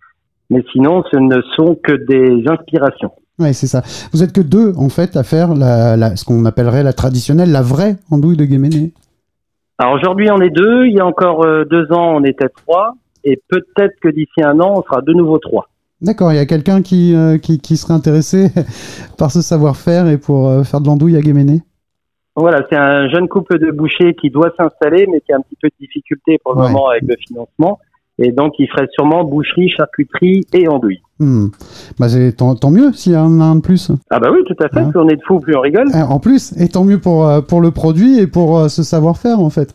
Mais 0.52 0.64
sinon, 0.72 1.04
ce 1.12 1.18
ne 1.18 1.42
sont 1.56 1.76
que 1.84 1.94
des 1.94 2.44
inspirations. 2.48 3.12
Oui, 3.40 3.54
c'est 3.56 3.66
ça. 3.68 3.82
Vous 4.14 4.22
êtes 4.22 4.34
que 4.34 4.42
deux, 4.42 4.74
en 4.78 4.90
fait, 4.90 5.16
à 5.18 5.24
faire 5.24 5.56
la, 5.56 5.98
la- 5.98 6.16
ce 6.16 6.24
qu'on 6.26 6.46
appellerait 6.46 6.84
la 6.84 6.94
traditionnelle, 6.94 7.52
la 7.52 7.62
vraie 7.64 7.96
andouille 8.12 8.38
de 8.38 8.46
Guéméné. 8.46 8.92
Alors 9.80 9.94
aujourd'hui, 9.96 10.30
on 10.30 10.40
est 10.42 10.52
deux. 10.52 10.86
Il 10.86 10.94
y 10.96 11.00
a 11.00 11.06
encore 11.08 11.44
euh, 11.44 11.64
deux 11.66 11.92
ans, 11.92 12.16
on 12.18 12.24
était 12.24 12.50
trois. 12.50 12.94
Et 13.24 13.42
peut-être 13.50 13.96
que 14.02 14.10
d'ici 14.10 14.44
un 14.44 14.60
an, 14.60 14.74
on 14.78 14.84
sera 14.84 15.02
de 15.02 15.14
nouveau 15.14 15.40
trois. 15.40 15.68
D'accord, 16.02 16.32
il 16.34 16.36
y 16.36 16.40
a 16.40 16.46
quelqu'un 16.46 16.82
qui, 16.82 17.16
euh, 17.16 17.38
qui, 17.38 17.60
qui 17.60 17.78
serait 17.78 17.94
intéressé 17.94 18.50
par 19.18 19.32
ce 19.32 19.42
savoir-faire 19.42 20.08
et 20.08 20.18
pour 20.18 20.50
euh, 20.50 20.64
faire 20.64 20.82
de 20.82 20.88
l'andouille 20.88 21.16
à 21.18 21.22
Guéméné. 21.22 21.62
Voilà, 22.36 22.62
c'est 22.70 22.78
un 22.78 23.10
jeune 23.10 23.28
couple 23.28 23.60
de 23.60 23.72
bouchers 23.72 24.16
qui 24.20 24.30
doit 24.30 24.52
s'installer, 24.58 25.06
mais 25.12 25.20
qui 25.22 25.32
a 25.34 25.38
un 25.38 25.42
petit 25.42 25.58
peu 25.62 25.68
de 25.68 25.74
difficulté 25.80 26.38
pour 26.44 26.56
le 26.56 26.62
Ouais. 26.62 26.68
moment 26.72 26.90
avec 26.90 27.04
le 27.08 27.16
financement. 27.28 27.80
Et 28.24 28.32
donc, 28.32 28.54
il 28.60 28.68
ferait 28.68 28.88
sûrement 28.94 29.24
boucherie, 29.24 29.70
charcuterie 29.70 30.42
et 30.54 30.68
andouille. 30.68 31.02
Hmm. 31.20 31.48
Bah, 32.00 32.08
tant, 32.36 32.56
tant 32.56 32.72
mieux 32.72 32.92
s'il 32.94 33.14
y 33.14 33.18
en 33.18 33.40
a 33.42 33.44
un 33.44 33.56
de 33.58 33.62
plus. 33.62 33.92
Ah 34.10 34.20
bah 34.20 34.30
oui, 34.32 34.40
tout 34.48 34.56
à 34.64 34.70
fait. 34.70 34.80
Hein 34.80 34.90
Plus 34.90 35.00
on 35.00 35.08
est 35.08 35.16
de 35.18 35.22
fous, 35.28 35.40
plus 35.40 35.56
on 35.56 35.62
rigole. 35.62 35.88
Euh, 35.94 36.02
En 36.10 36.20
plus, 36.20 36.52
et 36.58 36.68
tant 36.68 36.84
mieux 36.84 36.98
pour, 37.00 37.28
euh, 37.28 37.42
pour 37.42 37.62
le 37.62 37.70
produit 37.70 38.18
et 38.20 38.26
pour 38.26 38.58
euh, 38.58 38.68
ce 38.70 38.82
savoir-faire, 38.82 39.40
en 39.40 39.52
fait. 39.52 39.72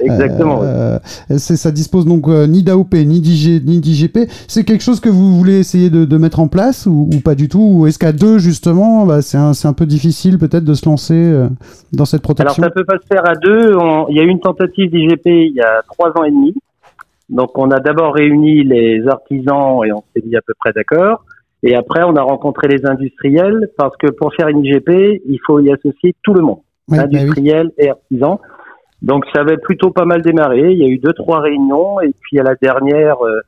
Exactement. 0.00 0.60
oui. 0.60 0.66
Euh, 0.66 0.98
ça 1.38 1.70
dispose 1.70 2.04
donc 2.04 2.26
euh, 2.28 2.46
ni 2.48 2.62
d'AOP, 2.64 2.94
ni 2.94 3.20
d'IG, 3.20 3.64
ni 3.64 3.78
d'IGP. 3.80 4.28
C'est 4.48 4.64
quelque 4.64 4.82
chose 4.82 4.98
que 4.98 5.08
vous 5.08 5.36
voulez 5.36 5.58
essayer 5.60 5.88
de, 5.90 6.04
de 6.04 6.16
mettre 6.16 6.40
en 6.40 6.48
place 6.48 6.86
ou, 6.86 7.08
ou 7.14 7.20
pas 7.20 7.36
du 7.36 7.48
tout? 7.48 7.62
Ou 7.62 7.86
est-ce 7.86 7.98
qu'à 8.00 8.12
deux, 8.12 8.38
justement, 8.38 9.06
bah, 9.06 9.22
c'est 9.22 9.38
un, 9.38 9.72
peu 9.72 9.86
difficile 9.86 10.38
peut-être 10.38 10.64
de 10.64 10.74
se 10.74 10.88
lancer 10.88 11.14
euh, 11.14 11.48
dans 11.92 12.06
cette 12.06 12.22
Alors, 12.24 12.34
protection? 12.34 12.62
ça 12.62 12.70
peut 12.70 12.84
pas 12.84 12.96
se 12.98 13.06
faire 13.06 13.24
à 13.28 13.34
deux. 13.34 13.74
On- 13.76 14.06
Il 14.08 14.16
y 14.16 14.20
a 14.20 14.24
eu 14.24 14.28
une 14.28 14.40
tentative 14.40 14.90
d'IGP 14.90 15.26
il 15.26 15.54
y 15.54 15.60
a 15.60 15.82
trois 15.88 16.10
ans 16.20 16.24
et 16.24 16.30
demi. 16.32 16.54
Donc, 17.28 17.58
on 17.58 17.70
a 17.70 17.80
d'abord 17.80 18.14
réuni 18.14 18.64
les 18.64 19.06
artisans 19.06 19.80
et 19.84 19.92
on 19.92 20.02
s'est 20.14 20.22
mis 20.24 20.36
à 20.36 20.40
peu 20.40 20.54
près 20.58 20.72
d'accord. 20.72 21.24
Et 21.62 21.74
après, 21.74 22.02
on 22.04 22.14
a 22.16 22.22
rencontré 22.22 22.68
les 22.68 22.86
industriels 22.86 23.68
parce 23.76 23.96
que 23.96 24.06
pour 24.08 24.32
faire 24.34 24.48
une 24.48 24.64
IGP, 24.64 25.22
il 25.26 25.38
faut 25.46 25.60
y 25.60 25.72
associer 25.72 26.14
tout 26.22 26.34
le 26.34 26.42
monde. 26.42 26.60
Bah 26.88 27.04
oui. 27.10 27.18
industriels 27.18 27.70
et 27.76 27.90
artisans. 27.90 28.38
Donc 29.02 29.24
ça 29.32 29.42
avait 29.42 29.58
plutôt 29.58 29.90
pas 29.90 30.04
mal 30.04 30.22
démarré. 30.22 30.72
Il 30.72 30.78
y 30.78 30.84
a 30.84 30.88
eu 30.88 30.98
deux 30.98 31.12
trois 31.12 31.40
réunions 31.40 32.00
et 32.00 32.12
puis 32.20 32.38
à 32.40 32.42
la 32.42 32.54
dernière, 32.54 33.22
euh, 33.24 33.40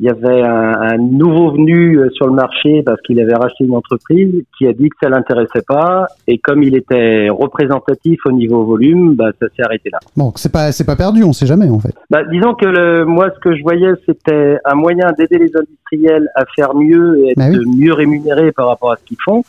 il 0.00 0.06
y 0.06 0.08
avait 0.08 0.42
un, 0.42 0.72
un 0.92 0.96
nouveau 0.98 1.52
venu 1.52 1.98
euh, 1.98 2.10
sur 2.10 2.26
le 2.26 2.32
marché 2.32 2.82
parce 2.84 3.00
qu'il 3.02 3.20
avait 3.20 3.34
racheté 3.34 3.64
une 3.64 3.76
entreprise 3.76 4.42
qui 4.58 4.66
a 4.66 4.72
dit 4.72 4.88
que 4.88 4.96
ça 5.02 5.08
l'intéressait 5.08 5.62
pas 5.66 6.06
et 6.26 6.38
comme 6.38 6.62
il 6.64 6.74
était 6.76 7.28
représentatif 7.30 8.18
au 8.26 8.32
niveau 8.32 8.64
volume, 8.64 9.14
bah, 9.14 9.30
ça 9.40 9.46
s'est 9.56 9.62
arrêté 9.62 9.90
là. 9.92 9.98
Bon, 10.16 10.32
c'est 10.34 10.50
pas, 10.52 10.72
c'est 10.72 10.84
pas 10.84 10.96
perdu, 10.96 11.22
on 11.22 11.32
sait 11.32 11.46
jamais, 11.46 11.68
en 11.70 11.78
fait. 11.78 11.94
Bah, 12.10 12.22
disons 12.30 12.54
que 12.54 12.66
le, 12.66 13.04
moi 13.04 13.28
ce 13.34 13.38
que 13.40 13.54
je 13.56 13.62
voyais 13.62 13.92
c'était 14.06 14.58
un 14.64 14.74
moyen 14.74 15.12
d'aider 15.16 15.38
les 15.38 15.52
industriels 15.56 16.28
à 16.34 16.44
faire 16.56 16.74
mieux 16.74 17.18
et 17.24 17.30
être 17.30 17.36
Bah 17.38 17.44
oui. 17.50 17.78
mieux 17.78 17.92
rémunérés 17.92 18.50
par 18.52 18.66
rapport 18.68 18.90
à 18.92 18.96
ce 18.96 19.04
qu'ils 19.04 19.18
font. 19.24 19.42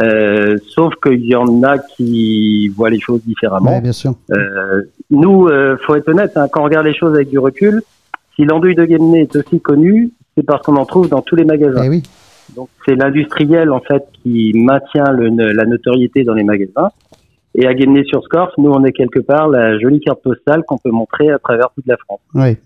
Euh, 0.00 0.58
sauf 0.68 0.94
qu'il 1.02 1.24
y 1.24 1.34
en 1.34 1.62
a 1.64 1.78
qui 1.78 2.68
voient 2.76 2.90
les 2.90 3.00
choses 3.00 3.22
différemment. 3.24 3.72
Ouais, 3.72 3.80
bien 3.80 3.92
sûr. 3.92 4.12
Euh, 4.30 4.82
nous, 5.10 5.46
euh, 5.48 5.76
faut 5.86 5.96
être 5.96 6.08
honnête, 6.08 6.32
hein, 6.36 6.46
quand 6.52 6.60
on 6.60 6.64
regarde 6.64 6.86
les 6.86 6.94
choses 6.94 7.14
avec 7.14 7.30
du 7.30 7.38
recul, 7.38 7.80
si 8.38 8.44
l'andouille 8.44 8.74
de 8.74 8.84
Guémené 8.84 9.22
est 9.22 9.36
aussi 9.36 9.60
connue, 9.60 10.10
c'est 10.36 10.44
parce 10.44 10.62
qu'on 10.62 10.76
en 10.76 10.84
trouve 10.84 11.08
dans 11.08 11.22
tous 11.22 11.34
les 11.34 11.44
magasins. 11.44 11.82
Eh 11.84 11.88
oui. 11.88 12.02
Donc 12.54 12.68
c'est 12.86 12.94
l'industriel 12.94 13.72
en 13.72 13.80
fait 13.80 14.04
qui 14.22 14.52
maintient 14.54 15.10
le, 15.12 15.28
la 15.52 15.64
notoriété 15.64 16.24
dans 16.24 16.34
les 16.34 16.44
magasins. 16.44 16.90
Et 17.54 17.66
à 17.66 17.74
Guémené-sur-Scorff, 17.74 18.52
nous 18.58 18.70
on 18.70 18.84
est 18.84 18.92
quelque 18.92 19.18
part 19.18 19.48
la 19.48 19.78
jolie 19.78 20.00
carte 20.00 20.22
postale 20.22 20.62
qu'on 20.62 20.78
peut 20.78 20.90
montrer 20.90 21.30
à 21.30 21.38
travers 21.38 21.70
toute 21.74 21.86
la 21.86 21.96
France. 21.96 22.20
Ouais. 22.34 22.58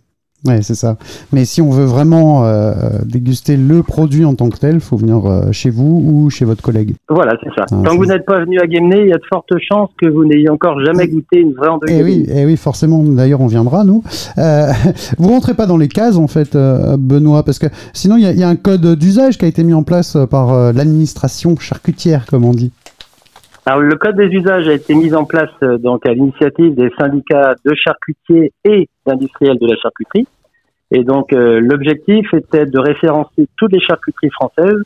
Ouais, 0.47 0.61
c'est 0.63 0.75
ça. 0.75 0.97
Mais 1.33 1.45
si 1.45 1.63
on 1.63 1.71
veut 1.71 1.85
vraiment 1.85 2.45
euh, 2.45 2.73
déguster 3.05 3.57
le 3.57 3.83
produit 3.83 4.25
en 4.25 4.35
tant 4.35 4.49
que 4.51 4.59
tel, 4.59 4.81
faut 4.81 4.97
venir 4.97 5.25
euh, 5.25 5.53
chez 5.53 5.71
vous 5.71 6.03
ou 6.05 6.31
chez 6.31 6.45
votre 6.45 6.63
collègue. 6.63 6.95
Voilà, 7.09 7.35
c'est 7.43 7.51
ça. 7.51 7.65
Ah, 7.71 7.77
Tant 7.85 7.93
que 7.93 7.97
vous 7.97 8.07
n'êtes 8.07 8.27
pas 8.27 8.41
venu 8.41 8.59
à 8.59 8.67
Guémené, 8.67 9.03
il 9.03 9.09
y 9.09 9.13
a 9.13 9.19
de 9.19 9.27
fortes 9.33 9.53
chances 9.61 9.91
que 10.01 10.07
vous 10.07 10.25
n'ayez 10.25 10.49
encore 10.49 10.85
jamais 10.85 11.07
goûté 11.07 11.39
une 11.39 11.53
vraie 11.53 11.69
andouille. 11.69 11.93
Eh 11.93 12.03
oui, 12.03 12.27
eh 12.29 12.45
oui, 12.45 12.57
forcément. 12.57 13.03
D'ailleurs, 13.05 13.41
on 13.41 13.47
viendra, 13.47 13.85
nous. 13.85 14.03
Euh, 14.39 14.73
vous 15.19 15.29
rentrez 15.29 15.55
pas 15.55 15.67
dans 15.67 15.77
les 15.77 15.89
cases, 15.89 16.17
en 16.17 16.27
fait, 16.27 16.57
euh, 16.57 16.97
Benoît, 16.99 17.45
parce 17.45 17.59
que 17.59 17.67
sinon, 17.93 18.17
il 18.17 18.29
y, 18.29 18.41
y 18.41 18.43
a 18.43 18.49
un 18.49 18.57
code 18.57 18.97
d'usage 18.97 19.39
qui 19.39 19.45
a 19.45 19.49
été 19.49 19.63
mis 19.63 19.75
en 19.75 19.85
place 19.85 20.17
euh, 20.17 20.27
par 20.27 20.73
l'administration 20.73 21.57
charcutière, 21.57 22.27
comme 22.27 22.45
on 22.45 22.53
dit. 22.53 22.73
Alors 23.65 23.81
le 23.81 23.95
code 23.97 24.17
des 24.17 24.27
usages 24.27 24.69
a 24.69 24.73
été 24.73 24.95
mis 24.95 25.15
en 25.15 25.25
place 25.25 25.51
euh, 25.63 25.79
donc 25.79 26.05
à 26.07 26.13
l'initiative 26.13 26.75
des 26.75 26.91
syndicats 26.99 27.55
de 27.65 27.75
charcutiers 27.75 28.53
et 28.65 28.89
d'industriels 29.07 29.59
de 29.59 29.67
la 29.67 29.77
charcuterie. 29.77 30.27
Et 30.91 31.05
donc 31.05 31.33
euh, 31.33 31.61
l'objectif 31.61 32.33
était 32.35 32.67
de 32.67 32.79
référencer 32.79 33.47
toutes 33.57 33.73
les 33.73 33.81
charcuteries 33.81 34.31
françaises. 34.31 34.83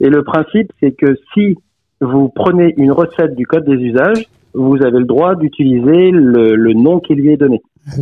Et 0.00 0.10
le 0.10 0.22
principe, 0.24 0.72
c'est 0.80 0.92
que 0.92 1.16
si 1.32 1.56
vous 2.00 2.28
prenez 2.28 2.74
une 2.76 2.92
recette 2.92 3.34
du 3.34 3.46
code 3.46 3.64
des 3.64 3.76
usages, 3.76 4.26
vous 4.54 4.76
avez 4.82 4.98
le 4.98 5.04
droit 5.04 5.34
d'utiliser 5.34 6.10
le, 6.10 6.56
le 6.56 6.74
nom 6.74 7.00
qui 7.00 7.14
lui 7.14 7.32
est 7.32 7.36
donné. 7.36 7.62
Ah. 7.86 7.92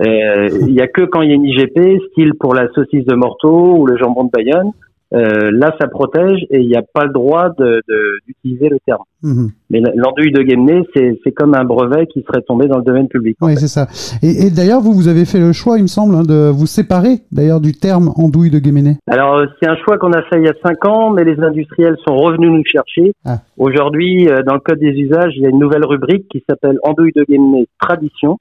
Euh, 0.00 0.48
Il 0.62 0.74
y 0.74 0.80
a 0.80 0.88
que 0.88 1.02
quand 1.02 1.22
il 1.22 1.30
y 1.30 1.32
a 1.32 1.34
une 1.34 1.44
IGP, 1.44 2.00
style 2.10 2.32
pour 2.38 2.54
la 2.54 2.68
saucisse 2.72 3.04
de 3.04 3.14
Morteau 3.14 3.76
ou 3.78 3.86
le 3.86 3.96
jambon 3.96 4.24
de 4.24 4.30
Bayonne, 4.30 4.70
euh, 5.14 5.50
là 5.52 5.74
ça 5.80 5.88
protège 5.88 6.40
et 6.50 6.60
il 6.60 6.68
n'y 6.68 6.76
a 6.76 6.82
pas 6.82 7.04
le 7.04 7.12
droit 7.12 7.50
de- 7.58 7.82
de- 7.88 8.18
d'utiliser 8.26 8.68
le 8.68 8.78
terme. 8.86 9.02
Mhm. 9.22 9.50
Mais 9.70 9.80
l'andouille 9.94 10.32
de 10.32 10.42
Guémené, 10.42 10.82
c'est 10.94 11.32
comme 11.32 11.54
un 11.54 11.64
brevet 11.64 12.06
qui 12.06 12.22
serait 12.22 12.42
tombé 12.42 12.66
dans 12.66 12.78
le 12.78 12.82
domaine 12.84 13.08
public. 13.08 13.36
Oui, 13.40 13.54
c'est 13.56 13.68
ça. 13.68 13.86
Et, 14.22 14.46
et 14.46 14.50
d'ailleurs, 14.50 14.80
vous, 14.80 14.92
vous 14.92 15.06
avez 15.08 15.24
fait 15.24 15.38
le 15.38 15.52
choix, 15.52 15.78
il 15.78 15.82
me 15.82 15.86
semble, 15.86 16.14
hein, 16.16 16.22
de 16.22 16.50
vous 16.50 16.66
séparer 16.66 17.20
d'ailleurs 17.30 17.60
du 17.60 17.72
terme 17.72 18.10
andouille 18.16 18.50
de 18.50 18.58
Guéméné. 18.58 18.96
Alors 19.06 19.36
euh, 19.36 19.46
c'est 19.60 19.68
un 19.68 19.76
choix 19.84 19.98
qu'on 19.98 20.12
a 20.12 20.22
fait 20.22 20.38
il 20.38 20.44
y 20.44 20.48
a 20.48 20.54
cinq 20.64 20.84
ans, 20.86 21.10
mais 21.10 21.24
les 21.24 21.38
industriels 21.40 21.96
sont 22.06 22.16
revenus 22.16 22.50
nous 22.50 22.64
chercher. 22.64 23.12
Ah. 23.24 23.38
Aujourd'hui, 23.58 24.28
euh, 24.28 24.42
dans 24.42 24.54
le 24.54 24.60
code 24.60 24.78
des 24.80 24.90
usages, 24.92 25.32
il 25.36 25.42
y 25.42 25.46
a 25.46 25.50
une 25.50 25.58
nouvelle 25.58 25.84
rubrique 25.84 26.26
qui 26.30 26.42
s'appelle 26.48 26.78
andouille 26.82 27.12
de 27.14 27.24
Guémené 27.24 27.66
tradition, 27.80 28.38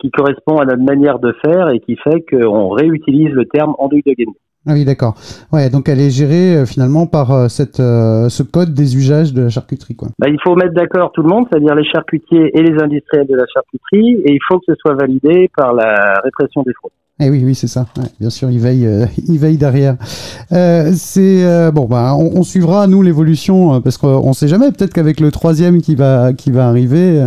qui 0.00 0.10
correspond 0.10 0.56
à 0.58 0.64
notre 0.64 0.82
manière 0.82 1.18
de 1.18 1.32
faire 1.44 1.68
et 1.70 1.80
qui 1.80 1.96
fait 1.96 2.24
qu'on 2.28 2.68
réutilise 2.70 3.30
le 3.30 3.44
terme 3.46 3.74
andouille 3.78 4.02
de 4.04 4.12
Guémené. 4.12 4.36
Ah 4.66 4.72
oui, 4.72 4.84
d'accord. 4.84 5.14
Ouais, 5.52 5.68
donc 5.68 5.88
elle 5.90 6.00
est 6.00 6.10
gérée 6.10 6.56
euh, 6.56 6.66
finalement 6.66 7.06
par 7.06 7.30
euh, 7.32 7.48
cette, 7.48 7.80
euh, 7.80 8.28
ce 8.30 8.42
code 8.42 8.72
des 8.72 8.96
usages 8.96 9.34
de 9.34 9.42
la 9.42 9.48
charcuterie, 9.50 9.94
quoi. 9.94 10.08
Bah, 10.18 10.28
il 10.28 10.38
faut 10.42 10.54
mettre 10.56 10.72
d'accord 10.74 11.12
tout 11.12 11.22
le 11.22 11.28
monde, 11.28 11.44
c'est-à-dire 11.50 11.74
les 11.74 11.84
charcutiers 11.84 12.50
et 12.58 12.62
les 12.62 12.82
industriels 12.82 13.26
de 13.26 13.36
la 13.36 13.44
charcuterie, 13.52 14.22
et 14.24 14.32
il 14.32 14.40
faut 14.48 14.58
que 14.58 14.64
ce 14.68 14.74
soit 14.80 14.94
validé 14.94 15.50
par 15.56 15.74
la 15.74 16.14
répression 16.24 16.62
des 16.62 16.72
fraudes. 16.72 16.92
Eh 17.20 17.30
oui, 17.30 17.42
oui, 17.44 17.54
c'est 17.54 17.68
ça. 17.68 17.86
Ouais, 17.96 18.08
bien 18.18 18.28
sûr, 18.28 18.50
il 18.50 18.58
veille, 18.58 18.86
euh, 18.88 19.04
il 19.28 19.38
veille 19.38 19.56
derrière. 19.56 19.94
Euh, 20.50 20.90
c'est 20.94 21.44
euh, 21.44 21.70
bon, 21.70 21.84
bah, 21.84 22.12
on, 22.18 22.40
on 22.40 22.42
suivra 22.42 22.88
nous 22.88 23.02
l'évolution 23.02 23.80
parce 23.82 23.98
qu'on 23.98 24.32
sait 24.32 24.48
jamais. 24.48 24.72
Peut-être 24.72 24.92
qu'avec 24.92 25.20
le 25.20 25.30
troisième 25.30 25.80
qui 25.80 25.94
va, 25.94 26.32
qui 26.32 26.50
va 26.50 26.66
arriver, 26.66 27.24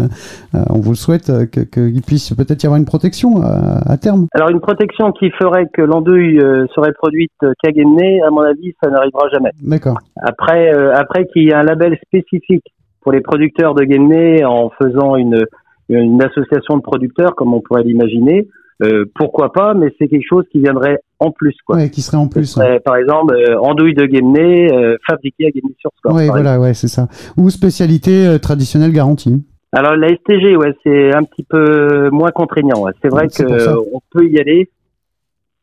on 0.53 0.79
vous 0.79 0.89
le 0.91 0.97
souhaite 0.97 1.31
que- 1.51 1.61
qu'il 1.61 2.01
puisse 2.01 2.33
peut-être 2.33 2.63
y 2.63 2.65
avoir 2.65 2.77
une 2.77 2.85
protection 2.85 3.41
à 3.41 3.95
terme. 3.97 4.27
Alors 4.33 4.49
une 4.49 4.59
protection 4.59 5.13
qui 5.13 5.29
ferait 5.31 5.67
que 5.73 5.81
l'andouille 5.81 6.41
serait 6.75 6.91
produite 6.91 7.26
qu'à 7.39 7.71
Guémené, 7.71 8.21
à 8.23 8.29
mon 8.29 8.41
avis, 8.41 8.73
ça 8.83 8.89
n'arrivera 8.89 9.27
jamais. 9.33 9.51
D'accord. 9.61 9.97
Après, 10.21 10.73
euh, 10.73 10.93
après 10.95 11.25
qu'il 11.27 11.43
y 11.43 11.49
ait 11.49 11.53
un 11.53 11.63
label 11.63 11.97
spécifique 12.05 12.65
pour 13.01 13.11
les 13.11 13.21
producteurs 13.21 13.73
de 13.75 13.83
Guémené 13.83 14.43
en 14.45 14.69
faisant 14.81 15.15
une, 15.15 15.45
une 15.89 16.21
association 16.23 16.77
de 16.77 16.81
producteurs, 16.81 17.35
comme 17.35 17.53
on 17.53 17.61
pourrait 17.61 17.83
l'imaginer, 17.83 18.47
euh, 18.83 19.05
pourquoi 19.15 19.51
pas, 19.53 19.73
mais 19.73 19.87
c'est 19.97 20.07
quelque 20.07 20.27
chose 20.27 20.43
qui 20.51 20.59
viendrait 20.59 20.99
en 21.19 21.31
plus. 21.31 21.55
Quoi. 21.65 21.77
Ouais, 21.77 21.89
qui 21.89 22.01
serait 22.01 22.17
en 22.17 22.27
plus. 22.27 22.45
serait, 22.45 22.79
par 22.79 22.95
exemple, 22.95 23.33
euh, 23.33 23.57
andouille 23.59 23.95
de 23.95 24.05
Guémené, 24.05 24.71
euh, 24.71 24.97
fabriquée 25.07 25.47
à 25.47 25.49
Guémené-sur-Score. 25.49 26.13
Ouais, 26.13 26.27
par 26.27 26.35
voilà, 26.35 26.59
ouais, 26.59 26.73
c'est 26.75 26.87
ça. 26.87 27.07
Ou 27.37 27.49
spécialité 27.49 28.37
traditionnelle 28.39 28.91
garantie. 28.91 29.43
Alors 29.73 29.95
la 29.95 30.07
STG, 30.09 30.55
ouais, 30.55 30.73
c'est 30.83 31.13
un 31.15 31.23
petit 31.23 31.43
peu 31.43 32.09
moins 32.11 32.29
contraignant. 32.31 32.83
ouais. 32.83 32.91
C'est 33.01 33.09
vrai 33.09 33.25
C'est 33.29 33.43
que 33.43 33.49
pour 33.49 33.59
ça. 33.59 33.71
euh, 33.71 33.81
on 33.93 33.99
peut 34.11 34.25
y 34.27 34.39
aller, 34.39 34.69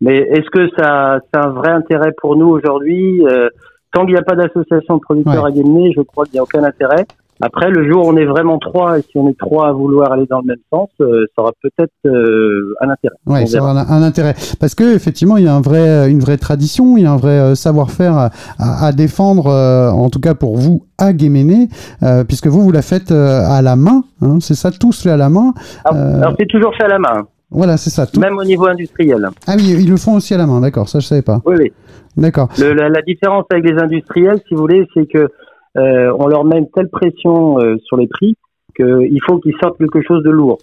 mais 0.00 0.16
est-ce 0.18 0.50
que 0.50 0.68
ça, 0.78 1.14
a 1.34 1.38
un 1.46 1.48
vrai 1.50 1.70
intérêt 1.70 2.12
pour 2.20 2.36
nous 2.36 2.48
aujourd'hui 2.48 3.24
Euh, 3.26 3.48
Tant 3.92 4.04
qu'il 4.06 4.14
n'y 4.14 4.18
a 4.20 4.24
pas 4.24 4.34
d'association 4.34 4.96
de 4.96 5.00
producteurs 5.00 5.44
Ouais. 5.44 5.50
à 5.50 5.52
Guémené, 5.52 5.92
je 5.96 6.00
crois 6.02 6.24
qu'il 6.24 6.32
n'y 6.32 6.40
a 6.40 6.42
aucun 6.42 6.64
intérêt. 6.64 7.06
Après, 7.40 7.70
le 7.70 7.88
jour 7.88 8.04
où 8.04 8.10
on 8.10 8.16
est 8.16 8.24
vraiment 8.24 8.58
trois, 8.58 8.98
et 8.98 9.02
si 9.02 9.16
on 9.16 9.28
est 9.28 9.38
trois 9.38 9.68
à 9.68 9.72
vouloir 9.72 10.10
aller 10.10 10.26
dans 10.28 10.38
le 10.40 10.46
même 10.46 10.56
sens, 10.72 10.88
euh, 11.00 11.24
ça 11.36 11.42
aura 11.42 11.52
peut-être 11.62 11.92
euh, 12.06 12.74
un 12.80 12.90
intérêt. 12.90 13.14
On 13.24 13.46
ça 13.46 13.60
aura 13.60 13.70
un, 13.70 13.88
un 13.88 14.02
intérêt. 14.02 14.34
Parce 14.58 14.74
que 14.74 14.96
effectivement, 14.96 15.36
il 15.36 15.44
y 15.44 15.46
a 15.48 15.54
un 15.54 15.60
vrai, 15.60 16.10
une 16.10 16.18
vraie 16.18 16.38
tradition, 16.38 16.96
il 16.96 17.04
y 17.04 17.06
a 17.06 17.12
un 17.12 17.16
vrai 17.16 17.38
euh, 17.38 17.54
savoir-faire 17.54 18.14
à, 18.16 18.30
à- 18.58 18.86
à 18.86 18.90
défendre, 18.92 19.46
euh, 19.46 19.90
en 19.90 20.10
tout 20.10 20.20
cas 20.20 20.34
pour 20.34 20.56
vous, 20.56 20.82
à 20.98 21.12
Guéméné, 21.12 21.68
euh, 22.02 22.24
puisque 22.24 22.48
vous, 22.48 22.62
vous 22.62 22.72
la 22.72 22.82
faites 22.82 23.12
euh, 23.12 23.42
à 23.48 23.62
la 23.62 23.76
main, 23.76 24.02
hein, 24.22 24.38
c'est 24.40 24.54
ça, 24.54 24.72
tous 24.72 25.02
fait 25.04 25.10
à 25.10 25.16
la 25.16 25.28
main. 25.28 25.52
Alors, 25.84 26.02
alors, 26.16 26.34
c'est 26.38 26.46
toujours 26.48 26.74
fait 26.76 26.84
à 26.84 26.88
la 26.88 26.98
main, 26.98 27.26
Voilà, 27.54 27.76
c'est 27.76 27.90
ça. 27.90 28.06
tout- 28.06 28.20
même 28.20 28.36
au 28.36 28.44
niveau 28.44 28.66
industriel. 28.66 29.28
Ah 29.46 29.54
oui, 29.56 29.76
ils 29.80 29.88
le 29.90 29.96
font 29.96 30.16
aussi 30.16 30.34
à 30.34 30.38
la 30.38 30.46
main, 30.46 30.60
d'accord, 30.60 30.88
ça 30.88 30.98
je 31.00 31.06
savais 31.06 31.22
pas. 31.22 31.40
Oui, 31.46 31.56
oui. 31.58 31.72
D'accord. 32.16 32.48
La, 32.58 32.88
la 32.88 33.02
différence 33.02 33.44
avec 33.50 33.64
les 33.64 33.78
industriels, 33.80 34.40
si 34.46 34.54
vous 34.54 34.60
voulez, 34.60 34.86
c'est 34.94 35.06
que 35.06 35.28
euh, 35.76 36.12
on 36.18 36.26
leur 36.28 36.44
met 36.44 36.58
une 36.58 36.70
telle 36.70 36.88
pression 36.88 37.58
euh, 37.60 37.76
sur 37.84 37.96
les 37.96 38.06
prix 38.06 38.36
qu'il 38.76 39.20
faut 39.26 39.38
qu'ils 39.38 39.54
sortent 39.62 39.78
quelque 39.78 40.02
chose 40.02 40.22
de 40.24 40.30
lourd. 40.30 40.58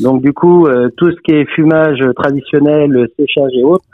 Donc 0.00 0.22
du 0.22 0.32
coup, 0.32 0.66
euh, 0.66 0.88
tout 0.96 1.10
ce 1.10 1.16
qui 1.24 1.32
est 1.32 1.44
fumage 1.54 2.00
traditionnel, 2.16 3.06
séchage 3.18 3.50
et 3.54 3.62
autres 3.64 3.84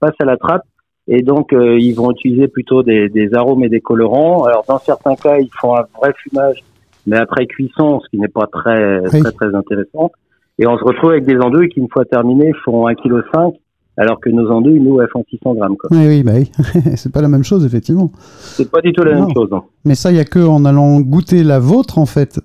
passe 0.00 0.14
à 0.20 0.24
la 0.24 0.36
trappe. 0.36 0.62
Et 1.08 1.22
donc, 1.22 1.50
ils 1.52 1.92
vont 1.94 2.10
utiliser 2.10 2.48
plutôt 2.48 2.82
des, 2.82 3.08
des 3.08 3.32
arômes 3.32 3.62
et 3.62 3.68
des 3.68 3.80
colorants. 3.80 4.42
Alors, 4.42 4.64
dans 4.68 4.80
certains 4.80 5.14
cas, 5.14 5.38
ils 5.38 5.48
font 5.60 5.76
un 5.76 5.84
vrai 6.00 6.12
fumage, 6.20 6.64
mais 7.06 7.16
après 7.16 7.46
cuisson, 7.46 8.00
ce 8.00 8.08
qui 8.10 8.18
n'est 8.18 8.26
pas 8.26 8.46
très, 8.50 8.98
Oui. 9.12 9.20
très, 9.20 9.30
très 9.30 9.54
intéressant. 9.54 10.10
Et 10.58 10.66
on 10.66 10.76
se 10.78 10.84
retrouve 10.84 11.10
avec 11.10 11.24
des 11.26 11.36
andouilles 11.36 11.68
qui, 11.68 11.80
une 11.80 11.88
fois 11.92 12.04
terminées, 12.04 12.52
font 12.64 12.86
1,5 12.88 12.94
kg, 12.96 13.56
alors 13.98 14.20
que 14.20 14.30
nos 14.30 14.50
andouilles, 14.50 14.80
nous, 14.80 15.00
elles 15.00 15.08
font 15.12 15.24
600 15.28 15.54
grammes. 15.54 15.76
Quoi. 15.76 15.90
Oui, 15.92 16.06
oui, 16.06 16.22
bah 16.22 16.32
oui. 16.34 16.50
c'est 16.96 17.12
pas 17.12 17.20
la 17.22 17.28
même 17.28 17.44
chose, 17.44 17.64
effectivement. 17.64 18.10
C'est 18.14 18.70
pas 18.70 18.80
du 18.80 18.92
tout 18.92 19.02
la 19.02 19.14
Non. 19.14 19.26
même 19.26 19.34
chose. 19.34 19.50
Mais 19.84 19.94
ça, 19.94 20.10
il 20.10 20.16
y 20.16 20.20
a 20.20 20.24
que 20.24 20.38
en 20.38 20.64
allant 20.64 21.00
goûter 21.00 21.42
la 21.44 21.58
vôtre, 21.58 21.98
en 21.98 22.06
fait, 22.06 22.40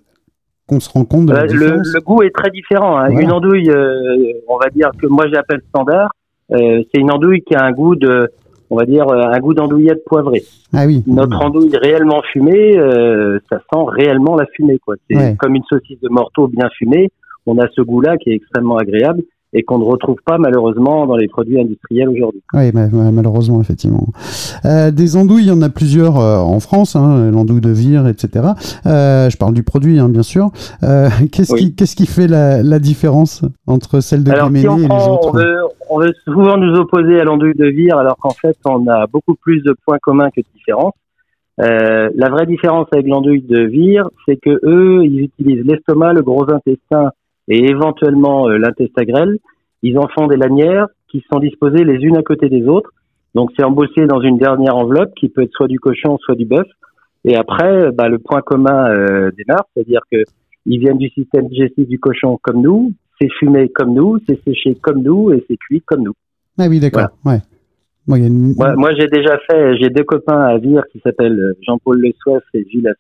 qu'on 0.68 0.80
se 0.80 0.90
rend 0.90 1.06
compte 1.06 1.26
de 1.28 1.34
la 1.34 1.44
le, 1.44 1.48
différence. 1.50 1.92
le 1.94 2.02
goût 2.02 2.22
est 2.24 2.34
très 2.34 2.50
différent. 2.52 2.98
hein. 2.98 3.08
Voilà. 3.10 3.22
Une 3.22 3.32
andouille, 3.32 3.70
euh, 3.70 4.34
on 4.48 4.58
va 4.58 4.70
dire 4.70 4.92
que 5.02 5.08
moi 5.08 5.26
j'appelle 5.32 5.62
standard, 5.70 6.10
euh, 6.54 6.82
c'est 6.94 7.00
une 7.02 7.12
andouille 7.12 7.42
qui 7.42 7.56
a 7.56 7.64
un 7.66 7.72
goût 7.74 7.96
de, 7.96 8.30
on 8.70 8.78
va 8.78 8.86
dire 8.86 9.06
euh, 9.10 9.22
un 9.34 9.40
goût 9.40 9.54
d'andouillette 9.54 10.04
poivrée. 10.06 10.44
Ah 10.74 10.86
oui. 10.86 11.04
Notre 11.08 11.42
andouille 11.44 11.76
réellement 11.82 12.22
fumée, 12.32 12.78
euh, 12.78 13.40
ça 13.50 13.58
sent 13.58 13.84
réellement 13.90 14.36
la 14.38 14.46
fumée. 14.56 14.80
quoi. 14.80 14.96
C'est 15.10 15.18
Ouais. 15.18 15.36
comme 15.38 15.56
une 15.56 15.64
saucisse 15.70 16.00
de 16.02 16.08
morteau 16.10 16.48
bien 16.48 16.70
fumée. 16.78 17.10
On 17.46 17.58
a 17.58 17.68
ce 17.76 17.82
goût-là 17.82 18.18
qui 18.18 18.30
est 18.30 18.36
extrêmement 18.36 18.78
agréable 18.78 19.22
et 19.54 19.64
qu'on 19.64 19.80
ne 19.80 19.84
retrouve 19.84 20.16
pas 20.26 20.38
malheureusement 20.38 21.06
dans 21.08 21.18
les 21.18 21.28
produits 21.28 21.60
industriels 21.60 22.08
aujourd'hui. 22.08 22.42
Oui, 22.54 22.72
ma- 22.74 22.88
ma- 22.88 23.12
malheureusement, 23.12 23.60
effectivement. 23.60 24.08
Euh, 24.64 24.92
des 24.92 25.18
andouilles, 25.18 25.44
il 25.44 25.48
y 25.50 25.52
en 25.52 25.62
a 25.62 25.68
plusieurs 25.68 26.18
euh, 26.22 26.38
en 26.38 26.62
France, 26.62 26.96
hein, 26.96 27.32
l'andouille 27.32 27.60
de 27.60 27.70
vire, 27.72 28.08
etc. 28.08 28.52
Euh, 28.86 29.30
je 29.30 29.36
parle 29.38 29.54
du 29.54 29.64
produit, 29.64 30.00
hein, 30.00 30.08
bien 30.08 30.24
sûr. 30.24 30.52
Qu'est-ce, 30.80 31.52
Oui. 31.54 31.76
qui, 31.76 32.06
fait 32.06 32.28
la, 32.28 32.64
la 32.64 32.80
différence 32.80 33.44
entre 33.68 34.00
celle 34.00 34.24
de 34.24 34.32
si 34.32 34.38
Guéméné 34.42 34.70
on 34.70 34.78
et 34.78 34.82
les 34.84 34.88
autres 34.88 35.30
on 35.34 35.38
veut, 35.38 35.58
on 35.90 36.00
veut 36.00 36.14
souvent 36.24 36.56
nous 36.58 36.74
opposer 36.78 37.20
à 37.20 37.26
l'andouille 37.26 37.56
de 37.56 37.68
vire, 37.68 37.98
alors 37.98 38.16
qu'en 38.18 38.30
fait 38.30 38.56
on 38.64 38.88
a 38.88 39.06
beaucoup 39.08 39.36
plus 39.36 39.62
de 39.64 39.76
points 39.86 39.98
communs 40.02 40.30
que 40.30 40.40
de 40.40 40.46
différences. 40.56 40.94
La 41.58 42.30
vraie 42.30 42.46
différence 42.46 42.88
avec 42.94 43.06
l'andouille 43.06 43.42
de 43.44 43.64
vire, 43.66 44.08
c'est 44.26 44.38
que 44.38 44.60
eux, 44.64 45.04
ils 45.04 45.20
utilisent 45.24 45.66
l'estomac, 45.66 46.14
le 46.14 46.22
gros 46.22 46.50
intestin 46.50 47.12
et 47.52 47.66
éventuellement 47.70 48.48
euh, 48.48 48.58
l'intestin 48.58 49.04
grêle. 49.04 49.38
Ils 49.84 49.98
en 49.98 50.08
font 50.08 50.28
des 50.28 50.38
lanières 50.38 50.88
qui 51.10 51.24
sont 51.32 51.40
disposées 51.40 51.84
les 51.84 51.96
unes 51.96 52.16
à 52.16 52.24
côté 52.24 52.48
des 52.50 52.66
autres. 52.66 52.92
Donc 53.36 53.52
c'est 53.58 53.64
embossé 53.66 54.06
dans 54.08 54.22
une 54.22 54.38
dernière 54.38 54.76
enveloppe 54.78 55.14
qui 55.16 55.28
peut 55.28 55.42
être 55.44 55.52
soit 55.54 55.68
du 55.68 55.80
cochon, 55.80 56.18
soit 56.20 56.36
du 56.36 56.46
bœuf. 56.46 56.68
Et 57.26 57.36
après, 57.36 57.72
euh, 57.88 57.92
bah, 57.92 58.08
le 58.08 58.20
point 58.20 58.42
commun 58.42 58.90
euh, 58.90 59.32
démarre, 59.38 59.66
c'est-à-dire 59.74 60.02
que 60.12 60.24
ils 60.66 60.80
viennent 60.80 60.98
du 60.98 61.10
système 61.10 61.48
digestif 61.50 61.88
du 61.88 62.00
cochon 62.00 62.38
comme 62.42 62.62
nous, 62.62 62.94
c'est 63.20 63.30
fumé 63.40 63.68
comme 63.70 63.94
nous, 63.94 64.18
c'est 64.28 64.42
séché 64.44 64.76
comme 64.82 65.02
nous 65.02 65.32
et 65.34 65.44
c'est 65.50 65.58
cuit 65.58 65.82
comme 65.82 66.04
nous. 66.04 66.14
Ah 66.58 66.68
oui, 66.70 66.80
d'accord. 66.80 67.10
Ouais. 67.26 67.40
Bon, 68.08 68.16
il 68.16 68.22
y 68.22 68.26
a 68.26 68.28
une- 68.28 68.54
Moi, 68.56 68.76
moi 68.76 68.92
j'ai 68.98 69.08
déjà 69.08 69.38
fait, 69.50 69.78
j'ai 69.78 69.90
deux 69.90 70.04
copains 70.04 70.40
à 70.40 70.58
Vire 70.58 70.84
qui 70.92 71.00
s'appellent 71.00 71.40
euh, 71.40 71.54
Jean-Paul 71.68 72.00
Le 72.00 72.12
Soif 72.22 72.44
et 72.54 72.66
Gilles. 72.70 72.94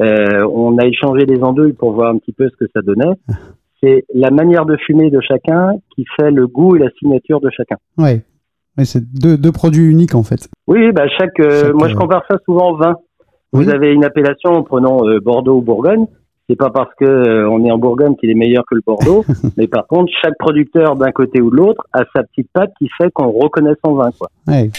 Euh, 0.00 0.46
on 0.50 0.78
a 0.78 0.86
échangé 0.86 1.26
des 1.26 1.42
andouilles 1.42 1.74
pour 1.74 1.92
voir 1.92 2.10
un 2.14 2.18
petit 2.18 2.32
peu 2.32 2.48
ce 2.48 2.56
que 2.64 2.70
ça 2.74 2.80
donnait. 2.82 3.14
C'est 3.82 4.04
la 4.14 4.30
manière 4.30 4.64
de 4.66 4.76
fumer 4.76 5.10
de 5.10 5.20
chacun 5.20 5.72
qui 5.94 6.04
fait 6.18 6.30
le 6.30 6.46
goût 6.46 6.76
et 6.76 6.78
la 6.78 6.90
signature 6.98 7.40
de 7.40 7.50
chacun. 7.50 7.76
ouais. 7.98 8.22
Ouais, 8.78 8.86
c'est 8.86 9.02
deux, 9.12 9.36
deux 9.36 9.52
produits 9.52 9.84
uniques, 9.90 10.14
en 10.14 10.22
fait. 10.22 10.48
Oui, 10.66 10.92
bah 10.92 11.04
chaque, 11.18 11.38
euh, 11.40 11.64
Chaque, 11.64 11.74
moi 11.74 11.88
je 11.88 11.94
euh, 11.94 11.98
compare 11.98 12.22
ça 12.26 12.38
souvent 12.46 12.70
au 12.70 12.76
vin. 12.78 12.94
Vous 13.52 13.64
Oui. 13.66 13.70
avez 13.70 13.92
une 13.92 14.02
appellation, 14.02 14.62
prenons 14.62 15.06
euh, 15.06 15.20
Bordeaux 15.20 15.56
ou 15.58 15.60
Bourgogne. 15.60 16.06
C'est 16.48 16.56
pas 16.56 16.70
parce 16.70 16.88
que 16.98 17.04
euh, 17.04 17.50
on 17.50 17.62
est 17.66 17.70
en 17.70 17.76
Bourgogne 17.76 18.16
qu'il 18.16 18.30
est 18.30 18.34
meilleur 18.34 18.64
que 18.66 18.74
le 18.74 18.80
Bordeaux, 18.86 19.26
mais 19.58 19.66
par 19.68 19.86
contre 19.86 20.10
chaque 20.22 20.38
producteur 20.38 20.96
d'un 20.96 21.10
côté 21.12 21.42
ou 21.42 21.50
de 21.50 21.56
l'autre 21.56 21.82
a 21.92 22.04
sa 22.16 22.22
petite 22.22 22.48
patte 22.54 22.70
qui 22.78 22.88
fait 22.96 23.10
qu'on 23.12 23.30
reconnaît 23.30 23.74
son 23.84 23.94
vin. 23.94 24.10
Quoi. 24.18 24.28
Ouais. 24.48 24.70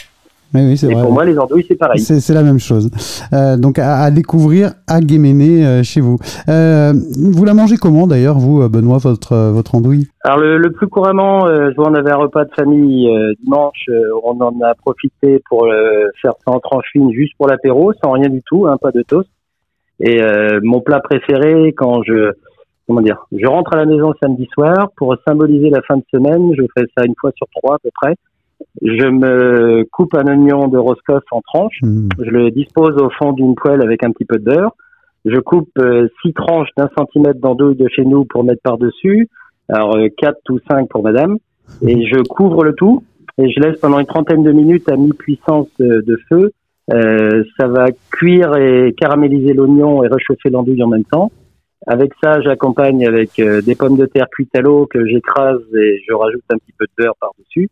Oui, 0.54 0.62
oui, 0.68 0.78
c'est 0.78 0.88
Et 0.89 0.93
vrai. 0.93 1.04
pour 1.04 1.12
moi 1.12 1.26
les 1.26 1.38
andouilles 1.39 1.66
c'est 1.68 1.76
pareil. 1.76 1.99
C'est, 1.99 2.20
c'est 2.20 2.34
la 2.34 2.43
même 2.43 2.60
chose. 2.60 2.89
Euh, 3.34 3.58
donc 3.58 3.80
à, 3.80 4.01
à 4.01 4.12
découvrir 4.12 4.74
à 4.88 4.99
Guéméné 4.99 5.66
euh, 5.66 5.84
chez 5.84 5.99
vous. 5.99 6.18
Euh, 6.47 6.93
vous 7.18 7.43
la 7.45 7.54
mangez 7.54 7.78
comment 7.78 8.06
d'ailleurs, 8.06 8.38
vous, 8.38 8.68
Benoît, 8.70 8.99
votre, 8.99 9.36
votre 9.51 9.76
andouille? 9.76 10.08
Alors 10.24 10.38
le, 10.38 10.58
le 10.58 10.72
plus 10.72 10.88
couramment, 10.88 11.47
je 11.47 11.76
vois 11.76 11.89
on 11.89 11.95
avait 11.95 12.12
un 12.12 12.18
repas 12.18 12.45
de 12.45 12.51
famille 12.56 13.10
dimanche, 13.43 13.89
on 14.24 14.39
en 14.41 14.54
a 14.62 14.76
profité 14.76 15.41
pour 15.49 15.68
faire 16.22 16.34
ça 16.45 16.51
en 16.51 16.60
tranche 16.60 16.86
fine 16.91 17.12
juste 17.12 17.34
pour 17.38 17.47
l'apéro, 17.47 17.91
sans 18.04 18.12
rien 18.12 18.30
du 18.30 18.41
tout, 18.45 18.68
hein, 18.68 18.78
pas 18.82 18.91
de 18.91 19.01
toast. 19.01 19.30
Et 19.99 20.22
mon 20.62 20.82
plat 20.82 20.99
préféré 20.99 21.74
quand 21.76 22.04
je 22.04 22.32
comment 22.88 23.01
dire, 23.01 23.26
je 23.32 23.47
rentre 23.47 23.74
à 23.74 23.78
la 23.78 23.86
maison 23.86 24.14
samedi 24.22 24.47
soir 24.54 24.89
pour 24.97 25.16
symboliser 25.28 25.70
la 25.70 25.82
fin 25.82 25.97
de 25.97 26.04
semaine. 26.12 26.51
Je 26.58 26.64
fais 26.78 26.86
ça 26.97 27.06
une 27.06 27.14
fois 27.20 27.32
sur 27.36 27.47
trois 27.56 27.76
à 27.76 27.80
peu 27.82 27.89
près. 28.01 28.16
Je 28.82 29.07
me 29.07 29.84
coupe 29.91 30.15
un 30.15 30.26
oignon 30.28 30.67
de 30.67 30.78
Roscoff 30.78 31.24
en 31.32 31.41
tranches. 31.41 31.80
Mmh. 31.82 32.09
Je 32.19 32.30
le 32.30 32.51
dispose 32.51 32.97
au 32.97 33.09
fond 33.09 33.34
d'une 33.34 33.55
poêle 33.55 33.82
avec 33.82 34.03
un 34.03 34.11
petit 34.11 34.26
peu 34.26 34.38
de 34.38 34.43
beurre. 34.43 34.76
Je 35.26 35.39
coupe 35.39 35.69
euh, 35.78 36.07
six 36.21 36.34
tranches 36.34 36.69
d'un 36.76 36.89
centimètre 36.97 37.39
d'andouille 37.39 37.76
de 37.76 37.88
chez 37.88 38.03
nous 38.03 38.26
pour 38.26 38.43
mettre 38.43 38.61
par-dessus. 38.61 39.30
Alors 39.69 39.95
euh, 39.95 40.07
quatre 40.17 40.39
ou 40.49 40.59
cinq 40.69 40.89
pour 40.89 41.03
madame. 41.03 41.38
Et 41.82 42.05
je 42.07 42.21
couvre 42.24 42.63
le 42.63 42.74
tout 42.74 43.03
et 43.38 43.49
je 43.49 43.59
laisse 43.59 43.80
pendant 43.80 43.99
une 43.99 44.05
trentaine 44.05 44.43
de 44.43 44.51
minutes 44.51 44.89
à 44.89 44.95
mi-puissance 44.95 45.67
de, 45.80 46.01
de 46.01 46.19
feu. 46.30 46.51
Euh, 46.91 47.43
ça 47.57 47.67
va 47.67 47.88
cuire 48.11 48.55
et 48.57 48.93
caraméliser 48.97 49.53
l'oignon 49.53 50.03
et 50.03 50.07
réchauffer 50.07 50.49
l'andouille 50.49 50.84
en 50.84 50.88
même 50.88 51.05
temps. 51.05 51.32
Avec 51.88 52.11
ça, 52.21 52.41
j'accompagne 52.41 53.05
avec 53.05 53.39
euh, 53.39 53.61
des 53.61 53.76
pommes 53.76 53.97
de 53.97 54.05
terre 54.05 54.28
cuites 54.32 54.55
à 54.55 54.61
l'eau 54.61 54.86
que 54.86 55.05
j'écrase 55.05 55.61
et 55.74 56.01
je 56.07 56.13
rajoute 56.13 56.43
un 56.49 56.57
petit 56.57 56.74
peu 56.78 56.86
de 56.86 57.03
beurre 57.03 57.15
par-dessus. 57.19 57.69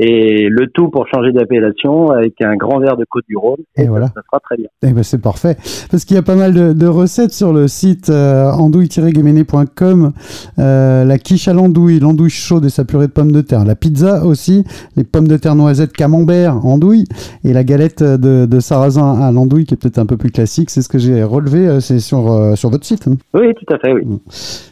Et 0.00 0.46
le 0.48 0.68
tout 0.72 0.88
pour 0.90 1.06
changer 1.08 1.32
d'appellation 1.32 2.10
avec 2.12 2.40
un 2.40 2.54
grand 2.54 2.78
verre 2.78 2.96
de 2.96 3.04
Côte 3.10 3.24
du 3.28 3.36
Rhône. 3.36 3.56
Et 3.76 3.86
voilà. 3.88 4.06
Ça 4.06 4.20
sera 4.30 4.38
très 4.40 4.56
bien. 4.56 4.68
Eh 4.82 4.92
ben 4.92 5.02
c'est 5.02 5.20
parfait. 5.20 5.56
Parce 5.90 6.04
qu'il 6.04 6.14
y 6.14 6.18
a 6.18 6.22
pas 6.22 6.36
mal 6.36 6.54
de, 6.54 6.72
de 6.72 6.86
recettes 6.86 7.32
sur 7.32 7.52
le 7.52 7.66
site 7.66 8.08
euh, 8.08 8.44
andouille-guéméné.com. 8.52 10.12
Euh, 10.58 11.04
la 11.04 11.18
quiche 11.18 11.48
à 11.48 11.52
l'andouille, 11.52 11.98
l'andouille 11.98 12.30
chaude 12.30 12.64
et 12.64 12.68
sa 12.70 12.84
purée 12.84 13.06
de 13.08 13.12
pommes 13.12 13.32
de 13.32 13.40
terre. 13.40 13.64
La 13.64 13.74
pizza 13.74 14.24
aussi, 14.24 14.64
les 14.96 15.04
pommes 15.04 15.28
de 15.28 15.36
terre 15.36 15.54
noisettes 15.56 15.92
camembert, 15.92 16.64
andouille. 16.64 17.04
Et 17.44 17.52
la 17.52 17.64
galette 17.64 18.02
de, 18.02 18.46
de 18.46 18.60
sarrasin 18.60 19.20
à 19.20 19.32
l'andouille 19.32 19.64
qui 19.64 19.74
est 19.74 19.76
peut-être 19.76 19.98
un 19.98 20.06
peu 20.06 20.16
plus 20.16 20.30
classique. 20.30 20.70
C'est 20.70 20.82
ce 20.82 20.88
que 20.88 20.98
j'ai 20.98 21.22
relevé. 21.22 21.66
euh, 21.66 21.80
C'est 21.80 21.98
sur, 21.98 22.30
euh, 22.32 22.54
sur 22.54 22.70
votre 22.70 22.84
site. 22.86 23.08
hein. 23.08 23.14
Oui, 23.34 23.52
tout 23.54 23.74
à 23.74 23.78
fait, 23.78 23.92
oui. 23.92 24.02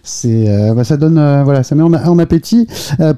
C'est, 0.02 0.48
euh, 0.48 0.74
bah, 0.74 0.84
ça 0.84 0.96
donne, 0.96 1.14
voilà, 1.44 1.62
ça 1.62 1.74
met 1.74 1.82
en, 1.82 1.92
en 1.92 2.18
appétit. 2.18 2.68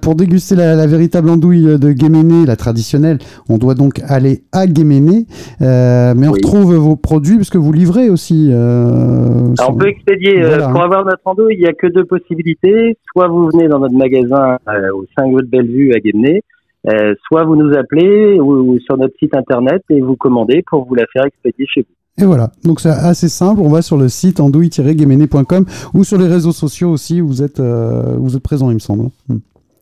Pour 0.00 0.14
déguster 0.14 0.54
la, 0.56 0.74
la 0.74 0.86
véritable 0.86 1.28
andouille 1.30 1.78
de 1.78 1.92
Guéméné, 1.99 2.46
la 2.46 2.57
traditionnelle, 2.57 3.18
on 3.49 3.59
doit 3.59 3.74
donc 3.74 4.01
aller 4.07 4.42
à 4.53 4.66
Guéméné. 4.66 5.26
Euh, 5.61 6.14
mais 6.16 6.28
on 6.28 6.32
Oui. 6.32 6.40
retrouve 6.42 6.74
vos 6.76 6.96
produits 6.96 7.36
parce 7.36 7.51
que 7.51 7.59
vous 7.59 7.72
livrez 7.72 8.09
aussi. 8.09 8.49
Euh, 8.51 9.53
Alors, 9.59 9.72
on 9.72 9.74
peut 9.76 9.88
expédier, 9.88 10.42
euh, 10.42 10.49
Voilà, 10.49 10.68
pour 10.68 10.80
hein. 10.80 10.84
avoir 10.84 11.05
notre 11.05 11.20
andouille, 11.26 11.55
il 11.55 11.61
n'y 11.61 11.66
a 11.66 11.72
que 11.72 11.86
deux 11.88 12.05
possibilités. 12.05 12.96
Soit 13.12 13.28
vous 13.28 13.49
venez 13.53 13.68
dans 13.68 13.80
notre 13.80 13.96
magasin 13.96 14.57
au 14.94 15.05
5 15.18 15.34
rue 15.34 15.42
de 15.42 15.49
Bellevue 15.49 15.92
à 15.94 15.99
Guémené, 16.01 16.42
euh, 16.88 17.14
soit 17.26 17.44
vous 17.44 17.57
nous 17.57 17.72
appelez 17.76 18.38
ou, 18.40 18.53
ou 18.53 18.78
sur 18.80 18.96
notre 18.96 19.14
site 19.18 19.34
internet 19.34 19.82
et 19.90 20.01
vous 20.01 20.16
commandez 20.16 20.62
pour 20.70 20.86
vous 20.86 20.94
la 20.94 21.05
faire 21.12 21.24
expédier 21.26 21.66
chez 21.66 21.80
vous. 21.82 22.22
Et 22.22 22.26
voilà, 22.26 22.51
donc 22.64 22.80
c'est 22.80 22.88
assez 22.90 23.28
simple. 23.28 23.61
On 23.62 23.68
va 23.68 23.80
sur 23.80 23.96
le 23.96 24.09
site 24.09 24.40
andouille-guéméné.com 24.40 25.64
ou 25.94 26.03
sur 26.03 26.18
les 26.18 26.26
réseaux 26.26 26.51
sociaux 26.53 26.90
aussi. 26.90 27.20
Où 27.22 27.28
vous 27.28 27.42
êtes, 27.44 27.61
euh, 27.61 28.16
vous 28.18 28.34
êtes 28.36 28.42
présent, 28.42 28.70
il 28.70 28.74
me 28.74 28.78
semble. 28.80 29.11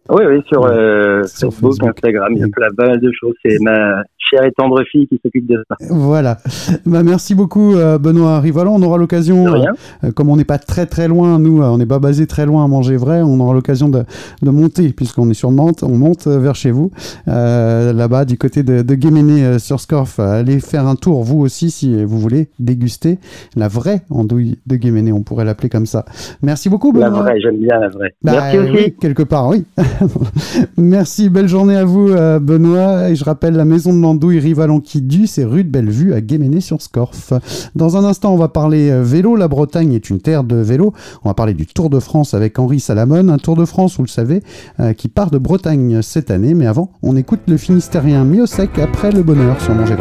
Oui, 0.09 0.23
oui, 0.29 0.43
sur, 0.47 0.65
euh, 0.65 1.23
Sur 1.25 1.51
Facebook, 1.53 1.73
Facebook. 1.73 1.89
Instagram, 1.91 2.29
il 2.33 2.39
y 2.39 2.43
a 2.45 2.49
plein 2.49 2.69
pas 2.77 2.87
mal 2.87 3.01
de 3.01 3.11
choses. 3.19 3.35
C'est 3.45 3.59
ma 3.61 4.03
chère 4.19 4.45
et 4.45 4.53
tendre 4.53 4.83
fille 4.91 5.07
qui 5.09 5.21
s'occupe 5.25 5.47
de 5.47 5.63
ça. 5.69 5.77
Voilà. 5.91 6.39
Bah, 6.85 7.03
merci 7.05 7.35
beaucoup, 7.35 7.75
euh, 7.77 7.99
Benoît 7.99 8.41
Rivalan. 8.41 8.75
On 8.75 8.83
aura 8.83 8.99
l'occasion, 8.99 9.45
rien. 9.45 9.73
euh, 10.05 10.11
comme 10.13 10.29
on 10.31 10.37
n'est 10.37 10.45
pas 10.45 10.59
très 10.59 10.87
très 10.87 11.07
loin, 11.09 11.39
nous, 11.39 11.63
euh, 11.63 11.67
on 11.67 11.79
n'est 11.79 11.87
pas 11.87 11.99
basé 11.99 12.27
très 12.27 12.45
loin 12.47 12.65
à 12.65 12.69
manger 12.69 12.97
vrai, 12.97 13.23
on 13.23 13.39
aura 13.41 13.55
l'occasion 13.55 13.89
de, 13.89 14.03
de 14.43 14.51
monter, 14.51 14.93
puisqu'on 14.93 15.29
est 15.31 15.35
sur 15.35 15.51
Nantes, 15.53 15.83
on 15.83 15.97
monte 15.97 16.27
euh, 16.27 16.39
vers 16.39 16.55
chez 16.57 16.71
vous, 16.73 16.91
euh, 17.29 17.93
là-bas, 17.93 18.25
du 18.25 18.37
côté 18.39 18.63
de, 18.63 18.83
de 18.83 18.95
Guéméné 18.95 19.45
euh, 19.45 19.59
sur 19.59 19.81
Scorff. 19.81 20.19
Allez 20.19 20.59
faire 20.61 20.87
un 20.87 20.97
tour, 20.97 21.23
vous 21.23 21.41
aussi, 21.41 21.71
si 21.71 22.05
vous 22.05 22.19
voulez 22.19 22.49
déguster 22.59 23.19
la 23.57 23.69
vraie 23.69 24.03
andouille 24.11 24.59
de 24.67 24.77
Guéméné, 24.77 25.13
on 25.13 25.23
pourrait 25.23 25.45
l'appeler 25.45 25.69
comme 25.69 25.87
ça. 25.87 26.05
Merci 26.43 26.69
beaucoup, 26.69 26.93
La 26.93 27.09
Benoît. 27.11 27.23
vraie, 27.23 27.41
j'aime 27.41 27.59
bien 27.59 27.79
la 27.79 27.89
vraie. 27.89 28.15
Bah, 28.23 28.33
Merci 28.33 28.59
aussi. 28.59 28.71
oui, 28.73 28.95
quelque 29.01 29.23
part, 29.23 29.49
oui. 29.49 29.65
Merci, 30.77 31.29
belle 31.29 31.49
journée 31.49 31.77
à 31.77 31.85
vous, 31.85 32.09
euh, 32.09 32.39
Benoît. 32.39 33.11
Et 33.11 33.17
je 33.17 33.25
rappelle 33.25 33.55
la 33.55 33.65
maison 33.65 33.93
de 33.93 34.01
l'andouille 34.01 34.39
Rivalan 34.39 34.81
qui 34.81 35.01
du, 35.01 35.27
c'est 35.27 35.45
rue 35.45 35.65
de 35.65 35.71
Bellevue 35.71 36.15
à 36.15 36.21
Guéméné-sur-Scorff. 36.21 37.33
Dans 37.75 37.97
un 37.97 38.05
instant, 38.05 38.33
on 38.33 38.37
va 38.37 38.49
parler 38.49 38.91
euh, 38.91 39.03
vélo. 39.03 39.37
La 39.37 39.49
Bretagne 39.49 39.93
est 39.93 40.11
une 40.11 40.21
terre 40.21 40.45
de 40.45 40.57
vélo. 40.57 40.93
On 41.25 41.29
va 41.29 41.35
parler 41.35 41.55
du 41.55 41.67
Tour 41.67 41.91
de 41.91 42.01
France 42.01 42.35
avec 42.35 42.59
Henri 42.59 42.81
Salamone. 42.81 43.31
Un 43.31 43.39
Tour 43.39 43.57
de 43.57 43.65
France, 43.65 43.97
vous 43.97 44.05
le 44.05 44.09
savez, 44.09 44.43
euh, 44.81 44.93
qui 44.93 45.09
part 45.09 45.31
de 45.31 45.39
Bretagne 45.39 46.03
cette 46.03 46.31
année. 46.31 46.55
Mais 46.55 46.67
avant, 46.67 46.91
on 47.03 47.17
écoute 47.17 47.41
le 47.49 47.57
Finistérien 47.57 48.25
Miosec 48.25 48.79
après 48.79 49.13
le 49.13 49.23
bonheur 49.23 49.61
sur 49.61 49.75
Manger. 49.75 49.97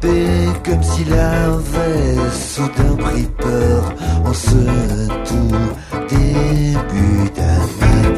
Comme 0.00 0.82
s'il 0.82 1.12
avait 1.12 2.30
soudain 2.32 2.96
pris 2.98 3.28
peur 3.38 3.92
en 4.24 4.32
ce 4.32 4.56
tout 5.24 5.56
début 6.08 7.30
d'année. 7.34 8.08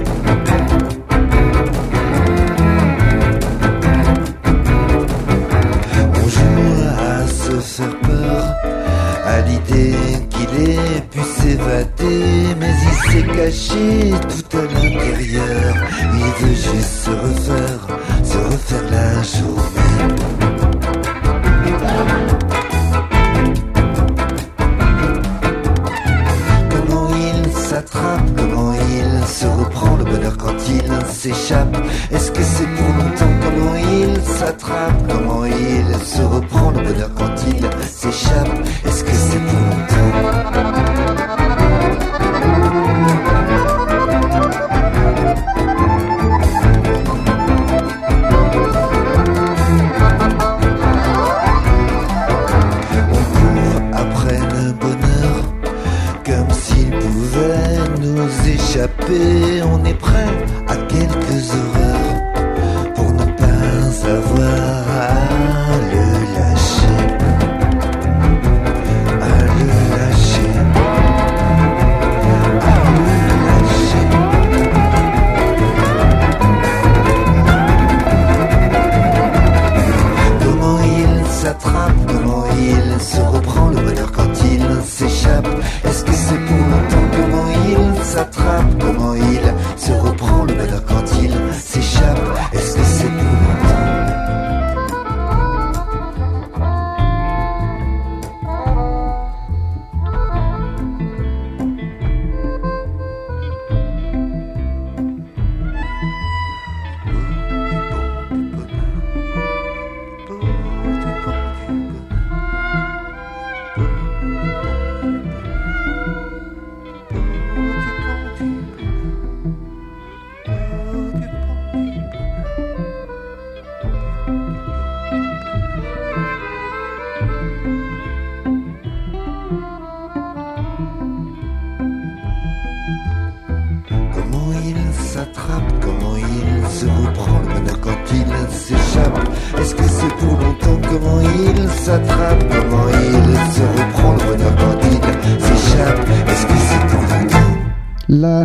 On 6.14 6.28
joue 6.28 6.72
à 6.98 7.26
se 7.26 7.60
faire 7.60 8.00
peur 8.00 8.56
à 9.24 9.40
l'idée 9.42 9.96
qu'il 10.30 10.68
ait 10.68 11.02
pu 11.10 11.20
s'évader, 11.20 12.56
mais 12.58 12.74
il 12.82 13.12
s'est 13.12 13.26
caché 13.36 14.10
tout 14.28 14.56
à 14.56 14.62
l'intérieur. 14.62 15.74
Il 16.14 16.44
veut 16.44 16.54
juste 16.54 17.04
se 17.04 17.10
refaire, 17.10 17.82
se 18.24 18.38
refaire 18.38 18.90
la 18.90 19.22
journée. 19.22 19.77
Est-ce 31.30 32.30
que 32.30 32.42
c'est 32.42 32.66
pour 32.76 32.88
longtemps? 32.96 33.34
Comment 33.42 33.76
il 33.76 34.22
s'attrape, 34.22 34.98
comment 35.08 35.44
il 35.44 35.96
se 36.04 36.22
reprend? 36.22 36.70
Le 36.70 36.80
bonheur 36.82 37.10
quand 37.14 37.34
il 37.48 37.68
s'échappe. 37.86 38.48
Est-ce 38.86 39.04
que 39.04 39.12
c'est 39.12 39.38
pour 39.38 39.57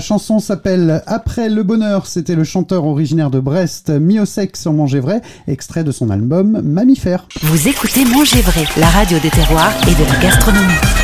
chanson 0.04 0.40
s'appelle 0.40 1.02
Après 1.08 1.50
le 1.50 1.64
bonheur. 1.64 2.06
C'était 2.06 2.36
le 2.36 2.44
chanteur 2.44 2.86
originaire 2.86 3.32
de 3.32 3.40
Brest, 3.40 3.90
Miosek 3.90 4.56
sur 4.58 4.74
Manger 4.74 5.00
Vrai, 5.00 5.22
extrait 5.48 5.84
de 5.84 5.92
son 5.92 6.12
album 6.12 6.62
Mammifère. 6.62 7.28
Vous 7.42 7.68
écoutez 7.68 8.06
Manger 8.06 8.42
Vrai, 8.42 8.66
la 8.78 8.88
radio 8.88 9.18
des 9.20 9.32
terroirs 9.32 9.74
et 9.88 9.96
de 9.96 10.08
la 10.08 10.20
gastronomie. 10.22 11.03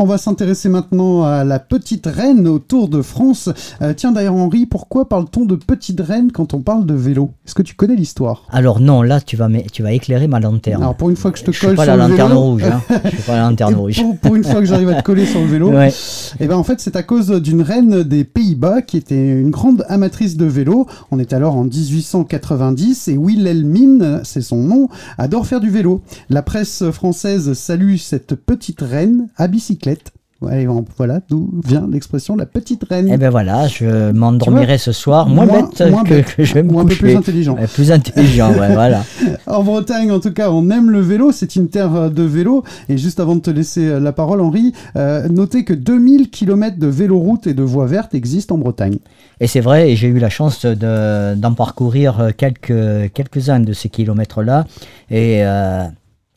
On 0.00 0.04
va 0.06 0.16
s'intéresser 0.16 0.68
maintenant 0.68 1.24
à 1.24 1.42
la 1.42 1.58
petite 1.58 2.06
reine 2.06 2.46
au 2.46 2.60
Tour 2.60 2.88
de 2.88 3.02
France. 3.02 3.48
Euh, 3.82 3.92
tiens 3.96 4.12
d'ailleurs 4.12 4.36
Henri, 4.36 4.64
pourquoi 4.64 5.08
parle-t-on 5.08 5.44
de 5.44 5.56
petite 5.56 6.00
reine 6.00 6.30
quand 6.30 6.54
on 6.54 6.60
parle 6.60 6.86
de 6.86 6.94
vélo? 6.94 7.32
Est-ce 7.44 7.56
que 7.56 7.62
tu 7.62 7.74
connais 7.74 7.96
l'histoire? 7.96 8.44
Alors 8.52 8.78
non, 8.78 9.02
là 9.02 9.20
tu 9.20 9.36
vas, 9.36 9.48
tu 9.72 9.82
vas 9.82 9.90
éclairer 9.92 10.28
ma 10.28 10.38
lanterne. 10.38 10.82
Alors 10.82 10.94
pour 10.94 11.10
une 11.10 11.16
fois 11.16 11.32
que 11.32 11.38
je 11.40 11.44
te 11.44 11.50
Je 11.50 11.58
suis 11.58 11.66
colle 11.66 11.74
pas 11.74 11.82
sur 11.82 11.96
la 11.96 12.04
le 12.06 12.10
lanterne 12.12 12.28
vélo, 12.28 12.40
rouge. 12.40 12.62
Hein. 12.62 12.80
Je 13.06 13.08
suis 13.10 13.22
pas 13.22 13.34
la 13.38 13.48
lanterne 13.50 13.74
rouge. 13.74 14.00
Pour, 14.00 14.16
pour 14.18 14.36
une 14.36 14.44
fois 14.44 14.60
que 14.60 14.66
j'arrive 14.66 14.88
à 14.90 14.94
te 14.94 15.02
coller 15.02 15.26
sur 15.26 15.40
le 15.40 15.46
vélo, 15.46 15.70
Ouais. 15.72 15.92
et 16.38 16.46
ben 16.46 16.54
en 16.56 16.62
fait 16.62 16.78
c'est 16.80 16.94
à 16.94 17.02
cause 17.02 17.30
d'une 17.30 17.62
reine 17.62 18.04
des 18.04 18.22
Pays-Bas 18.22 18.82
qui 18.82 18.98
était 18.98 19.40
une 19.40 19.50
grande 19.50 19.84
amatrice 19.88 20.36
de 20.36 20.44
vélo. 20.46 20.86
On 21.10 21.18
est 21.18 21.32
alors 21.32 21.56
en 21.56 21.64
1890 21.64 23.08
et 23.08 23.16
Wilhelmine, 23.16 24.20
c'est 24.22 24.42
son 24.42 24.58
nom, 24.62 24.88
adore 25.18 25.44
faire 25.48 25.58
du 25.60 25.70
vélo. 25.70 26.02
La 26.30 26.42
presse 26.42 26.88
française 26.92 27.52
salue 27.54 27.96
cette 27.96 28.36
petite 28.36 28.80
reine 28.80 29.26
à 29.36 29.48
bicyclette. 29.48 29.87
Ouais, 30.40 30.68
voilà 30.96 31.18
d'où 31.28 31.50
vient 31.66 31.88
l'expression 31.90 32.36
la 32.36 32.46
petite 32.46 32.84
reine. 32.88 33.08
Eh 33.12 33.16
ben 33.16 33.28
voilà, 33.28 33.66
je 33.66 34.12
m'endormirai 34.12 34.78
ce 34.78 34.92
soir 34.92 35.28
moins, 35.28 35.46
Moins- 35.46 35.62
bête 35.76 35.90
moins 35.90 36.04
que, 36.04 36.08
bête. 36.10 36.36
que 36.36 36.44
je 36.44 36.54
vais 36.54 36.62
me 36.62 36.72
Ou 36.74 36.78
un 36.78 36.84
peu 36.84 36.94
plus 36.94 37.16
intelligent. 37.16 37.56
Plus 37.74 37.90
intelligent, 37.90 38.50
ouais, 38.52 38.72
voilà. 38.72 39.02
En 39.48 39.64
Bretagne, 39.64 40.12
en 40.12 40.20
tout 40.20 40.32
cas, 40.32 40.52
on 40.52 40.70
aime 40.70 40.90
le 40.90 41.00
vélo. 41.00 41.32
C'est 41.32 41.56
une 41.56 41.68
terre 41.68 41.92
euh, 41.96 42.08
de 42.08 42.22
vélo. 42.22 42.62
Et 42.88 42.96
juste 42.98 43.18
avant 43.18 43.34
de 43.34 43.40
te 43.40 43.50
laisser 43.50 43.84
euh, 43.88 43.98
la 43.98 44.12
parole, 44.12 44.40
Henri, 44.40 44.72
euh, 44.94 45.26
notez 45.28 45.64
que 45.64 45.74
2000 45.74 46.30
km 46.30 46.78
de 46.78 46.86
véloroute 46.86 47.48
et 47.48 47.54
de 47.54 47.62
voies 47.64 47.86
vertes 47.86 48.14
existent 48.14 48.54
en 48.54 48.58
Bretagne. 48.58 48.98
Et 49.40 49.48
c'est 49.48 49.60
vrai, 49.60 49.90
et 49.90 49.96
j'ai 49.96 50.06
eu 50.06 50.20
la 50.20 50.30
chance 50.30 50.64
de- 50.66 51.34
d'en 51.34 51.54
parcourir 51.54 52.30
quelques, 52.36 53.12
quelques-uns 53.12 53.58
de 53.58 53.72
ces 53.72 53.88
kilomètres-là. 53.88 54.66
Et 55.10 55.44
euh, 55.44 55.82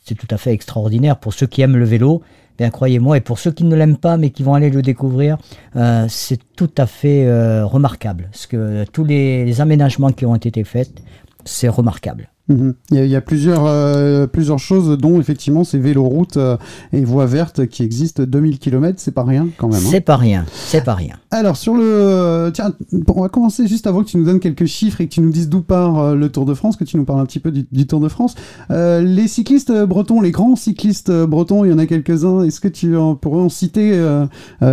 c'est 0.04 0.16
tout 0.16 0.28
à 0.32 0.38
fait 0.38 0.54
extraordinaire 0.54 1.18
pour 1.18 1.34
ceux 1.36 1.45
qui 1.45 1.62
aiment 1.62 1.78
le 1.78 1.86
vélo. 1.86 2.24
Croyez-moi, 2.70 3.18
et 3.18 3.22
pour 3.22 3.39
ceux 3.39 3.51
qui 3.51 3.64
ne 3.64 3.76
l'aiment 3.76 3.97
pas, 3.97 4.18
mais 4.18 4.30
qui 4.30 4.43
vont 4.43 4.53
aller 4.53 4.70
le 4.70 4.82
découvrir, 4.82 5.38
euh, 5.76 6.05
c'est 6.09 6.39
tout 6.55 6.72
à 6.78 6.86
fait 6.86 7.26
euh, 7.26 7.66
remarquable. 7.66 8.30
Parce 8.32 8.47
que 8.47 8.86
tous 8.91 9.03
les 9.03 9.62
aménagements 9.62 10.12
qui 10.12 10.26
ont 10.26 10.36
été 10.36 10.64
faits, 10.64 11.01
c'est 11.45 11.70
remarquable. 11.70 12.30
Mhm. 12.52 12.74
Il 12.91 12.97
y 12.97 12.99
a, 12.99 13.06
il 13.06 13.12
y 13.12 13.16
a 13.16 13.22
plusieurs, 13.22 13.64
euh, 13.66 14.28
plusieurs 14.28 14.60
choses, 14.60 14.97
dont 14.97 15.20
effectivement 15.20 15.64
ces 15.64 15.78
véloroutes 15.80 16.38
euh, 16.38 16.58
et 16.91 17.04
voies 17.06 17.26
vertes 17.26 17.66
qui 17.68 17.84
existent. 17.84 18.24
2000 18.24 18.60
km, 18.60 18.95
c'est 18.99 19.12
pas 19.14 19.24
rien 19.24 19.47
quand 19.58 19.68
même. 19.70 19.78
hein. 19.78 19.88
C'est 19.89 20.02
pas 20.02 20.18
rien, 20.18 20.45
c'est 20.54 20.84
pas 20.84 20.95
rien. 20.95 21.16
Alors 21.32 21.56
sur 21.56 21.76
le, 21.76 22.52
tiens, 22.54 22.74
on 23.08 23.22
va 23.22 23.30
commencer 23.30 23.68
juste 23.68 23.88
avant 23.88 24.04
que 24.04 24.10
tu 24.10 24.18
nous 24.18 24.26
donnes 24.26 24.39
quelques 24.41 24.66
chiffres 24.66 24.99
et 25.02 25.08
que 25.08 25.14
tu 25.14 25.22
nous 25.22 25.30
dises 25.32 25.47
d'où 25.49 25.62
part 25.62 25.99
euh, 25.99 26.16
le 26.16 26.30
Tour 26.30 26.45
de 26.45 26.54
France, 26.54 26.76
que 26.76 26.84
tu 26.84 26.97
nous 26.97 27.06
parles 27.06 27.22
un 27.22 27.26
petit 27.26 27.39
peu 27.39 27.52
du, 27.52 27.66
du 27.72 27.88
Tour 27.88 27.99
de 28.02 28.10
France. 28.10 28.36
Les 28.70 29.28
cyclistes 29.28 29.72
bretons, 29.86 30.20
les 30.22 30.32
grands 30.32 30.56
cyclistes 30.56 31.12
bretons, 31.12 31.64
il 31.66 31.72
y 31.72 31.74
en 31.74 31.78
a 31.78 31.86
quelques-uns. 31.86 32.43
Est-ce 32.43 32.60
que 32.60 32.68
tu 32.68 32.95
en, 32.97 33.16
pourrais 33.16 33.41
en 33.41 33.49
citer 33.49 33.97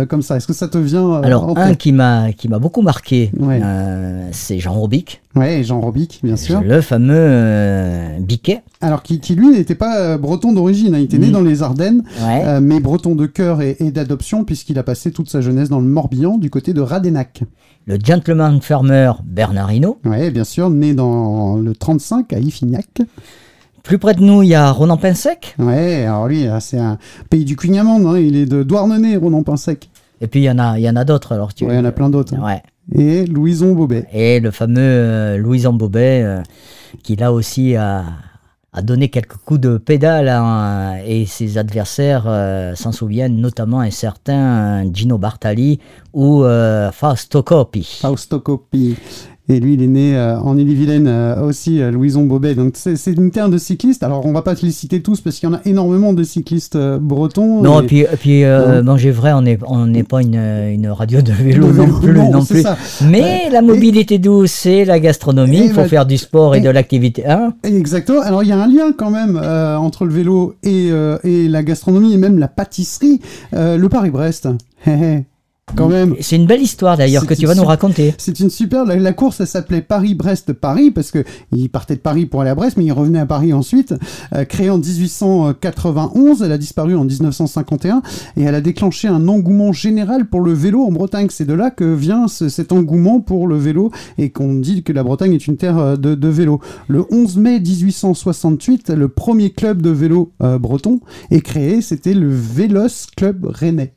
comme 0.09 0.21
ça? 0.21 0.35
Est-ce 0.37 0.47
que 0.47 0.53
ça 0.53 0.67
te 0.67 0.77
vient 0.77 1.21
Alors, 1.21 1.57
un 1.57 1.75
qui 1.75 1.91
m'a 1.93 2.31
beaucoup 2.59 2.81
marqué, 2.81 3.31
Ouais. 3.39 3.61
c'est 4.31 4.59
Jean 4.59 4.73
Robic, 4.73 5.21
Ouais, 5.35 5.63
Jean 5.63 5.79
Robic, 5.79 6.19
bien 6.23 6.35
sûr. 6.35 6.61
le 6.61 6.81
fameux 6.81 7.13
euh, 7.69 8.19
Biquet. 8.19 8.61
Alors 8.81 9.03
qui, 9.03 9.19
qui, 9.19 9.35
lui 9.35 9.49
n'était 9.49 9.75
pas 9.75 9.99
euh, 9.99 10.17
breton 10.17 10.51
d'origine, 10.53 10.95
hein. 10.95 10.99
il 10.99 11.03
était 11.05 11.17
né 11.17 11.27
Mm. 11.27 11.31
dans 11.31 11.41
les 11.41 11.61
Ardennes, 11.63 12.03
Ouais. 12.25 12.43
euh, 12.45 12.59
mais 12.61 12.79
breton 12.79 13.15
de 13.15 13.25
cœur 13.25 13.61
et, 13.61 13.77
et 13.79 13.91
d'adoption 13.91 14.43
puisqu'il 14.43 14.77
a 14.79 14.83
passé 14.83 15.11
toute 15.11 15.29
sa 15.29 15.41
jeunesse 15.41 15.69
dans 15.69 15.79
le 15.79 15.85
Morbihan 15.87 16.37
du 16.37 16.49
côté 16.49 16.73
de 16.73 16.81
Radenac. 16.81 17.43
Le 17.85 17.97
gentleman 18.03 18.59
farmer 18.61 19.11
Bernard 19.23 19.71
Hinault. 19.71 19.99
Ouais, 20.05 20.31
bien 20.31 20.43
sûr, 20.43 20.69
né 20.69 20.93
dans 20.93 21.55
le 21.57 21.73
35 21.73 22.33
à 22.33 22.39
Iffignac. 22.39 22.87
Plus 23.83 23.97
près 23.97 24.13
de 24.13 24.21
nous, 24.21 24.43
il 24.43 24.49
y 24.49 24.55
a 24.55 24.71
Ronan 24.71 24.97
Pinsec. 24.97 25.55
Ouais, 25.57 26.03
alors 26.05 26.27
lui, 26.27 26.43
là, 26.43 26.59
c'est 26.59 26.77
un 26.77 26.97
pays 27.29 27.45
du 27.45 27.55
Cugnamande, 27.55 28.05
hein, 28.05 28.17
il 28.19 28.35
est 28.35 28.45
de 28.45 28.61
Douarnenez, 28.63 29.17
Ronan 29.17 29.41
Pinsec. 29.43 29.89
Et 30.21 30.27
puis 30.27 30.41
il 30.41 30.43
y 30.43 30.51
en 30.51 30.59
a, 30.59 30.77
il 30.77 30.83
y 30.83 30.89
en 30.89 30.97
a 30.97 31.05
d'autres. 31.05 31.31
Alors 31.31 31.53
tu. 31.53 31.63
Ouais, 31.65 31.73
il 31.73 31.77
y 31.77 31.79
en 31.79 31.85
a 31.85 31.91
plein 31.93 32.09
d'autres. 32.09 32.33
hein. 32.35 32.43
Ouais. 32.45 32.61
Et 33.01 33.25
Louison 33.25 33.73
Bobet. 33.73 34.05
Et 34.13 34.39
le 34.41 34.51
fameux 34.51 34.77
euh, 34.79 35.37
Louison 35.37 35.73
Bobet, 35.73 36.21
euh, 36.23 36.41
qui 37.03 37.15
là 37.15 37.31
aussi 37.31 37.75
a, 37.75 38.03
donné 38.83 39.09
quelques 39.09 39.35
coups 39.37 39.59
de 39.59 39.77
pédale 39.77 40.29
hein, 40.29 40.97
et 41.05 41.25
ses 41.25 41.57
adversaires 41.57 42.25
euh, 42.27 42.75
s'en 42.75 42.91
souviennent, 42.91 43.37
notamment 43.37 43.79
un 43.81 43.91
certain 43.91 44.91
Gino 44.93 45.17
Bartali 45.17 45.79
ou 46.13 46.43
euh, 46.43 46.91
Fausto 46.91 47.43
Coppi. 47.43 47.99
Fausto 48.01 48.39
Coppi. 48.39 48.95
Et 49.51 49.59
lui, 49.59 49.73
il 49.73 49.81
est 49.81 49.87
né 49.87 50.15
euh, 50.15 50.39
en 50.39 50.55
Ille-et-Vilaine 50.57 51.07
euh, 51.07 51.41
aussi, 51.41 51.81
euh, 51.81 51.89
Louison 51.89 52.23
Bobet. 52.23 52.53
Donc 52.53 52.73
c'est 52.75 53.11
une 53.11 53.31
terre 53.31 53.49
de 53.49 53.57
cyclistes. 53.57 54.03
Alors 54.03 54.25
on 54.27 54.31
va 54.31 54.43
pas 54.43 54.53
te 54.55 54.63
les 54.65 54.71
citer 54.71 55.01
tous 55.01 55.21
parce 55.21 55.37
qu'il 55.39 55.49
y 55.49 55.51
en 55.51 55.55
a 55.55 55.61
énormément 55.65 56.13
de 56.13 56.21
cyclistes 56.23 56.75
euh, 56.75 56.99
bretons. 57.01 57.61
Non, 57.63 57.81
Et- 57.81 57.83
et 57.83 57.87
puis, 57.87 57.99
et 58.01 58.05
puis 58.19 58.43
euh. 58.43 58.83
Manger 58.83 59.09
Vrai, 59.11 59.33
on 59.33 59.41
n'est 59.41 59.57
on 59.65 59.87
n'est 59.87 60.03
pas 60.03 60.21
une, 60.21 60.35
une 60.35 60.87
radio 60.89 61.21
de 61.23 61.31
vélo 61.31 61.71
non 61.73 61.87
plus. 61.99 62.13
non, 62.13 62.45
plus. 62.45 62.63
Mais 63.09 63.49
la 63.51 63.61
mobilité 63.63 64.19
douce, 64.19 64.51
c'est 64.51 64.85
la 64.85 64.99
gastronomie. 64.99 65.57
Et 65.57 65.65
Il 65.65 65.69
faut 65.71 65.77
bah, 65.81 65.87
faire 65.87 66.05
du 66.05 66.17
sport 66.19 66.53
et, 66.53 66.59
et- 66.59 66.61
de 66.61 66.69
l'activité. 66.69 67.25
Hein 67.27 67.53
Exactement. 67.63 68.21
Alors 68.21 68.43
il 68.43 68.49
y 68.49 68.51
a 68.51 68.61
un 68.61 68.67
lien 68.67 68.91
quand 68.95 69.09
même 69.09 69.39
euh, 69.41 69.77
entre 69.77 70.05
le 70.05 70.13
vélo 70.13 70.53
et, 70.61 70.89
euh, 70.91 71.17
et 71.23 71.47
la 71.47 71.63
gastronomie 71.63 72.13
et 72.13 72.17
même 72.17 72.37
la 72.37 72.47
pâtisserie. 72.49 73.19
Euh, 73.55 73.77
le 73.77 73.89
Paris-Brest. 73.89 74.47
Quand 75.75 75.87
même. 75.87 76.15
c'est 76.19 76.35
une 76.35 76.45
belle 76.45 76.61
histoire 76.61 76.97
d'ailleurs 76.97 77.25
que 77.25 77.33
tu 77.33 77.45
vas 77.45 77.55
nous 77.55 77.63
raconter. 77.67 78.13
C'est 78.17 78.39
une 78.39 78.49
super. 78.49 78.85
La, 78.85 78.95
la 78.95 79.13
course, 79.13 79.39
elle 79.39 79.47
s'appelait 79.47 79.81
Paris-Brest-Paris 79.81 80.91
parce 80.91 81.11
que 81.11 81.23
il 81.51 81.69
partait 81.69 81.95
de 81.95 81.99
Paris 82.01 82.25
pour 82.25 82.41
aller 82.41 82.49
à 82.49 82.55
Brest, 82.55 82.77
mais 82.77 82.85
il 82.85 82.91
revenait 82.91 83.19
à 83.19 83.25
Paris 83.25 83.53
ensuite. 83.53 83.93
Euh, 84.33 84.45
créée 84.45 84.69
en 84.69 84.77
1891, 84.79 86.41
elle 86.43 86.51
a 86.51 86.57
disparu 86.57 86.95
en 86.95 87.03
1951 87.05 88.01
et 88.37 88.43
elle 88.43 88.55
a 88.55 88.61
déclenché 88.61 89.07
un 89.07 89.27
engouement 89.27 89.71
général 89.73 90.25
pour 90.25 90.41
le 90.41 90.53
vélo 90.53 90.83
en 90.83 90.91
Bretagne. 90.91 91.27
C'est 91.29 91.45
de 91.45 91.53
là 91.53 91.71
que 91.71 91.83
vient 91.93 92.27
ce- 92.27 92.49
cet 92.49 92.71
engouement 92.71 93.19
pour 93.21 93.47
le 93.47 93.57
vélo 93.57 93.91
et 94.17 94.29
qu'on 94.29 94.55
dit 94.55 94.83
que 94.83 94.93
la 94.93 95.03
Bretagne 95.03 95.33
est 95.33 95.47
une 95.47 95.57
terre 95.57 95.77
euh, 95.77 95.95
de, 95.95 96.15
de 96.15 96.27
vélo. 96.27 96.59
Le 96.87 97.05
11 97.11 97.37
mai 97.37 97.59
1868, 97.59 98.89
le 98.91 99.07
premier 99.07 99.51
club 99.51 99.81
de 99.81 99.89
vélo 99.89 100.31
euh, 100.43 100.57
breton 100.57 100.99
est 101.31 101.41
créé. 101.41 101.81
C'était 101.81 102.13
le 102.13 102.29
Vélos 102.29 103.07
Club 103.15 103.45
Rennais. 103.45 103.93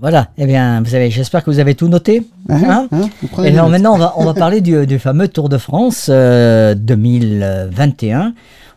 Voilà. 0.00 0.28
Eh 0.38 0.46
bien, 0.46 0.80
vous 0.80 0.90
savez, 0.90 1.10
j'espère 1.10 1.42
que 1.42 1.50
vous 1.50 1.58
avez 1.58 1.74
tout 1.74 1.88
noté. 1.88 2.22
Hein 2.48 2.86
Hein 2.92 3.08
Vous 3.20 3.28
prenez 3.28 3.48
Et 3.48 3.52
notes. 3.52 3.68
maintenant, 3.70 3.94
on 3.94 3.98
va, 3.98 4.14
on 4.16 4.24
va 4.24 4.34
parler 4.44 4.60
du, 4.60 4.86
du 4.86 4.98
fameux 5.00 5.26
Tour 5.28 5.48
de 5.48 5.58
France 5.58 6.06
euh, 6.08 6.74
2021. 6.76 8.32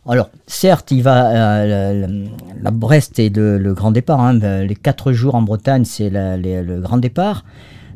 Alors, 0.10 0.30
certes, 0.48 0.90
il 0.92 1.04
va, 1.04 1.28
euh, 1.62 2.08
le- 2.08 2.24
la 2.64 2.72
Brest 2.72 3.20
est 3.20 3.36
le, 3.36 3.60
le 3.60 3.74
grand 3.76 3.92
départ. 3.92 4.20
hein, 4.20 4.34
ben, 4.34 4.68
les 4.68 4.76
quatre 4.76 5.12
jours 5.12 5.36
en 5.36 5.44
Bretagne, 5.44 5.86
c'est 5.86 6.10
le 6.12 6.80
grand 6.82 6.98
départ. 6.98 7.44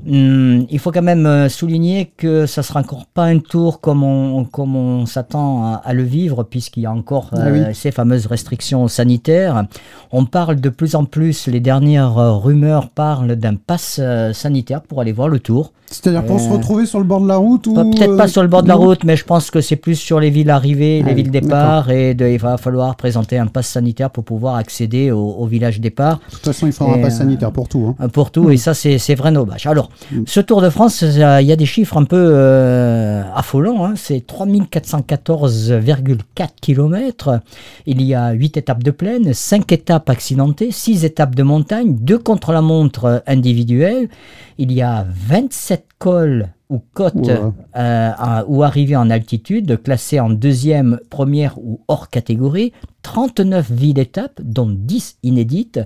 Hum, 0.08 0.68
il 0.70 0.78
faut 0.78 0.92
quand 0.92 1.02
même 1.02 1.26
euh, 1.26 1.50
souligner 1.50 2.12
que 2.16 2.46
ça 2.46 2.62
sera 2.62 2.82
encore 2.82 3.08
pas 3.08 3.24
un 3.26 3.40
tour 3.40 3.82
comme 3.82 4.04
on, 4.04 4.46
comme 4.46 4.76
on 4.76 5.08
s'attend 5.08 5.66
à, 5.66 5.82
à 5.84 5.94
le 5.94 6.04
vivre, 6.04 6.44
puisqu'il 6.44 6.84
y 6.84 6.86
a 6.86 6.92
encore 6.92 7.30
Ah 7.34 7.48
euh, 7.48 7.74
ces 7.74 7.92
fameuses 7.92 8.28
restrictions 8.28 8.88
sanitaires. 8.88 9.66
On 10.12 10.26
parle 10.26 10.62
de 10.62 10.70
plus 10.70 10.94
en 10.94 11.06
plus, 11.06 11.48
les 11.48 11.60
dernières 11.60 12.20
euh, 12.20 12.34
rumeurs 12.34 12.90
parlent 12.90 13.36
d'un 13.36 13.56
pass 13.56 14.00
sanitaire 14.34 14.82
pour 14.84 15.02
aller 15.02 15.12
voir 15.12 15.28
le 15.28 15.40
tour. 15.40 15.72
C'est-à-dire 15.88 16.26
pour 16.26 16.40
se 16.40 16.50
Euh, 16.50 16.54
retrouver 16.54 16.86
sur 16.86 17.00
le 17.00 17.06
bord 17.06 17.22
de 17.22 17.28
la 17.28 17.38
route 17.38 17.68
ou 17.68 17.74
Peut-être 17.74 18.12
euh, 18.14 18.18
pas 18.18 18.28
sur 18.28 18.42
le 18.42 18.48
bord 18.48 18.64
de 18.64 18.68
la 18.68 18.76
route, 18.76 19.04
mais 19.04 19.16
je 19.16 19.24
pense 19.24 19.52
que 19.52 19.62
c'est 19.62 19.76
plus 19.76 19.96
sur 19.96 20.20
les 20.20 20.30
villes 20.32 20.50
arrivées, 20.50 21.02
Ah 21.04 21.08
les 21.08 21.14
oui, 21.14 21.22
villes 21.22 21.32
départ, 21.32 21.90
et 21.92 22.14
de- 22.16 22.26
il 22.28 22.40
va 22.40 22.58
falloir 22.58 22.96
présenter 22.96 23.38
un 23.38 23.46
pass 23.48 23.68
sanitaire 23.68 24.10
pour 24.10 24.24
pouvoir 24.24 24.56
accéder 24.56 25.12
au, 25.12 25.20
au 25.24 25.46
village 25.46 25.80
départ. 25.80 26.20
De 26.28 26.32
toute 26.36 26.46
façon, 26.46 26.66
il 26.68 26.74
faudra 26.74 26.96
un 26.96 27.02
pass 27.02 27.16
euh, 27.16 27.18
sanitaire 27.20 27.52
pour 27.52 27.68
tout. 27.70 27.96
hein. 28.00 28.04
euh, 28.04 28.08
Pour 28.08 28.32
tout, 28.32 28.50
et 28.50 28.58
ça, 28.58 28.74
c'est 28.74 28.98
c'est 28.98 29.16
vrai 29.16 29.32
dommage. 29.32 29.68
Alors, 29.68 29.90
ce 30.26 30.40
Tour 30.40 30.62
de 30.62 30.70
France, 30.70 31.04
euh, 31.04 31.42
il 31.42 31.48
y 31.48 31.52
a 31.52 31.56
des 31.56 31.66
chiffres 31.68 31.98
un 31.98 32.06
peu 32.06 32.18
euh, 32.20 33.24
affolants. 33.36 33.86
hein. 33.86 33.94
C'est 33.96 34.26
3414,4 34.26 36.48
km. 36.62 37.40
Il 37.86 38.02
y 38.02 38.14
a 38.14 38.32
8 38.32 38.58
étapes 38.58 38.84
de 38.84 38.92
plaine, 38.92 39.34
5 39.34 39.72
étapes 39.72 40.10
accidentées, 40.10 40.72
6 40.72 41.06
étapes 41.06 41.36
de 41.36 41.44
montagne, 41.44 41.96
2 42.00 42.18
contre-la-montre 42.18 43.24
individuelles. 43.28 44.10
Il 44.58 44.72
y 44.72 44.82
a 44.82 45.06
27 45.28 45.85
cols 46.00 46.50
ou 46.70 46.80
côtes 46.94 47.14
Wow. 47.16 47.54
euh, 47.76 48.12
à- 48.18 48.44
ou 48.48 48.64
arrivées 48.64 48.96
en 48.96 49.10
altitude, 49.10 49.82
classées 49.84 50.20
en 50.20 50.30
deuxième, 50.30 51.00
première 51.10 51.58
ou 51.60 51.82
hors 51.88 52.10
catégorie. 52.10 52.74
39 53.04 53.72
villes 53.72 54.00
étapes, 54.00 54.42
dont 54.44 54.70
10 54.70 55.18
inédites. 55.24 55.80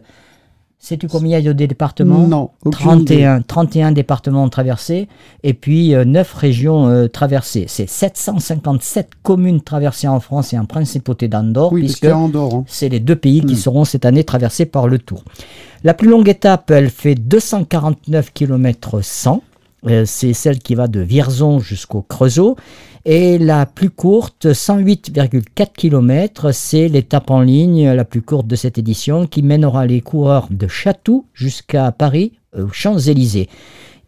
Sais-tu 0.82 1.10
combien 1.10 1.40
il 1.40 1.44
y 1.44 1.50
a 1.50 1.54
de 1.54 1.66
départements? 1.66 2.26
Non, 2.26 2.52
aucune 2.64 2.72
31, 2.72 3.42
31 3.42 3.92
départements 3.92 4.48
traversés 4.48 5.10
et 5.44 5.54
puis 5.54 5.90
9 5.94 6.34
régions 6.34 6.88
euh, 6.88 7.08
traversées. 7.10 7.66
C'est 7.68 7.90
757 7.90 9.10
communes 9.22 9.60
traversées 9.60 10.08
en 10.08 10.22
France 10.22 10.54
et 10.54 10.58
en 10.58 10.64
principauté 10.64 11.28
d'Andorre, 11.28 11.74
Oui, 11.74 11.82
puisque 11.82 12.06
hein. 12.06 12.32
c'est 12.68 12.88
les 12.88 13.02
deux 13.02 13.18
pays 13.18 13.42
qui 13.42 13.56
Mm. 13.56 13.58
seront 13.58 13.84
cette 13.84 14.06
année 14.06 14.24
traversés 14.24 14.66
par 14.66 14.88
le 14.88 15.00
Tour. 15.00 15.26
La 15.84 15.94
plus 15.94 16.08
longue 16.08 16.30
étape, 16.30 16.72
elle 16.72 16.90
fait 16.90 17.16
249 17.16 18.32
km 18.34 19.02
100. 19.02 19.44
Euh, 19.88 20.04
C'est 20.06 20.34
celle 20.34 20.60
qui 20.60 20.76
va 20.76 20.88
de 20.88 21.00
Vierzon 21.00 21.60
jusqu'au 21.60 22.02
Creusot. 22.02 22.56
Et 23.06 23.38
la 23.38 23.66
plus 23.66 23.90
courte, 23.90 24.48
108,4 24.48 25.72
km, 25.76 26.52
c'est 26.52 26.90
l'étape 26.90 27.32
en 27.32 27.42
ligne 27.42 27.90
la 27.90 28.04
plus 28.04 28.22
courte 28.22 28.46
de 28.46 28.56
cette 28.56 28.78
édition 28.78 29.26
qui 29.26 29.42
mènera 29.42 29.86
les 29.86 30.02
coureurs 30.02 30.48
de 30.52 30.68
Chatou 30.68 31.26
jusqu'à 31.34 31.92
Paris, 31.92 32.34
euh, 32.56 32.66
aux 32.66 32.74
Champs-Élysées. 32.74 33.48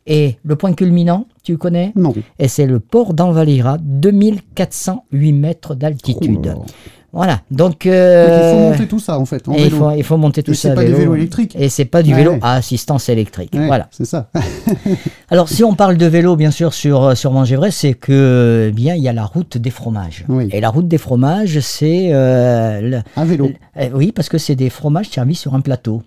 Et 0.07 0.37
le 0.43 0.55
point 0.55 0.73
culminant, 0.73 1.27
tu 1.43 1.57
connais? 1.57 1.93
Non. 1.95 2.13
Et 2.39 2.47
c'est 2.47 2.65
le 2.65 2.79
port 2.79 3.13
d'Envalira, 3.13 3.77
2408 3.79 5.33
mètres 5.33 5.75
d'altitude. 5.75 6.55
Oh. 6.57 6.65
Voilà, 7.13 7.41
donc... 7.51 7.71
Donc, 7.71 7.85
il 7.85 7.91
euh, 7.91 8.53
faut 8.53 8.59
monter 8.71 8.87
tout 8.87 8.99
ça 8.99 9.19
en 9.19 9.25
fait. 9.25 9.47
En 9.49 9.53
et 9.53 9.57
il 9.57 9.63
vélo. 9.65 9.77
faut, 9.77 9.91
il 9.91 10.03
faut 10.03 10.17
monter 10.17 10.43
tout 10.43 10.51
Et 10.51 10.55
ça 10.55 10.69
c'est 10.69 10.75
pas 10.75 10.81
vélo. 10.81 10.93
du 10.95 10.99
vélo 11.01 11.15
électrique. 11.15 11.55
Et 11.59 11.67
c'est 11.67 11.83
pas 11.85 12.03
du 12.03 12.13
vélo 12.15 12.31
ouais. 12.33 12.39
à 12.41 12.53
assistance 12.53 13.09
électrique. 13.09 13.51
Ouais, 13.53 13.67
Voilà. 13.67 13.87
C'est 13.91 14.05
ça. 14.05 14.29
Alors 15.29 15.49
si 15.49 15.63
on 15.63 15.73
parle 15.75 15.97
de 15.97 16.05
vélo, 16.05 16.35
bien 16.35 16.51
sûr, 16.51 16.73
sur, 16.73 17.15
sur 17.17 17.31
Mangevray, 17.33 17.71
c'est 17.71 17.93
que 17.93 18.67
eh 18.69 18.71
bien 18.71 18.95
il 18.95 19.03
y 19.03 19.09
a 19.09 19.13
la 19.13 19.25
route 19.25 19.57
des 19.57 19.69
fromages. 19.71 20.25
Oui. 20.29 20.47
Et 20.51 20.61
la 20.61 20.69
route 20.69 20.87
des 20.87 20.97
fromages, 20.97 21.59
c'est... 21.59 22.09
euh, 22.13 22.81
le- 22.81 23.01
À 23.15 23.25
vélo. 23.25 23.51
euh, 23.77 23.89
oui, 23.93 24.11
parce 24.13 24.29
que 24.29 24.37
c'est 24.37 24.55
des 24.55 24.69
fromages 24.69 25.09
servis 25.09 25.35
sur 25.35 25.53
un 25.53 25.61
plateau. 25.61 26.03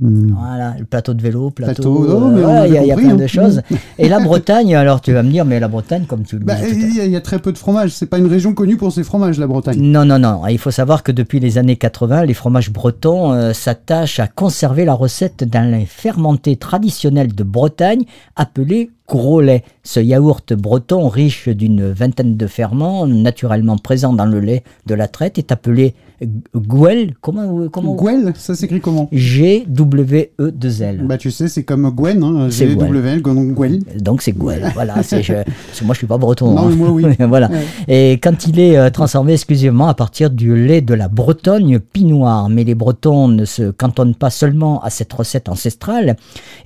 Hmm. 0.00 0.32
Voilà, 0.32 0.76
le 0.78 0.84
plateau 0.84 1.12
de 1.12 1.20
vélo, 1.20 1.50
plateau... 1.50 2.04
Plateau, 2.04 2.04
euh, 2.08 2.30
mais 2.30 2.44
on 2.44 2.60
ouais, 2.60 2.68
il 2.68 2.74
y 2.74 2.78
a, 2.78 2.82
il 2.82 2.86
y 2.86 2.92
a 2.92 2.96
plein 2.96 3.10
hein. 3.10 3.16
de 3.16 3.26
choses. 3.26 3.62
Et 3.98 4.08
la 4.08 4.20
Bretagne, 4.20 4.76
alors 4.76 5.00
tu 5.00 5.12
vas 5.12 5.24
me 5.24 5.30
dire, 5.30 5.44
mais 5.44 5.58
la 5.58 5.66
Bretagne, 5.66 6.04
comme 6.06 6.22
tu 6.22 6.38
le 6.38 6.44
Bah, 6.44 6.54
disais 6.54 6.70
il 6.88 6.96
y, 6.96 7.00
a- 7.00 7.04
il 7.06 7.10
y 7.10 7.16
a 7.16 7.20
très 7.20 7.40
peu 7.40 7.50
de 7.50 7.58
fromage. 7.58 7.90
C'est 7.90 8.06
pas 8.06 8.18
une 8.18 8.28
région 8.28 8.54
connue 8.54 8.76
pour 8.76 8.92
ses 8.92 9.02
fromages, 9.02 9.40
la 9.40 9.48
Bretagne. 9.48 9.80
Non, 9.80 10.04
non, 10.04 10.20
non. 10.20 10.46
Il 10.46 10.58
faut 10.58 10.70
savoir 10.70 11.02
que 11.02 11.10
depuis 11.10 11.40
les 11.40 11.58
années 11.58 11.74
80, 11.76 12.26
les 12.26 12.34
fromages 12.34 12.70
bretons 12.70 13.32
euh, 13.32 13.52
s'attachent 13.52 14.20
à 14.20 14.28
conserver 14.28 14.84
la 14.84 14.94
recette 14.94 15.42
d'un 15.42 15.64
lait 15.68 15.86
fermenté 15.88 16.54
traditionnel 16.54 17.34
de 17.34 17.42
Bretagne 17.42 18.04
appelé 18.36 18.90
gros 19.08 19.40
lait. 19.40 19.64
Ce 19.82 19.98
yaourt 19.98 20.52
breton 20.52 21.08
riche 21.08 21.48
d'une 21.48 21.90
vingtaine 21.90 22.36
de 22.36 22.46
ferments 22.46 23.06
naturellement 23.06 23.78
présents 23.78 24.12
dans 24.12 24.26
le 24.26 24.38
lait 24.38 24.62
de 24.86 24.94
la 24.94 25.08
traite 25.08 25.38
est 25.38 25.50
appelé 25.50 25.94
g- 26.26 26.28
gouel. 26.54 27.14
Comment, 27.20 27.68
comment 27.68 27.94
Gouel, 27.94 28.32
ça 28.36 28.54
s'écrit 28.54 28.80
comment 28.80 29.08
G-W-E-2-L. 29.12 31.02
Bah 31.04 31.18
tu 31.18 31.30
sais, 31.30 31.48
c'est 31.48 31.64
comme 31.64 31.90
Gwen, 31.90 32.22
hein. 32.22 32.50
G-W-L, 32.50 33.22
donc 33.22 33.52
Gouel. 33.52 33.80
Donc 34.00 34.22
c'est 34.22 34.32
Gouel. 34.32 34.70
voilà, 34.74 35.02
c'est 35.02 35.22
je, 35.22 35.34
parce 35.34 35.80
que 35.80 35.84
moi 35.84 35.94
je 35.94 35.98
suis 35.98 36.06
pas 36.06 36.18
breton. 36.18 36.54
Non, 36.54 36.68
hein. 36.68 36.74
moi, 36.76 36.90
oui. 36.90 37.04
voilà. 37.20 37.48
Ouais. 37.48 37.64
Et 37.88 38.12
quand 38.14 38.46
il 38.46 38.58
est 38.60 38.76
euh, 38.76 38.90
transformé 38.90 39.32
exclusivement 39.32 39.88
à 39.88 39.94
partir 39.94 40.30
du 40.30 40.54
lait 40.56 40.80
de 40.80 40.94
la 40.94 41.08
Bretagne 41.08 41.78
pinoire. 41.78 42.48
Mais 42.48 42.64
les 42.64 42.74
Bretons 42.74 43.28
ne 43.28 43.44
se 43.44 43.70
cantonnent 43.70 44.14
pas 44.14 44.30
seulement 44.30 44.80
à 44.82 44.90
cette 44.90 45.12
recette 45.12 45.48
ancestrale 45.48 46.16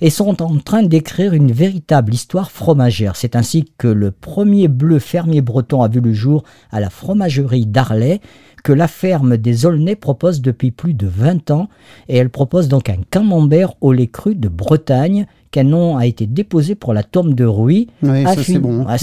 et 0.01 0.09
sont 0.09 0.41
en 0.41 0.57
train 0.57 0.83
d'écrire 0.83 1.33
une 1.33 1.51
véritable 1.51 2.13
histoire 2.13 2.51
fromagère. 2.51 3.15
C'est 3.15 3.35
ainsi 3.35 3.65
que 3.77 3.87
le 3.87 4.11
premier 4.11 4.67
bleu 4.67 4.99
fermier 4.99 5.41
breton 5.41 5.81
a 5.81 5.87
vu 5.87 5.99
le 6.01 6.13
jour 6.13 6.43
à 6.71 6.79
la 6.79 6.89
fromagerie 6.89 7.65
d'Arlay 7.65 8.19
que 8.63 8.71
la 8.73 8.87
ferme 8.87 9.35
des 9.37 9.65
Aulnay 9.65 9.95
propose 9.95 10.41
depuis 10.41 10.71
plus 10.71 10.93
de 10.93 11.05
20 11.05 11.51
ans 11.51 11.67
et 12.07 12.15
elle 12.17 12.29
propose 12.29 12.69
donc 12.69 12.89
un 12.89 12.97
camembert 13.11 13.73
au 13.81 13.91
lait 13.91 14.07
cru 14.07 14.35
de 14.35 14.47
Bretagne 14.47 15.27
qu'un 15.51 15.65
nom 15.65 15.97
a 15.97 16.05
été 16.05 16.25
déposé 16.25 16.73
pour 16.73 16.93
la 16.93 17.03
tombe 17.03 17.35
de 17.35 17.45
Rouy. 17.45 17.87
Ouais, 18.01 18.23
ça 18.23 18.41
c'est 18.41 18.59
bon. 18.59 18.85
Ah, 18.87 18.97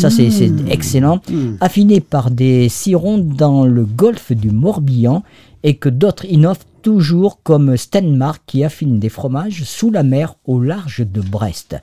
Mmh. 0.49 0.69
excellent 0.71 1.21
Mmh. 1.31 1.57
affiné 1.61 2.01
par 2.01 2.31
des 2.31 2.69
cirons 2.69 3.19
dans 3.19 3.67
le 3.67 3.85
golfe 3.85 4.33
du 4.33 4.51
Morbihan 4.51 5.23
et 5.63 5.77
que 5.77 5.89
d'autres 5.91 6.25
innovent 6.25 6.65
toujours 6.83 7.43
comme 7.43 7.77
Stenmark 7.77 8.43
qui 8.47 8.65
affine 8.65 8.99
des 8.99 9.11
fromages 9.11 9.63
sous 9.65 9.91
la 9.91 10.03
mer 10.03 10.37
au 10.47 10.61
large 10.61 11.05
de 11.07 11.21
Brest. 11.21 11.77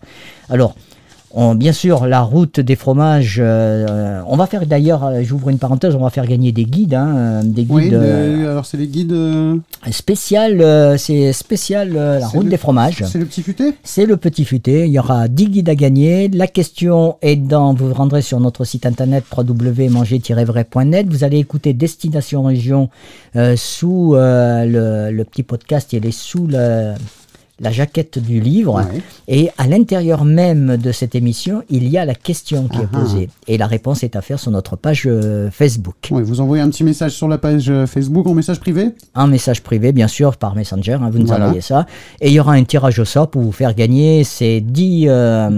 Alors, 0.49 0.75
on- 1.33 1.55
bien 1.55 1.73
sûr, 1.73 2.05
la 2.07 2.21
route 2.21 2.59
des 2.59 2.75
fromages, 2.75 3.37
euh, 3.43 4.21
on 4.27 4.37
va 4.37 4.47
faire 4.47 4.65
d'ailleurs, 4.65 5.03
euh, 5.05 5.21
j'ouvre 5.23 5.49
une 5.49 5.57
parenthèse, 5.59 5.93
on 5.95 5.99
va 5.99 6.09
faire 6.09 6.25
gagner 6.25 6.51
des 6.51 6.63
guides, 6.65 6.93
hein, 6.93 7.41
des 7.43 7.63
guides 7.63 7.71
Oui, 7.71 7.89
euh, 7.93 8.37
le- 8.43 8.49
alors 8.49 8.65
c'est 8.65 8.77
les 8.77 8.87
guides. 8.87 9.13
spécial, 9.91 10.61
euh, 10.61 10.97
c'est 10.97 11.33
spécial 11.33 11.93
euh, 11.95 12.19
la 12.19 12.27
route 12.27 12.43
le- 12.45 12.49
des 12.49 12.57
fromages. 12.57 13.03
C'est 13.05 13.19
le 13.19 13.25
petit 13.25 13.41
futé 13.43 13.73
C'est 13.83 14.05
le 14.05 14.17
petit 14.17 14.45
futé. 14.45 14.85
Il 14.87 14.91
y 14.91 14.99
aura 14.99 15.27
10 15.27 15.49
guides 15.49 15.69
à 15.69 15.75
gagner. 15.75 16.27
La 16.29 16.47
question 16.47 17.17
est 17.21 17.35
dans, 17.35 17.73
vous 17.73 17.89
vous 17.89 17.93
rendrez 17.93 18.21
sur 18.21 18.39
notre 18.39 18.63
site 18.65 18.85
internet 18.85 19.23
www.manger-vrai.net. 19.35 21.07
Vous 21.09 21.23
allez 21.23 21.37
écouter 21.39 21.73
Destination 21.73 22.43
Région 22.43 22.89
sous 23.55 24.13
le, 24.15 25.11
le 25.11 25.23
petit 25.23 25.43
podcast. 25.43 25.93
Il 25.93 26.05
est 26.05 26.11
sous 26.11 26.47
le- 26.47 26.93
la 27.59 27.71
jaquette 27.71 28.19
du 28.19 28.39
livre. 28.39 28.81
Et 29.27 29.49
à 29.57 29.67
l'intérieur 29.67 30.25
même 30.25 30.77
de 30.77 30.91
cette 30.91 31.15
émission, 31.15 31.63
il 31.69 31.87
y 31.87 31.97
a 31.97 32.05
la 32.05 32.15
question 32.15 32.67
qui 32.67 32.77
est 32.77 32.83
Ah 32.85 32.89
ah. 32.93 32.99
posée. 32.99 33.29
Et 33.47 33.57
la 33.57 33.67
réponse 33.67 34.03
est 34.03 34.15
à 34.15 34.21
faire 34.21 34.39
sur 34.39 34.51
notre 34.51 34.75
page 34.75 35.03
euh, 35.05 35.49
Facebook. 35.51 35.95
Ouais, 36.11 36.21
vous 36.23 36.39
envoyez 36.41 36.61
un 36.63 36.69
petit 36.69 36.83
message 36.83 37.11
sur 37.11 37.27
la 37.27 37.37
page 37.37 37.69
euh, 37.69 37.85
Facebook 37.87 38.27
en 38.27 38.33
message 38.33 38.59
privé? 38.59 38.89
Un 39.15 39.27
message 39.27 39.63
privé, 39.63 39.91
bien 39.91 40.07
sûr, 40.07 40.37
par 40.37 40.55
Messenger, 40.55 40.97
hein, 41.01 41.09
vous 41.11 41.19
nous 41.19 41.25
Voilà. 41.27 41.45
envoyez 41.45 41.61
ça. 41.61 41.85
Et 42.21 42.27
il 42.29 42.33
y 42.33 42.39
aura 42.39 42.53
un 42.53 42.63
tirage 42.63 42.99
au 42.99 43.05
sort 43.05 43.29
pour 43.29 43.41
vous 43.41 43.51
faire 43.51 43.73
gagner 43.73 44.23
ces 44.23 44.61
10... 44.61 45.05
euh, 45.07 45.49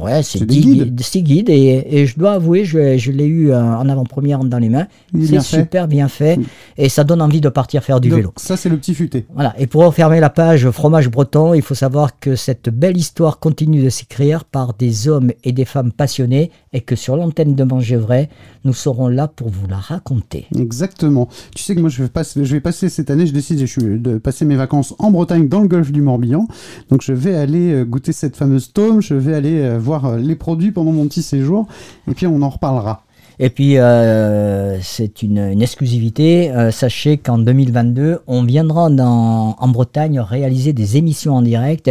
ouais, 0.00 0.22
ces 0.22 0.38
C'est 0.40 0.44
des 0.46 0.54
10 0.56 0.60
guides. 0.60 1.24
guides. 1.24 1.48
Et, 1.50 1.86
et 2.00 2.06
je 2.06 2.18
dois 2.18 2.32
avouer, 2.32 2.64
je, 2.64 2.96
je 2.98 3.12
l'ai 3.12 3.24
eu 3.26 3.50
euh, 3.50 3.60
en 3.62 3.88
avant-première 3.88 4.38
dans 4.44 4.58
les 4.58 4.68
mains. 4.68 4.86
C'est 5.24 5.40
super 5.40 5.88
bien 5.88 6.08
fait. 6.08 6.38
Et 6.76 6.88
ça 6.88 7.04
donne 7.04 7.22
envie 7.22 7.40
de 7.40 7.48
partir 7.48 7.82
faire 7.82 8.00
du 8.00 8.08
Donc, 8.08 8.16
vélo. 8.18 8.32
Ça 8.36 8.56
c'est 8.56 8.68
le 8.68 8.76
petit 8.76 8.94
futé. 8.94 9.26
Voilà. 9.34 9.54
Et 9.58 9.66
pour 9.66 9.84
refermer 9.84 10.20
la 10.20 10.30
page 10.30 10.68
fromage 10.70 11.08
breton, 11.10 11.54
il 11.54 11.62
faut 11.62 11.74
savoir 11.74 12.18
que 12.18 12.36
cette 12.36 12.68
belle 12.68 12.96
histoire 12.96 13.38
continue 13.38 13.82
de 13.82 13.88
s'écrire 13.88 14.44
par 14.44 14.74
des 14.74 15.08
hommes 15.08 15.32
et 15.44 15.52
des 15.52 15.64
femmes 15.64 15.92
passionnés 15.92 16.50
et 16.72 16.80
que 16.80 16.96
sur 16.96 17.16
l'antenne 17.16 17.54
de 17.54 17.64
Manger 17.64 17.96
Vrai, 17.96 18.28
nous 18.64 18.74
serons 18.74 19.08
là 19.08 19.28
pour 19.28 19.48
vous 19.48 19.66
la 19.66 19.76
raconter. 19.76 20.46
Exactement. 20.58 21.28
Tu 21.54 21.62
sais 21.62 21.74
que 21.74 21.80
moi 21.80 21.88
je 21.88 22.02
vais 22.02 22.08
passer, 22.08 22.44
je 22.44 22.52
vais 22.54 22.60
passer 22.60 22.88
cette 22.88 23.10
année, 23.10 23.26
je 23.26 23.32
décide 23.32 23.58
je 23.60 23.64
suis- 23.66 23.98
de 23.98 24.18
passer 24.18 24.44
mes 24.44 24.56
vacances 24.56 24.94
en 24.98 25.10
Bretagne 25.10 25.48
dans 25.48 25.60
le 25.60 25.68
golfe 25.68 25.92
du 25.92 26.02
Morbihan. 26.02 26.46
Donc 26.90 27.02
je 27.02 27.12
vais 27.12 27.34
aller 27.34 27.72
euh, 27.72 27.84
goûter 27.84 28.12
cette 28.12 28.36
fameuse 28.36 28.72
tome, 28.72 29.00
je 29.00 29.14
vais 29.14 29.34
aller 29.34 29.60
euh, 29.60 29.78
voir 29.86 30.04
euh, 30.04 30.16
les 30.18 30.34
produits 30.34 30.72
pendant 30.72 30.92
mon 30.92 31.06
petit 31.06 31.22
séjour 31.22 31.66
et 32.10 32.14
puis 32.14 32.26
on 32.26 32.42
en 32.42 32.50
reparlera. 32.50 33.05
Et 33.38 33.50
puis, 33.50 33.76
euh, 33.78 34.78
c'est 34.80 35.22
une, 35.22 35.38
une 35.38 35.60
exclusivité. 35.62 36.50
Euh, 36.50 36.70
sachez 36.70 37.18
qu'en 37.18 37.36
2022, 37.38 38.20
on 38.26 38.42
viendra 38.44 38.88
dans, 38.90 39.56
en 39.58 39.68
Bretagne 39.68 40.20
réaliser 40.20 40.72
des 40.72 40.96
émissions 40.96 41.34
en 41.36 41.42
direct. 41.42 41.90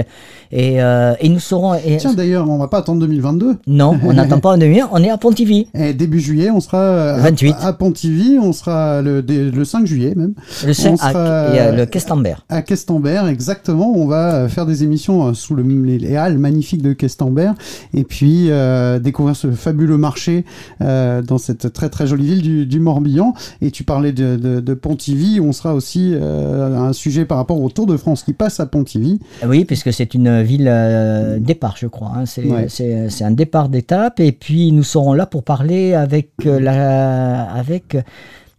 Et, 0.52 0.82
euh, 0.82 1.14
et 1.20 1.30
nous 1.30 1.40
serons... 1.40 1.76
et- 1.76 1.98
Tiens 1.98 2.14
d'ailleurs, 2.14 2.50
on 2.50 2.58
va 2.58 2.68
pas 2.68 2.80
attendre 2.80 3.00
2022. 3.02 3.58
non, 3.68 3.98
on 4.04 4.14
n'attend 4.14 4.40
pas 4.40 4.54
en 4.54 4.58
demi 4.58 4.80
on 4.92 5.04
est 5.04 5.10
à 5.10 5.18
Pontivy. 5.18 5.68
Et 5.76 5.94
début 5.94 6.20
juillet, 6.20 6.50
on 6.50 6.60
sera 6.60 6.78
euh, 6.80 7.18
28. 7.18 7.56
à, 7.60 7.68
à 7.68 7.74
Pontivy, 7.74 8.38
on 8.42 8.52
sera 8.54 9.02
le, 9.02 9.22
le 9.22 9.66
5 9.66 9.86
juillet 9.86 10.14
même. 10.16 10.34
Le, 10.66 10.72
cin- 10.74 10.92
On 10.94 10.98
sera- 10.98 11.10
à- 11.10 11.54
et, 11.56 11.60
euh, 11.60 11.72
le 11.74 11.86
Questembert. 11.86 12.44
À 12.50 12.62
Questembert, 12.64 13.28
exactement. 13.28 13.94
On 13.96 14.08
va 14.08 14.48
faire 14.50 14.66
des 14.66 14.84
émissions 14.84 15.34
sous 15.34 15.54
le, 15.56 15.64
les, 15.64 16.00
les 16.00 16.16
halles 16.16 16.38
magnifiques 16.40 16.82
de 16.82 16.94
Questembert 16.94 17.54
et 17.94 18.04
puis 18.04 18.50
découvrir 19.02 19.36
ce 19.36 19.52
fabuleux 19.52 19.98
marché 19.98 20.44
dans 21.36 21.40
cette 21.40 21.74
très 21.74 21.90
très 21.90 22.08
jolie 22.08 22.26
ville 22.26 22.42
du, 22.42 22.66
du 22.66 22.80
Morbihan. 22.80 23.34
Et 23.62 23.70
tu 23.72 23.84
parlais 23.84 24.14
de, 24.14 24.38
de, 24.38 24.60
de 24.62 24.74
Pontivy, 24.74 25.40
on 25.42 25.52
sera 25.52 25.74
aussi 25.76 26.12
euh, 26.14 26.78
un 26.78 26.94
sujet 26.94 27.26
par 27.26 27.38
rapport 27.38 27.60
au 27.62 27.70
Tour 27.70 27.86
de 27.88 27.98
France 27.98 28.24
qui 28.24 28.32
passe 28.34 28.60
à 28.62 28.66
Pontivy. 28.66 29.20
Oui, 29.46 29.66
puisque 29.66 29.92
c'est 29.92 30.14
une 30.14 30.42
ville 30.42 30.68
euh, 30.72 31.38
départ, 31.40 31.76
je 31.78 31.88
crois. 31.88 32.14
hein. 32.16 32.26
C'est 32.26 32.46
Ouais. 32.46 32.68
c'est- 32.70 33.24
un 33.26 33.32
départ 33.32 33.70
d'étape. 33.70 34.20
Et 34.20 34.32
puis, 34.32 34.72
nous 34.72 34.84
serons 34.84 35.14
là 35.14 35.26
pour 35.26 35.44
parler 35.44 35.94
avec, 35.94 36.30
euh, 36.46 36.60
la, 36.60 37.44
avec 37.52 37.96
euh, 37.96 38.02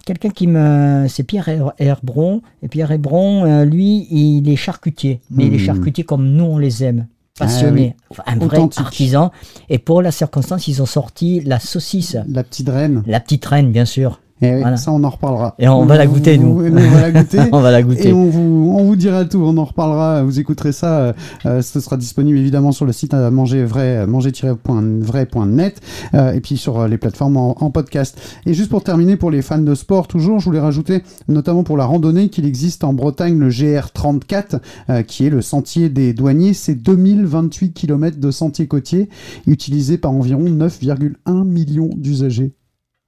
quelqu'un 0.04 0.30
qui 0.30 0.46
me. 0.48 1.06
C'est 1.08 1.22
Pierre 1.22 1.48
Her- 1.48 1.72
Herbron. 1.78 2.42
Et 2.62 2.68
Pierre 2.68 2.90
Herbron, 2.90 3.44
euh, 3.46 3.64
lui, 3.64 4.06
il 4.10 4.48
est 4.48 4.56
charcutier. 4.56 5.20
Mais 5.30 5.46
il 5.46 5.54
est 5.54 5.58
Hmm. 5.58 5.66
charcutier 5.66 6.04
comme 6.04 6.26
nous, 6.32 6.44
on 6.44 6.58
les 6.58 6.84
aime. 6.84 7.06
Passionné. 7.38 7.96
Enfin, 8.10 8.22
un 8.26 8.38
vrai 8.38 8.60
artisan. 8.76 9.30
Et 9.68 9.78
pour 9.78 10.02
la 10.02 10.10
circonstance, 10.10 10.68
ils 10.68 10.80
ont 10.82 10.86
sorti 10.86 11.40
la 11.40 11.60
saucisse. 11.60 12.16
La 12.28 12.42
petite 12.42 12.68
reine. 12.68 13.02
La 13.06 13.20
petite 13.20 13.44
reine, 13.44 13.72
bien 13.72 13.84
sûr. 13.84 14.20
Et 14.42 14.58
Voilà. 14.60 14.76
ça, 14.76 14.92
on 14.92 15.02
en 15.02 15.08
reparlera. 15.08 15.54
Et 15.58 15.66
on 15.66 15.86
va 15.86 15.96
la 15.96 16.06
goûter, 16.06 16.36
nous. 16.36 16.60
On 16.60 16.70
va 16.90 17.00
la 17.00 17.10
goûter. 17.10 17.38
On 17.52 17.60
va 17.60 17.70
la 17.70 17.82
goûter. 17.82 18.08
Et 18.08 18.12
on 18.12 18.26
vous, 18.26 18.74
on 18.76 18.84
vous 18.84 18.96
dira 18.96 19.24
tout, 19.24 19.38
on 19.38 19.56
en 19.56 19.64
reparlera, 19.64 20.22
vous 20.24 20.38
écouterez 20.38 20.72
ça. 20.72 20.98
euh, 20.98 21.12
euh, 21.46 21.62
ce 21.62 21.80
sera 21.80 21.96
disponible 21.96 22.36
évidemment 22.38 22.70
sur 22.72 22.84
le 22.84 22.92
site 22.92 23.14
euh, 23.14 23.30
manger 23.30 23.64
vrai, 23.64 23.98
euh, 23.98 24.06
manger-vrai.net 24.06 25.80
euh, 26.14 26.32
et 26.32 26.40
puis 26.40 26.56
sur 26.56 26.86
les 26.86 26.98
plateformes 26.98 27.36
en, 27.36 27.56
en 27.62 27.70
podcast. 27.70 28.18
Et 28.46 28.54
juste 28.54 28.70
pour 28.70 28.82
terminer, 28.82 29.16
pour 29.16 29.30
les 29.30 29.42
fans 29.42 29.58
de 29.58 29.74
sport, 29.74 30.06
toujours, 30.08 30.38
je 30.40 30.44
voulais 30.44 30.60
rajouter, 30.60 31.02
notamment 31.28 31.62
pour 31.64 31.76
la 31.76 31.84
randonnée, 31.86 32.28
qu'il 32.28 32.44
existe 32.46 32.84
en 32.84 32.92
Bretagne 32.92 33.38
le 33.38 33.48
GR34, 33.48 34.60
euh, 34.90 35.02
qui 35.02 35.26
est 35.26 35.30
le 35.30 35.40
sentier 35.42 35.88
des 35.88 36.12
douaniers. 36.12 36.52
C'est 36.54 36.74
2028 36.74 37.72
km 37.72 38.18
de 38.18 38.30
sentier 38.30 38.66
côtier, 38.66 39.08
utilisé 39.46 39.98
par 39.98 40.12
environ 40.12 40.44
9,1 40.44 41.44
millions 41.44 41.90
d'usagers. 41.96 42.52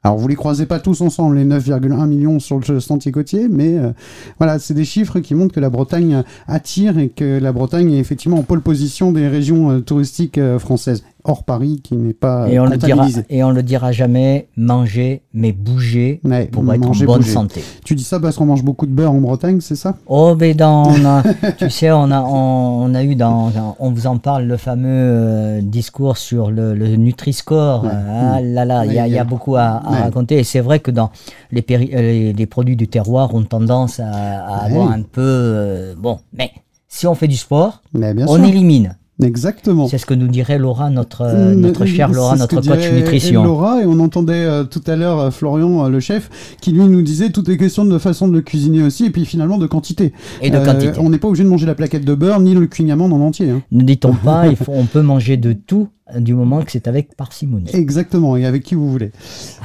Alors 0.09 0.17
vous 0.17 0.29
les 0.29 0.37
croisez 0.37 0.65
pas 0.65 0.81
tous 0.81 1.03
ensemble, 1.03 1.37
les 1.37 1.45
9,1 1.45 2.07
millions 2.07 2.39
sur 2.39 2.61
le 2.67 2.81
sentier 2.81 3.13
côtier, 3.13 3.47
mais 3.47 3.77
euh, 3.77 3.93
voilà, 4.39 4.59
c'est 4.59 4.73
des 4.73 4.87
chiffres 4.87 5.21
qui 5.21 5.35
montrent 5.35 5.55
que 5.55 5.61
la 5.61 5.69
Bretagne 5.69 6.25
attire 6.47 6.99
et 6.99 7.11
que 7.11 7.39
la 7.39 7.53
Bretagne 7.53 7.93
est 7.93 7.99
effectivement 7.99 8.39
en 8.39 8.43
pole 8.43 8.63
position 8.63 9.13
des 9.13 9.29
régions 9.29 9.71
euh, 9.71 9.81
touristiques 9.81 10.39
euh, 10.39 10.59
françaises, 10.59 11.05
hors 11.29 11.45
Paris 11.45 11.81
qui 11.83 11.97
n'est 11.97 12.13
pas 12.15 12.49
Et 12.51 12.59
on, 12.59 12.65
le 12.67 12.77
dira, 12.77 13.07
et 13.29 13.45
on 13.45 13.51
le 13.51 13.63
dira 13.63 13.93
jamais, 13.93 14.49
manger, 14.57 15.23
mais 15.33 15.53
bouger 15.53 16.21
Ouais, 16.25 16.47
pour 16.47 16.63
être 16.73 16.81
manger, 16.81 17.05
en 17.05 17.07
bonne 17.07 17.19
bouger. 17.21 17.33
santé. 17.33 17.63
Tu 17.85 17.95
dis 17.95 18.05
ça 18.05 18.19
parce 18.19 18.37
qu'on 18.37 18.47
mange 18.47 18.65
beaucoup 18.65 18.87
de 18.87 18.93
beurre 18.93 19.13
en 19.13 19.21
Bretagne, 19.21 19.61
c'est 19.61 19.77
ça? 19.77 19.97
Oh, 20.07 20.35
mais 20.39 20.55
dans, 20.55 20.85
on 20.89 21.05
a- 21.05 21.23
tu 21.59 21.71
sais, 21.71 21.91
on 21.91 22.11
a, 22.11 22.21
on, 22.23 22.85
on 22.91 22.95
a 22.95 23.03
eu 23.05 23.15
dans, 23.15 23.53
on 23.79 23.91
vous 23.91 24.07
en 24.07 24.19
parle, 24.19 24.45
le 24.45 24.57
fameux 24.57 24.89
euh, 24.89 25.61
discours 25.63 26.17
sur 26.17 26.51
le, 26.51 26.75
le 26.75 26.97
Nutri-Score. 26.97 27.85
Ouais. 27.85 27.91
Ah 27.93 28.41
là 28.41 28.65
là, 28.65 28.87
il 28.87 28.93
y, 28.93 28.99
a- 28.99 29.03
Ouais, 29.03 29.09
il 29.11 29.13
y 29.15 29.19
a 29.19 29.23
ouais. 29.23 29.29
beaucoup 29.29 29.57
à, 29.57 29.79
raconter. 29.79 30.39
Et 30.39 30.45
c'est 30.45 30.61
vrai 30.61 30.81
que 30.81 30.91
dans 30.91 31.11
les, 31.53 31.65
euh, 31.71 31.77
les, 31.79 32.33
les 32.33 32.47
produits 32.47 32.77
du 32.77 32.89
terroir 32.89 33.35
ont 33.35 33.43
tendance 33.45 34.01
à, 34.01 34.65
avoir 34.65 34.91
un 34.91 35.03
peu, 35.03 35.21
euh, 35.23 35.95
bon, 35.97 36.19
mais 36.33 36.51
si 36.89 37.07
on 37.07 37.15
fait 37.15 37.29
du 37.29 37.37
sport, 37.37 37.83
on 37.95 38.37
sûr. 38.37 38.45
élimine. 38.47 38.97
Exactement. 39.23 39.89
C'est 39.89 39.99
ce 39.99 40.07
que 40.07 40.15
nous 40.15 40.29
dirait 40.29 40.59
Laura, 40.59 40.91
notre, 40.91 41.23
euh, 41.23 41.55
Mm, 41.55 41.61
notre 41.61 41.87
chère 41.87 42.11
Laura, 42.13 42.37
notre 42.37 42.61
que 42.61 42.67
coach 42.69 42.93
nutrition. 42.93 43.43
Laura, 43.43 43.83
et 43.83 43.87
on 43.87 43.99
entendait 44.01 44.33
euh, 44.35 44.65
tout 44.65 44.83
à 44.87 44.97
l'heure 44.97 45.19
euh, 45.19 45.31
Florian, 45.31 45.89
le 45.89 46.01
chef, 46.01 46.31
qui 46.61 46.71
lui 46.73 46.85
nous 46.85 47.03
disait 47.03 47.31
tout 47.31 47.51
est 47.51 47.57
question 47.57 47.85
de 47.85 47.99
façon 47.99 48.29
de 48.29 48.35
le 48.35 48.43
cuisiner 48.43 48.83
aussi, 48.83 49.07
et 49.07 49.11
puis 49.11 49.25
finalement 49.25 49.59
de 49.59 49.67
quantité. 49.67 50.13
Et 50.41 50.51
de 50.51 50.59
quantité. 50.65 50.93
On 51.01 51.11
n'est 51.11 51.19
pas 51.19 51.29
obligé 51.29 51.45
de 51.45 51.49
manger 51.49 51.67
la 51.67 51.75
plaquette 51.75 52.05
de 52.05 52.15
beurre 52.15 52.41
ni 52.41 52.55
le 52.55 52.67
cuignamande 52.67 53.13
en 53.13 53.21
entier. 53.21 53.51
hein. 53.51 53.63
Ne 53.73 53.83
dit-on 53.83 54.13
pas, 54.25 54.47
il 54.47 54.57
faut, 54.57 54.73
on 54.75 54.85
peut 54.85 55.03
manger 55.03 55.37
de 55.37 55.53
tout 55.53 55.89
du 56.17 56.35
moment 56.35 56.63
que 56.63 56.73
c'est 56.73 56.89
avec 56.89 57.15
parcimonie. 57.17 57.71
Exactement, 57.75 58.37
et 58.37 58.47
avec 58.47 58.63
qui 58.63 58.75
vous 58.75 58.91
voulez. 58.91 59.11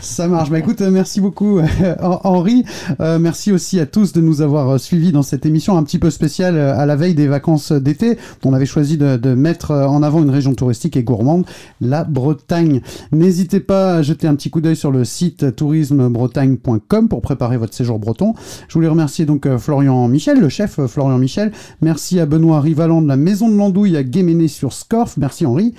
Ça 0.02 0.28
marche. 0.28 0.50
Bah 0.50 0.60
écoute, 0.60 0.82
merci 0.82 1.22
beaucoup 1.22 1.60
euh, 1.60 1.96
Henri. 2.02 2.66
Euh, 3.00 3.20
merci 3.20 3.52
aussi 3.52 3.80
à 3.80 3.86
tous 3.86 4.14
de 4.14 4.22
nous 4.22 4.42
avoir 4.42 4.70
euh, 4.70 4.78
suivis 4.78 5.12
dans 5.12 5.22
cette 5.22 5.46
émission 5.46 5.78
un 5.78 5.84
petit 5.84 6.00
peu 6.00 6.10
spéciale 6.10 6.58
euh, 6.58 6.78
à 6.78 6.86
la 6.86 6.96
veille 6.96 7.16
des 7.16 7.28
vacances 7.28 7.72
d'été. 7.72 8.18
On 8.44 8.54
avait 8.54 8.66
choisi 8.66 8.98
de, 8.98 9.18
de 9.18 9.34
mettre 9.34 9.72
en 9.72 10.04
avant 10.04 10.22
une 10.22 10.30
région 10.30 10.54
touristique 10.54 10.98
et 10.98 11.04
gourmande, 11.04 11.46
la 11.82 12.04
Bretagne. 12.04 12.82
N'hésitez 13.12 13.60
pas 13.60 13.96
à 13.96 14.02
jeter 14.02 14.28
un 14.28 14.36
petit 14.36 14.50
coup 14.50 14.62
d'œil 14.62 14.76
sur 14.76 14.92
le 14.92 15.06
site 15.06 15.56
tourismebretagne.com 15.56 17.10
pour 17.10 17.22
préparer 17.22 17.58
votre 17.58 17.74
séjour 17.74 18.00
breton. 18.00 18.34
Je 18.68 18.74
voulais 18.74 18.88
remercier 18.88 19.26
donc 19.26 19.48
Florian 19.58 20.08
Michel, 20.08 20.40
le 20.40 20.50
chef 20.50 20.86
Florian 20.88 21.18
Michel. 21.18 21.52
Merci 21.82 22.20
à 22.20 22.26
Benoît 22.26 22.60
Rivaland 22.62 23.02
de 23.02 23.08
la 23.08 23.18
Maison 23.18 23.50
de 23.50 23.56
l'Andouille 23.56 23.98
à 23.98 24.04
Guéméné 24.04 24.48
sur 24.48 24.74
Scorff. 24.74 25.18
Merci 25.18 25.46
Henri 25.46 25.74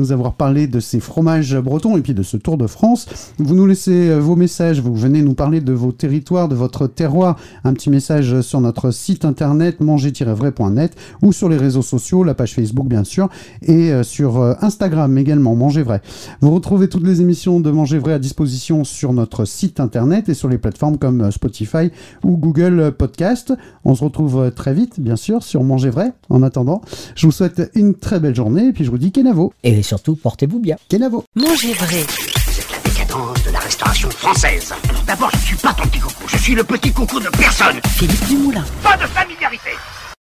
nous 0.00 0.12
avoir 0.12 0.34
parlé 0.34 0.66
de 0.66 0.80
ces 0.80 0.98
fromages 0.98 1.56
bretons 1.58 1.96
et 1.96 2.00
puis 2.00 2.14
de 2.14 2.22
ce 2.22 2.36
Tour 2.36 2.56
de 2.56 2.66
France. 2.66 3.06
Vous 3.38 3.54
nous 3.54 3.66
laissez 3.66 4.08
euh, 4.08 4.18
vos 4.18 4.34
messages, 4.34 4.80
vous 4.80 4.94
venez 4.94 5.22
nous 5.22 5.34
parler 5.34 5.60
de 5.60 5.72
vos 5.72 5.92
territoires, 5.92 6.48
de 6.48 6.54
votre 6.54 6.86
terroir. 6.86 7.36
Un 7.64 7.74
petit 7.74 7.90
message 7.90 8.40
sur 8.40 8.60
notre 8.60 8.90
site 8.90 9.24
internet 9.24 9.80
manger-vrai.net 9.80 10.96
ou 11.22 11.32
sur 11.32 11.48
les 11.48 11.58
réseaux 11.58 11.82
sociaux, 11.82 12.24
la 12.24 12.34
page 12.34 12.54
Facebook 12.54 12.88
bien 12.88 13.04
sûr, 13.04 13.28
et 13.62 13.92
euh, 13.92 14.02
sur 14.02 14.38
euh, 14.38 14.54
Instagram 14.62 15.16
également, 15.18 15.54
Manger 15.54 15.82
Vrai. 15.82 16.00
Vous 16.40 16.50
retrouvez 16.50 16.88
toutes 16.88 17.06
les 17.06 17.20
émissions 17.20 17.60
de 17.60 17.70
Manger 17.70 17.98
Vrai 17.98 18.14
à 18.14 18.18
disposition 18.18 18.84
sur 18.84 19.12
notre 19.12 19.44
site 19.44 19.80
internet 19.80 20.28
et 20.28 20.34
sur 20.34 20.48
les 20.48 20.58
plateformes 20.58 20.96
comme 20.96 21.30
Spotify 21.30 21.90
ou 22.24 22.36
Google 22.38 22.92
Podcast. 22.96 23.52
On 23.84 23.94
se 23.94 24.02
retrouve 24.02 24.50
très 24.52 24.72
vite, 24.72 24.98
bien 24.98 25.16
sûr, 25.16 25.42
sur 25.42 25.62
Manger 25.62 25.90
Vrai. 25.90 26.12
En 26.30 26.42
attendant, 26.42 26.80
je 27.14 27.26
vous 27.26 27.32
souhaite 27.32 27.70
une 27.74 27.94
très 27.94 28.18
belle 28.20 28.34
journée 28.34 28.68
et 28.68 28.72
puis 28.72 28.84
je 28.84 28.90
vous 28.90 28.98
dis 28.98 29.12
Kenavo. 29.12 29.52
Et 29.62 29.82
surtout, 29.90 30.14
portez-vous 30.14 30.60
bien. 30.60 30.76
Kenavo. 30.88 31.24
Manger 31.34 31.72
vrai. 31.72 32.06
C'est 32.52 32.70
la 32.70 32.78
décadence 32.78 33.42
de 33.42 33.50
la 33.50 33.58
restauration 33.58 34.08
française. 34.10 34.72
D'abord, 35.04 35.30
je 35.32 35.46
suis 35.46 35.56
pas 35.56 35.74
ton 35.74 35.82
petit 35.88 35.98
coucou, 35.98 36.24
je 36.28 36.36
suis 36.36 36.54
le 36.54 36.62
petit 36.62 36.92
coucou 36.92 37.18
de 37.18 37.28
personne. 37.30 37.80
Philippe 37.96 38.24
Dumoulin. 38.26 38.64
Pas 38.84 38.96
de 38.96 39.06
familiarité 39.06 39.70